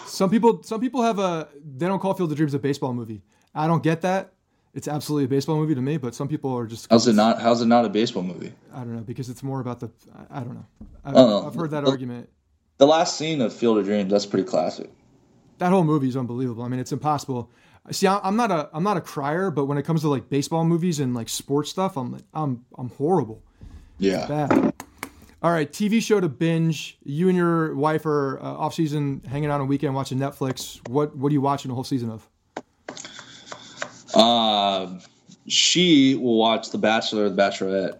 Some 0.06 0.30
people 0.30 0.62
some 0.62 0.80
people 0.80 1.02
have 1.02 1.18
a 1.18 1.48
they 1.76 1.86
don't 1.86 1.98
call 1.98 2.14
Field 2.14 2.30
of 2.30 2.36
Dreams 2.36 2.54
a 2.54 2.58
baseball 2.58 2.94
movie. 2.94 3.22
I 3.54 3.66
don't 3.66 3.82
get 3.82 4.02
that. 4.02 4.33
It's 4.74 4.88
absolutely 4.88 5.24
a 5.24 5.28
baseball 5.28 5.56
movie 5.56 5.74
to 5.74 5.80
me, 5.80 5.96
but 5.96 6.14
some 6.14 6.28
people 6.28 6.52
are 6.56 6.66
just. 6.66 6.88
How's 6.90 7.06
it 7.06 7.14
not? 7.14 7.40
How's 7.40 7.62
it 7.62 7.66
not 7.66 7.84
a 7.84 7.88
baseball 7.88 8.22
movie? 8.22 8.52
I 8.72 8.78
don't 8.78 8.94
know 8.96 9.02
because 9.02 9.28
it's 9.30 9.42
more 9.42 9.60
about 9.60 9.80
the. 9.80 9.90
I, 10.30 10.40
I 10.40 10.42
don't 10.42 10.54
know. 10.54 10.66
I've, 11.04 11.14
Oh, 11.16 11.46
I've 11.46 11.54
heard 11.54 11.70
that 11.70 11.84
the- 11.84 11.90
argument. 11.90 12.28
The 12.78 12.86
last 12.88 13.16
scene 13.16 13.40
of 13.40 13.52
Field 13.52 13.78
of 13.78 13.84
Dreams, 13.84 14.10
that's 14.10 14.26
pretty 14.26 14.48
classic. 14.48 14.90
That 15.58 15.70
whole 15.70 15.84
movie 15.84 16.08
is 16.08 16.16
unbelievable. 16.16 16.64
I 16.64 16.68
mean, 16.68 16.80
it's 16.80 16.90
impossible. 16.90 17.48
See, 17.92 18.06
I- 18.08 18.18
I'm 18.24 18.34
not 18.36 18.50
a 18.50 18.68
I'm 18.72 18.82
not 18.82 18.96
a 18.96 19.00
crier, 19.00 19.50
but 19.52 19.66
when 19.66 19.78
it 19.78 19.84
comes 19.84 20.00
to 20.00 20.08
like 20.08 20.28
baseball 20.28 20.64
movies 20.64 20.98
and 21.00 21.14
like 21.14 21.28
sports 21.28 21.70
stuff, 21.70 21.96
I'm 21.96 22.10
like 22.12 22.22
I'm 22.34 22.64
I'm 22.76 22.88
horrible. 22.90 23.42
Yeah. 23.98 24.26
Bad. 24.26 24.72
All 25.40 25.52
right, 25.52 25.70
TV 25.70 26.02
show 26.02 26.20
to 26.20 26.28
binge. 26.28 26.96
You 27.04 27.28
and 27.28 27.36
your 27.36 27.74
wife 27.76 28.06
are 28.06 28.40
uh, 28.40 28.44
off 28.44 28.74
season, 28.74 29.20
hanging 29.28 29.50
out 29.50 29.56
on 29.56 29.60
a 29.60 29.64
weekend, 29.66 29.94
watching 29.94 30.18
Netflix. 30.18 30.80
What 30.88 31.14
what 31.16 31.28
are 31.30 31.32
you 31.34 31.42
watching 31.42 31.68
the 31.68 31.74
whole 31.74 31.84
season 31.84 32.10
of? 32.10 32.26
Uh, 34.14 34.20
she 35.46 36.14
will 36.14 36.38
watch 36.38 36.70
The 36.70 36.78
Bachelor 36.78 37.26
or 37.26 37.30
The 37.30 37.36
Bachelorette. 37.36 37.98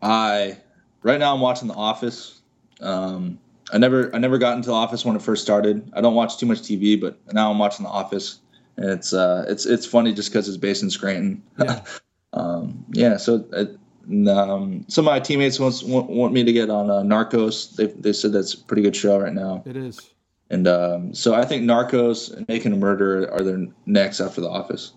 I 0.00 0.58
right 1.02 1.18
now 1.18 1.34
I'm 1.34 1.40
watching 1.40 1.68
The 1.68 1.74
Office. 1.74 2.40
Um, 2.80 3.38
I 3.72 3.78
never 3.78 4.14
I 4.14 4.18
never 4.18 4.38
got 4.38 4.56
into 4.56 4.68
The 4.68 4.74
Office 4.74 5.04
when 5.04 5.16
it 5.16 5.22
first 5.22 5.42
started. 5.42 5.90
I 5.94 6.00
don't 6.00 6.14
watch 6.14 6.38
too 6.38 6.46
much 6.46 6.58
TV, 6.58 7.00
but 7.00 7.18
now 7.32 7.50
I'm 7.50 7.58
watching 7.58 7.84
The 7.84 7.90
Office, 7.90 8.40
and 8.76 8.90
it's 8.90 9.12
uh 9.12 9.44
it's 9.48 9.66
it's 9.66 9.86
funny 9.86 10.12
just 10.12 10.30
because 10.30 10.48
it's 10.48 10.56
based 10.56 10.82
in 10.82 10.90
Scranton. 10.90 11.42
Yeah. 11.58 11.84
um, 12.32 12.84
yeah. 12.92 13.16
So. 13.16 13.44
It, 13.52 13.78
and, 14.08 14.28
um, 14.28 14.84
some 14.88 15.06
of 15.06 15.12
my 15.12 15.20
teammates 15.20 15.60
wants, 15.60 15.84
want, 15.84 16.10
want 16.10 16.32
me 16.32 16.42
to 16.42 16.52
get 16.52 16.70
on 16.70 16.90
uh, 16.90 17.02
Narcos. 17.02 17.76
They, 17.76 17.86
they 17.86 18.12
said 18.12 18.32
that's 18.32 18.54
a 18.54 18.58
pretty 18.58 18.82
good 18.82 18.96
show 18.96 19.20
right 19.20 19.32
now. 19.32 19.62
It 19.64 19.76
is. 19.76 20.10
And 20.50 20.66
um, 20.66 21.14
so 21.14 21.34
I 21.34 21.44
think 21.44 21.62
Narcos 21.62 22.34
and 22.36 22.46
Making 22.48 22.72
a 22.72 22.76
Murder 22.76 23.32
are 23.32 23.42
their 23.42 23.66
next 23.86 24.20
after 24.20 24.40
The 24.40 24.50
Office. 24.50 24.92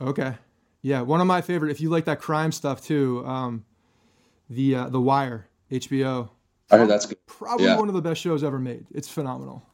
Okay. 0.00 0.34
Yeah, 0.86 1.00
one 1.00 1.20
of 1.20 1.26
my 1.26 1.40
favorite. 1.40 1.72
If 1.72 1.80
you 1.80 1.90
like 1.90 2.04
that 2.04 2.20
crime 2.20 2.52
stuff 2.52 2.80
too, 2.80 3.24
um, 3.26 3.64
the 4.48 4.76
uh, 4.76 4.88
the 4.88 5.00
Wire, 5.00 5.48
HBO, 5.68 6.28
I 6.70 6.76
heard 6.76 6.88
that's 6.88 7.06
good. 7.06 7.18
probably 7.26 7.66
Yeah. 7.66 7.76
one 7.76 7.88
of 7.88 7.94
the 7.94 8.00
best 8.00 8.20
shows 8.20 8.44
ever 8.44 8.60
made. 8.60 8.86
It's 8.94 9.08
phenomenal. 9.08 9.64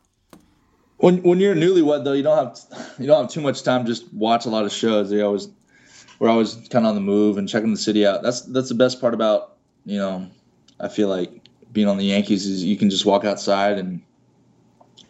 When 0.96 1.22
when 1.22 1.38
you're 1.38 1.54
newlywed 1.54 2.04
though, 2.04 2.14
you 2.14 2.22
don't 2.22 2.38
have 2.38 2.58
you 2.98 3.06
don't 3.06 3.24
have 3.24 3.30
too 3.30 3.42
much 3.42 3.62
time 3.62 3.84
to 3.84 3.90
just 3.90 4.10
watch 4.14 4.46
a 4.46 4.48
lot 4.48 4.64
of 4.64 4.72
shows. 4.72 5.12
You 5.12 5.22
always 5.22 5.48
we're 6.18 6.30
always 6.30 6.54
kind 6.70 6.86
of 6.86 6.90
on 6.90 6.94
the 6.94 7.02
move 7.02 7.36
and 7.36 7.46
checking 7.46 7.72
the 7.72 7.76
city 7.78 8.06
out. 8.06 8.22
That's 8.22 8.40
that's 8.40 8.70
the 8.70 8.74
best 8.74 8.98
part 8.98 9.12
about 9.12 9.58
you 9.84 9.98
know. 9.98 10.26
I 10.80 10.88
feel 10.88 11.08
like 11.08 11.42
being 11.74 11.88
on 11.88 11.98
the 11.98 12.04
Yankees 12.04 12.46
is 12.46 12.64
you 12.64 12.78
can 12.78 12.88
just 12.88 13.04
walk 13.04 13.26
outside 13.26 13.76
and 13.76 14.00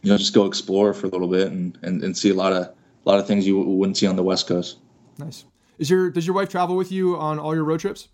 you 0.03 0.11
know 0.11 0.19
just 0.19 0.35
go 0.35 0.47
explore 0.47 0.95
for 0.95 1.07
a 1.07 1.11
little 1.11 1.29
bit 1.29 1.53
and, 1.53 1.79
and, 1.83 2.03
and 2.03 2.19
see 2.19 2.31
a 2.31 2.35
lot 2.35 2.53
of 2.53 2.63
a 2.65 2.75
lot 3.09 3.21
of 3.21 3.29
things 3.29 3.47
you 3.47 3.57
wouldn't 3.61 3.97
see 3.97 4.09
on 4.09 4.17
the 4.17 4.25
West 4.25 4.49
Coast. 4.49 4.79
Nice. 5.17 5.45
Is 5.79 5.91
your 5.91 6.11
does 6.11 6.27
your 6.27 6.35
wife 6.35 6.49
travel 6.49 6.77
with 6.77 6.93
you 6.93 7.17
on 7.17 7.39
all 7.39 7.55
your 7.55 7.65
road 7.65 7.81
trips? 7.81 8.09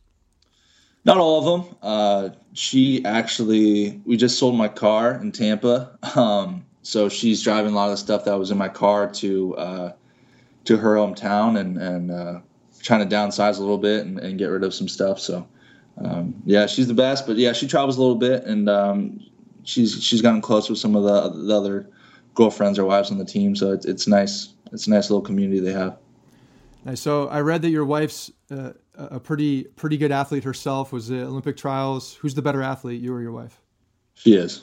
Not 1.04 1.18
all 1.18 1.38
of 1.38 1.44
them. 1.64 1.76
Uh, 1.82 2.28
she 2.52 3.04
actually, 3.04 4.00
we 4.04 4.16
just 4.16 4.38
sold 4.38 4.56
my 4.56 4.68
car 4.68 5.14
in 5.14 5.32
Tampa, 5.32 5.96
um, 6.16 6.66
so 6.82 7.08
she's 7.08 7.42
driving 7.42 7.72
a 7.72 7.74
lot 7.74 7.86
of 7.86 7.92
the 7.92 7.96
stuff 7.96 8.24
that 8.24 8.38
was 8.38 8.50
in 8.50 8.58
my 8.58 8.68
car 8.68 9.10
to 9.12 9.56
uh, 9.56 9.92
to 10.64 10.76
her 10.76 10.96
hometown 10.96 11.58
and 11.58 11.78
and 11.78 12.10
uh, 12.10 12.40
trying 12.82 13.06
to 13.06 13.14
downsize 13.14 13.58
a 13.58 13.60
little 13.60 13.78
bit 13.78 14.06
and, 14.06 14.18
and 14.18 14.38
get 14.38 14.46
rid 14.46 14.64
of 14.64 14.74
some 14.74 14.88
stuff. 14.88 15.18
So 15.18 15.46
um, 16.02 16.34
yeah, 16.44 16.66
she's 16.66 16.88
the 16.88 16.94
best. 16.94 17.26
But 17.26 17.36
yeah, 17.36 17.52
she 17.52 17.66
travels 17.66 17.96
a 17.96 18.00
little 18.00 18.16
bit 18.16 18.44
and 18.44 18.68
um, 18.68 19.20
she's 19.64 20.02
she's 20.02 20.22
gotten 20.22 20.40
close 20.40 20.68
with 20.68 20.78
some 20.78 20.96
of 20.96 21.04
the, 21.04 21.46
the 21.46 21.56
other 21.56 21.88
girlfriends 22.34 22.78
or 22.78 22.84
wives 22.84 23.10
on 23.10 23.18
the 23.18 23.24
team. 23.24 23.56
So 23.56 23.72
it's 23.72 23.86
it's 23.86 24.06
nice. 24.06 24.54
It's 24.72 24.86
a 24.86 24.90
nice 24.90 25.10
little 25.10 25.22
community 25.22 25.60
they 25.60 25.72
have. 25.72 25.96
Nice. 26.88 27.02
So 27.02 27.28
I 27.28 27.42
read 27.42 27.60
that 27.62 27.68
your 27.68 27.84
wife's 27.84 28.30
uh, 28.50 28.70
a 28.96 29.20
pretty 29.20 29.64
pretty 29.64 29.98
good 29.98 30.10
athlete 30.10 30.44
herself. 30.44 30.90
Was 30.90 31.08
the 31.08 31.22
Olympic 31.22 31.54
trials? 31.58 32.14
Who's 32.14 32.32
the 32.34 32.40
better 32.40 32.62
athlete, 32.62 33.02
you 33.02 33.12
or 33.12 33.20
your 33.20 33.32
wife? 33.32 33.60
She 34.14 34.34
is. 34.34 34.62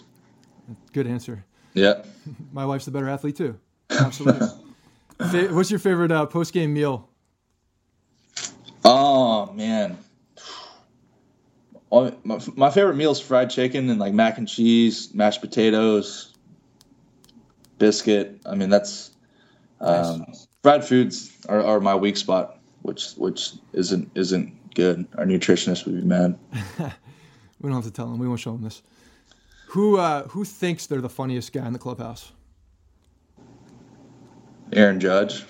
Good 0.91 1.05
answer. 1.05 1.45
Yeah. 1.75 2.01
My 2.51 2.65
wife's 2.65 2.85
the 2.85 2.91
better 2.91 3.07
athlete 3.07 3.35
too. 3.35 3.59
Absolutely. 3.91 4.47
Fa- 5.29 5.53
What's 5.53 5.69
your 5.69 5.79
favorite 5.79 6.11
uh, 6.11 6.25
post 6.25 6.51
game 6.51 6.73
meal? 6.73 7.07
Oh 8.83 9.51
man, 9.53 9.95
All- 11.91 12.11
my, 12.23 12.39
my 12.55 12.71
favorite 12.71 12.95
meal 12.95 13.11
is 13.11 13.19
fried 13.19 13.51
chicken 13.51 13.87
and 13.89 13.99
like 13.99 14.13
mac 14.13 14.39
and 14.39 14.47
cheese, 14.47 15.13
mashed 15.13 15.41
potatoes, 15.41 16.33
biscuit. 17.77 18.41
I 18.47 18.55
mean 18.55 18.69
that's 18.69 19.11
um, 19.79 20.25
fried 20.65 20.83
foods 20.83 21.31
are, 21.47 21.63
are 21.63 21.79
my 21.79 21.93
weak 21.93 22.17
spot, 22.17 22.57
which 22.81 23.11
which 23.17 23.51
isn't 23.73 24.09
isn't 24.15 24.73
good. 24.73 25.05
Our 25.15 25.23
nutritionist 25.25 25.85
would 25.85 25.95
be 25.95 26.01
mad. 26.01 26.39
We 27.61 27.69
don't 27.69 27.77
have 27.81 27.85
to 27.85 27.91
tell 27.91 28.07
them. 28.07 28.19
We 28.19 28.27
won't 28.27 28.39
show 28.41 28.51
them 28.51 28.61
this. 28.63 28.81
Who 29.67 29.97
uh, 29.97 30.27
who 30.27 30.43
thinks 30.43 30.85
they're 30.87 31.01
the 31.01 31.09
funniest 31.09 31.53
guy 31.53 31.65
in 31.65 31.73
the 31.73 31.79
clubhouse? 31.79 32.31
Aaron 34.73 34.99
Judge, 34.99 35.45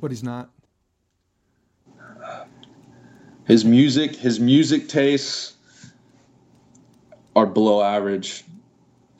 But 0.00 0.10
he's 0.10 0.22
not. 0.22 0.50
his 3.46 3.64
music 3.64 4.16
his 4.16 4.40
music 4.40 4.88
tastes 4.88 5.54
are 7.36 7.46
below 7.46 7.82
average. 7.82 8.44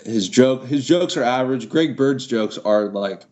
His 0.05 0.29
joke 0.29 0.65
his 0.67 0.87
jokes 0.87 1.17
are 1.17 1.23
average. 1.23 1.69
Greg 1.69 1.97
Bird's 1.97 2.27
jokes 2.27 2.59
are 2.59 2.87
like 2.87 3.23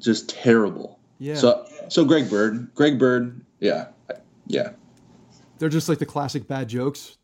just 0.00 0.28
terrible. 0.28 0.99
Yeah. 1.20 1.34
So 1.36 1.66
so 1.88 2.04
Greg 2.04 2.28
Bird, 2.28 2.74
Greg 2.74 2.98
Bird, 2.98 3.44
yeah, 3.60 3.88
yeah, 4.46 4.70
They're 5.58 5.68
just 5.68 5.88
like 5.88 5.98
the 5.98 6.06
classic 6.06 6.48
bad 6.48 6.68
jokes. 6.68 7.18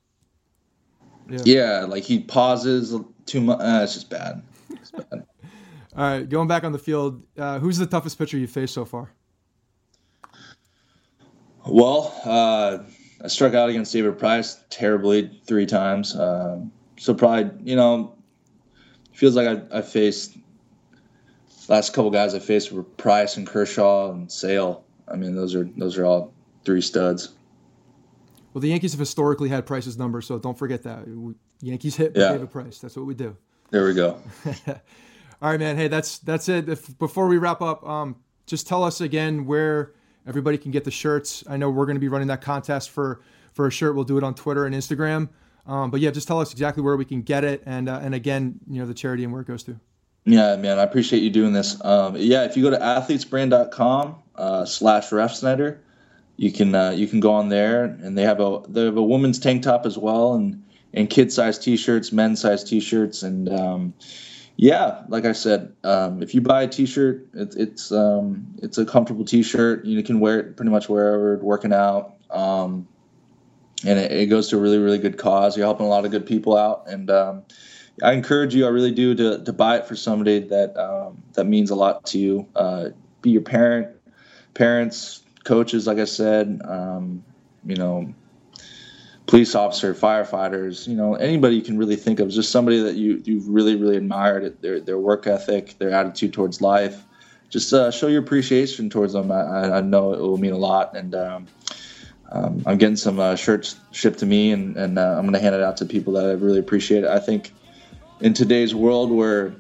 Yeah. 1.28 1.38
yeah. 1.44 1.86
Like 1.88 2.04
he 2.04 2.20
pauses 2.20 2.94
too 3.24 3.40
much. 3.40 3.58
Uh, 3.58 3.80
it's 3.82 3.94
just 3.94 4.10
bad. 4.10 4.42
It's 4.70 4.90
bad. 4.90 5.06
All 5.96 6.02
right, 6.02 6.28
going 6.28 6.46
back 6.46 6.62
on 6.62 6.72
the 6.72 6.78
field, 6.78 7.22
uh, 7.38 7.58
who's 7.58 7.78
the 7.78 7.86
toughest 7.86 8.18
pitcher 8.18 8.36
you've 8.36 8.50
faced 8.50 8.74
so 8.74 8.84
far? 8.84 9.10
well, 11.66 12.14
uh, 12.24 12.78
I 13.24 13.28
struck 13.28 13.54
out 13.54 13.70
against 13.70 13.92
David 13.92 14.18
Price 14.18 14.62
terribly 14.70 15.40
three 15.46 15.66
times. 15.66 16.14
Um, 16.14 16.70
so 16.98 17.14
probably 17.14 17.50
you 17.64 17.76
know 17.76 18.14
feels 19.12 19.36
like 19.36 19.48
I, 19.48 19.78
I 19.78 19.82
faced 19.82 20.36
last 21.68 21.92
couple 21.92 22.10
guys 22.10 22.34
I 22.34 22.38
faced 22.38 22.72
were 22.72 22.82
Price 22.82 23.36
and 23.36 23.46
Kershaw 23.46 24.12
and 24.12 24.30
Sale. 24.30 24.84
I 25.08 25.16
mean 25.16 25.34
those 25.34 25.54
are 25.54 25.68
those 25.76 25.98
are 25.98 26.04
all 26.04 26.32
three 26.64 26.80
studs. 26.80 27.30
Well, 28.52 28.60
the 28.60 28.68
Yankees 28.68 28.92
have 28.92 29.00
historically 29.00 29.48
had 29.50 29.66
Price's 29.66 29.98
number, 29.98 30.20
so 30.22 30.38
don't 30.38 30.58
forget 30.58 30.82
that. 30.84 31.06
We- 31.06 31.34
Yankees 31.60 31.96
hit 31.96 32.12
Yeah. 32.14 32.32
David 32.32 32.50
Price. 32.50 32.78
That's 32.78 32.96
what 32.96 33.06
we 33.06 33.14
do. 33.14 33.36
There 33.70 33.86
we 33.86 33.94
go. 33.94 34.20
All 35.42 35.50
right, 35.50 35.58
man. 35.60 35.76
Hey, 35.76 35.88
that's 35.88 36.18
that's 36.18 36.48
it. 36.48 36.68
If, 36.68 36.98
before 36.98 37.26
we 37.28 37.38
wrap 37.38 37.60
up, 37.62 37.86
um, 37.86 38.16
just 38.46 38.66
tell 38.66 38.84
us 38.84 39.00
again 39.00 39.46
where 39.46 39.92
everybody 40.26 40.56
can 40.58 40.70
get 40.70 40.84
the 40.84 40.90
shirts. 40.90 41.44
I 41.48 41.56
know 41.56 41.68
we're 41.70 41.86
going 41.86 41.96
to 41.96 42.00
be 42.00 42.08
running 42.08 42.28
that 42.28 42.40
contest 42.42 42.90
for 42.90 43.20
for 43.52 43.66
a 43.66 43.70
shirt. 43.70 43.94
We'll 43.94 44.04
do 44.04 44.18
it 44.18 44.24
on 44.24 44.34
Twitter 44.34 44.66
and 44.66 44.74
Instagram. 44.74 45.28
Um, 45.66 45.90
but 45.90 46.00
yeah, 46.00 46.10
just 46.10 46.28
tell 46.28 46.40
us 46.40 46.52
exactly 46.52 46.82
where 46.82 46.96
we 46.96 47.04
can 47.04 47.22
get 47.22 47.42
it, 47.44 47.62
and 47.66 47.88
uh, 47.88 47.98
and 48.02 48.14
again, 48.14 48.60
you 48.68 48.80
know, 48.80 48.86
the 48.86 48.94
charity 48.94 49.24
and 49.24 49.32
where 49.32 49.42
it 49.42 49.48
goes 49.48 49.62
to. 49.64 49.78
Yeah, 50.26 50.56
man, 50.56 50.80
I 50.80 50.82
appreciate 50.82 51.22
you 51.22 51.30
doing 51.30 51.52
this. 51.52 51.82
Um, 51.84 52.16
yeah, 52.16 52.44
if 52.44 52.56
you 52.56 52.64
go 52.64 52.70
to 52.70 52.78
athletesbrand.com 52.78 54.16
uh, 54.34 54.64
slash 54.64 55.10
refsnyder, 55.10 55.78
you 56.36 56.50
can 56.50 56.74
uh, 56.74 56.90
you 56.90 57.06
can 57.06 57.20
go 57.20 57.32
on 57.32 57.48
there, 57.48 57.84
and 57.84 58.18
they 58.18 58.22
have 58.22 58.40
a 58.40 58.60
they 58.68 58.84
have 58.84 58.96
a 58.96 59.02
women's 59.02 59.38
tank 59.38 59.62
top 59.62 59.86
as 59.86 59.96
well, 59.96 60.34
and 60.34 60.64
and 60.92 61.08
kid 61.08 61.32
size 61.32 61.58
t-shirts, 61.58 62.10
men's 62.10 62.40
size 62.40 62.64
t-shirts, 62.64 63.22
and 63.22 63.48
um, 63.48 63.94
yeah, 64.56 65.04
like 65.08 65.24
I 65.24 65.32
said, 65.32 65.72
um, 65.84 66.22
if 66.22 66.34
you 66.34 66.40
buy 66.40 66.64
a 66.64 66.68
t-shirt, 66.68 67.28
it, 67.32 67.54
it's 67.56 67.92
um, 67.92 68.48
it's 68.58 68.78
a 68.78 68.84
comfortable 68.84 69.24
t-shirt. 69.24 69.84
You 69.84 70.02
can 70.02 70.18
wear 70.18 70.40
it 70.40 70.56
pretty 70.56 70.72
much 70.72 70.88
wherever, 70.88 71.36
working 71.36 71.72
out. 71.72 72.16
Um, 72.30 72.88
and 73.84 73.98
it, 73.98 74.10
it 74.10 74.26
goes 74.26 74.48
to 74.48 74.56
a 74.56 74.60
really, 74.60 74.78
really 74.78 74.98
good 74.98 75.18
cause. 75.18 75.56
You're 75.56 75.66
helping 75.66 75.86
a 75.86 75.88
lot 75.88 76.04
of 76.04 76.10
good 76.10 76.26
people 76.26 76.56
out, 76.56 76.88
and 76.88 77.10
um, 77.10 77.44
I 78.02 78.12
encourage 78.12 78.54
you. 78.54 78.66
I 78.66 78.68
really 78.68 78.92
do 78.92 79.14
to, 79.14 79.42
to 79.42 79.52
buy 79.52 79.78
it 79.78 79.86
for 79.86 79.96
somebody 79.96 80.40
that 80.40 80.76
um, 80.76 81.22
that 81.32 81.44
means 81.44 81.70
a 81.70 81.74
lot 81.74 82.04
to 82.06 82.18
you. 82.18 82.46
Uh, 82.54 82.90
be 83.22 83.30
your 83.30 83.42
parent, 83.42 83.88
parents, 84.54 85.22
coaches. 85.44 85.86
Like 85.86 85.98
I 85.98 86.04
said, 86.04 86.60
um, 86.64 87.24
you 87.64 87.76
know, 87.76 88.12
police 89.26 89.54
officer, 89.54 89.94
firefighters. 89.94 90.86
You 90.86 90.96
know, 90.96 91.14
anybody 91.14 91.56
you 91.56 91.62
can 91.62 91.78
really 91.78 91.96
think 91.96 92.20
of. 92.20 92.28
Just 92.28 92.52
somebody 92.52 92.80
that 92.82 92.96
you 92.96 93.22
you 93.24 93.40
really, 93.46 93.76
really 93.76 93.96
admired 93.96 94.60
their 94.60 94.80
their 94.80 94.98
work 94.98 95.26
ethic, 95.26 95.78
their 95.78 95.90
attitude 95.90 96.32
towards 96.32 96.60
life. 96.60 97.02
Just 97.48 97.72
uh, 97.72 97.90
show 97.90 98.08
your 98.08 98.22
appreciation 98.22 98.90
towards 98.90 99.12
them. 99.12 99.30
I, 99.30 99.76
I 99.76 99.80
know 99.80 100.12
it 100.12 100.18
will 100.18 100.36
mean 100.36 100.52
a 100.52 100.58
lot, 100.58 100.96
and 100.96 101.14
um, 101.14 101.46
um, 102.32 102.62
I'm 102.66 102.76
getting 102.76 102.96
some 102.96 103.20
uh, 103.20 103.36
shirts 103.36 103.76
shipped 103.92 104.18
to 104.18 104.26
me, 104.26 104.50
and, 104.50 104.76
and 104.76 104.98
uh, 104.98 105.14
I'm 105.16 105.22
going 105.22 105.34
to 105.34 105.38
hand 105.38 105.54
it 105.54 105.62
out 105.62 105.76
to 105.78 105.86
people 105.86 106.12
that 106.14 106.26
I 106.26 106.32
really 106.32 106.58
appreciate. 106.58 107.04
I 107.04 107.20
think 107.20 107.52
in 108.20 108.34
today's 108.34 108.74
world 108.74 109.10
where 109.10 109.54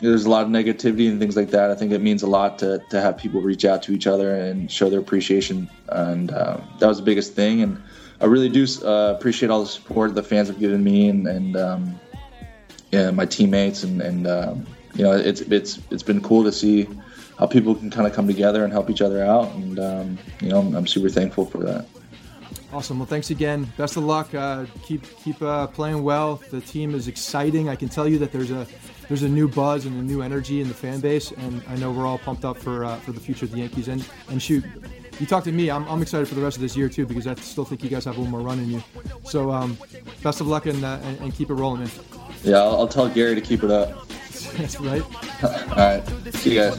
there's 0.00 0.24
a 0.24 0.30
lot 0.30 0.44
of 0.44 0.48
negativity 0.48 1.08
and 1.08 1.18
things 1.18 1.36
like 1.36 1.50
that. 1.50 1.70
I 1.70 1.74
think 1.74 1.92
it 1.92 2.00
means 2.00 2.22
a 2.22 2.26
lot 2.26 2.58
to, 2.60 2.80
to 2.90 3.00
have 3.00 3.16
people 3.16 3.40
reach 3.40 3.64
out 3.64 3.82
to 3.84 3.92
each 3.92 4.06
other 4.06 4.34
and 4.34 4.70
show 4.70 4.88
their 4.88 5.00
appreciation, 5.00 5.68
and 5.88 6.30
uh, 6.30 6.58
that 6.78 6.86
was 6.86 6.98
the 6.98 7.04
biggest 7.04 7.34
thing. 7.34 7.62
And 7.62 7.82
I 8.20 8.26
really 8.26 8.48
do 8.48 8.66
uh, 8.84 9.14
appreciate 9.16 9.50
all 9.50 9.60
the 9.60 9.66
support 9.66 10.14
the 10.14 10.22
fans 10.22 10.48
have 10.48 10.58
given 10.58 10.82
me 10.82 11.08
and, 11.08 11.26
and 11.26 11.56
um, 11.56 12.00
yeah, 12.90 13.10
my 13.10 13.26
teammates, 13.26 13.82
and, 13.82 14.00
and 14.00 14.26
um, 14.26 14.66
you 14.94 15.04
know, 15.04 15.12
it's 15.12 15.40
it's 15.42 15.78
it's 15.90 16.02
been 16.02 16.20
cool 16.20 16.44
to 16.44 16.52
see 16.52 16.88
how 17.38 17.46
people 17.46 17.74
can 17.74 17.90
kind 17.90 18.06
of 18.06 18.12
come 18.12 18.26
together 18.26 18.64
and 18.64 18.72
help 18.72 18.90
each 18.90 19.02
other 19.02 19.22
out, 19.24 19.52
and 19.54 19.78
um, 19.78 20.18
you 20.40 20.48
know, 20.48 20.60
I'm, 20.60 20.74
I'm 20.74 20.86
super 20.86 21.08
thankful 21.08 21.44
for 21.44 21.58
that. 21.64 21.86
Awesome. 22.72 22.98
Well, 22.98 23.06
thanks 23.06 23.30
again. 23.30 23.64
Best 23.76 23.96
of 23.96 24.04
luck. 24.04 24.34
Uh, 24.34 24.66
keep 24.82 25.02
keep 25.18 25.40
uh, 25.40 25.66
playing 25.68 26.02
well. 26.02 26.36
The 26.50 26.60
team 26.60 26.94
is 26.94 27.08
exciting. 27.08 27.68
I 27.68 27.76
can 27.76 27.88
tell 27.88 28.06
you 28.06 28.18
that 28.18 28.30
there's 28.30 28.50
a 28.50 28.66
there's 29.08 29.22
a 29.22 29.28
new 29.28 29.48
buzz 29.48 29.86
and 29.86 29.98
a 29.98 30.02
new 30.02 30.20
energy 30.20 30.60
in 30.60 30.68
the 30.68 30.74
fan 30.74 31.00
base, 31.00 31.32
and 31.32 31.62
I 31.68 31.76
know 31.76 31.90
we're 31.90 32.06
all 32.06 32.18
pumped 32.18 32.44
up 32.44 32.58
for 32.58 32.84
uh, 32.84 32.96
for 32.96 33.12
the 33.12 33.20
future 33.20 33.46
of 33.46 33.52
the 33.52 33.58
Yankees. 33.58 33.88
And 33.88 34.06
and 34.28 34.40
shoot, 34.42 34.64
you 35.18 35.26
talk 35.26 35.44
to 35.44 35.52
me, 35.52 35.70
I'm, 35.70 35.86
I'm 35.88 36.00
excited 36.02 36.28
for 36.28 36.34
the 36.34 36.42
rest 36.42 36.56
of 36.56 36.62
this 36.62 36.76
year 36.76 36.88
too 36.88 37.06
because 37.06 37.26
I 37.26 37.34
still 37.36 37.64
think 37.64 37.82
you 37.82 37.90
guys 37.90 38.04
have 38.04 38.16
a 38.16 38.20
little 38.20 38.30
more 38.30 38.40
run 38.40 38.58
in 38.58 38.70
you. 38.70 38.82
So 39.24 39.50
um, 39.50 39.76
best 40.22 40.40
of 40.40 40.46
luck 40.46 40.66
and, 40.66 40.84
uh, 40.84 40.98
and, 41.02 41.18
and 41.20 41.34
keep 41.34 41.50
it 41.50 41.54
rolling, 41.54 41.80
man. 41.80 41.90
Yeah, 42.44 42.58
I'll, 42.58 42.80
I'll 42.80 42.88
tell 42.88 43.08
Gary 43.08 43.34
to 43.34 43.40
keep 43.40 43.64
it 43.64 43.70
up. 43.70 44.08
That's 44.56 44.78
right. 44.80 45.02
all 45.42 45.76
right. 45.76 46.02
See 46.34 46.54
you 46.54 46.60
guys. 46.60 46.78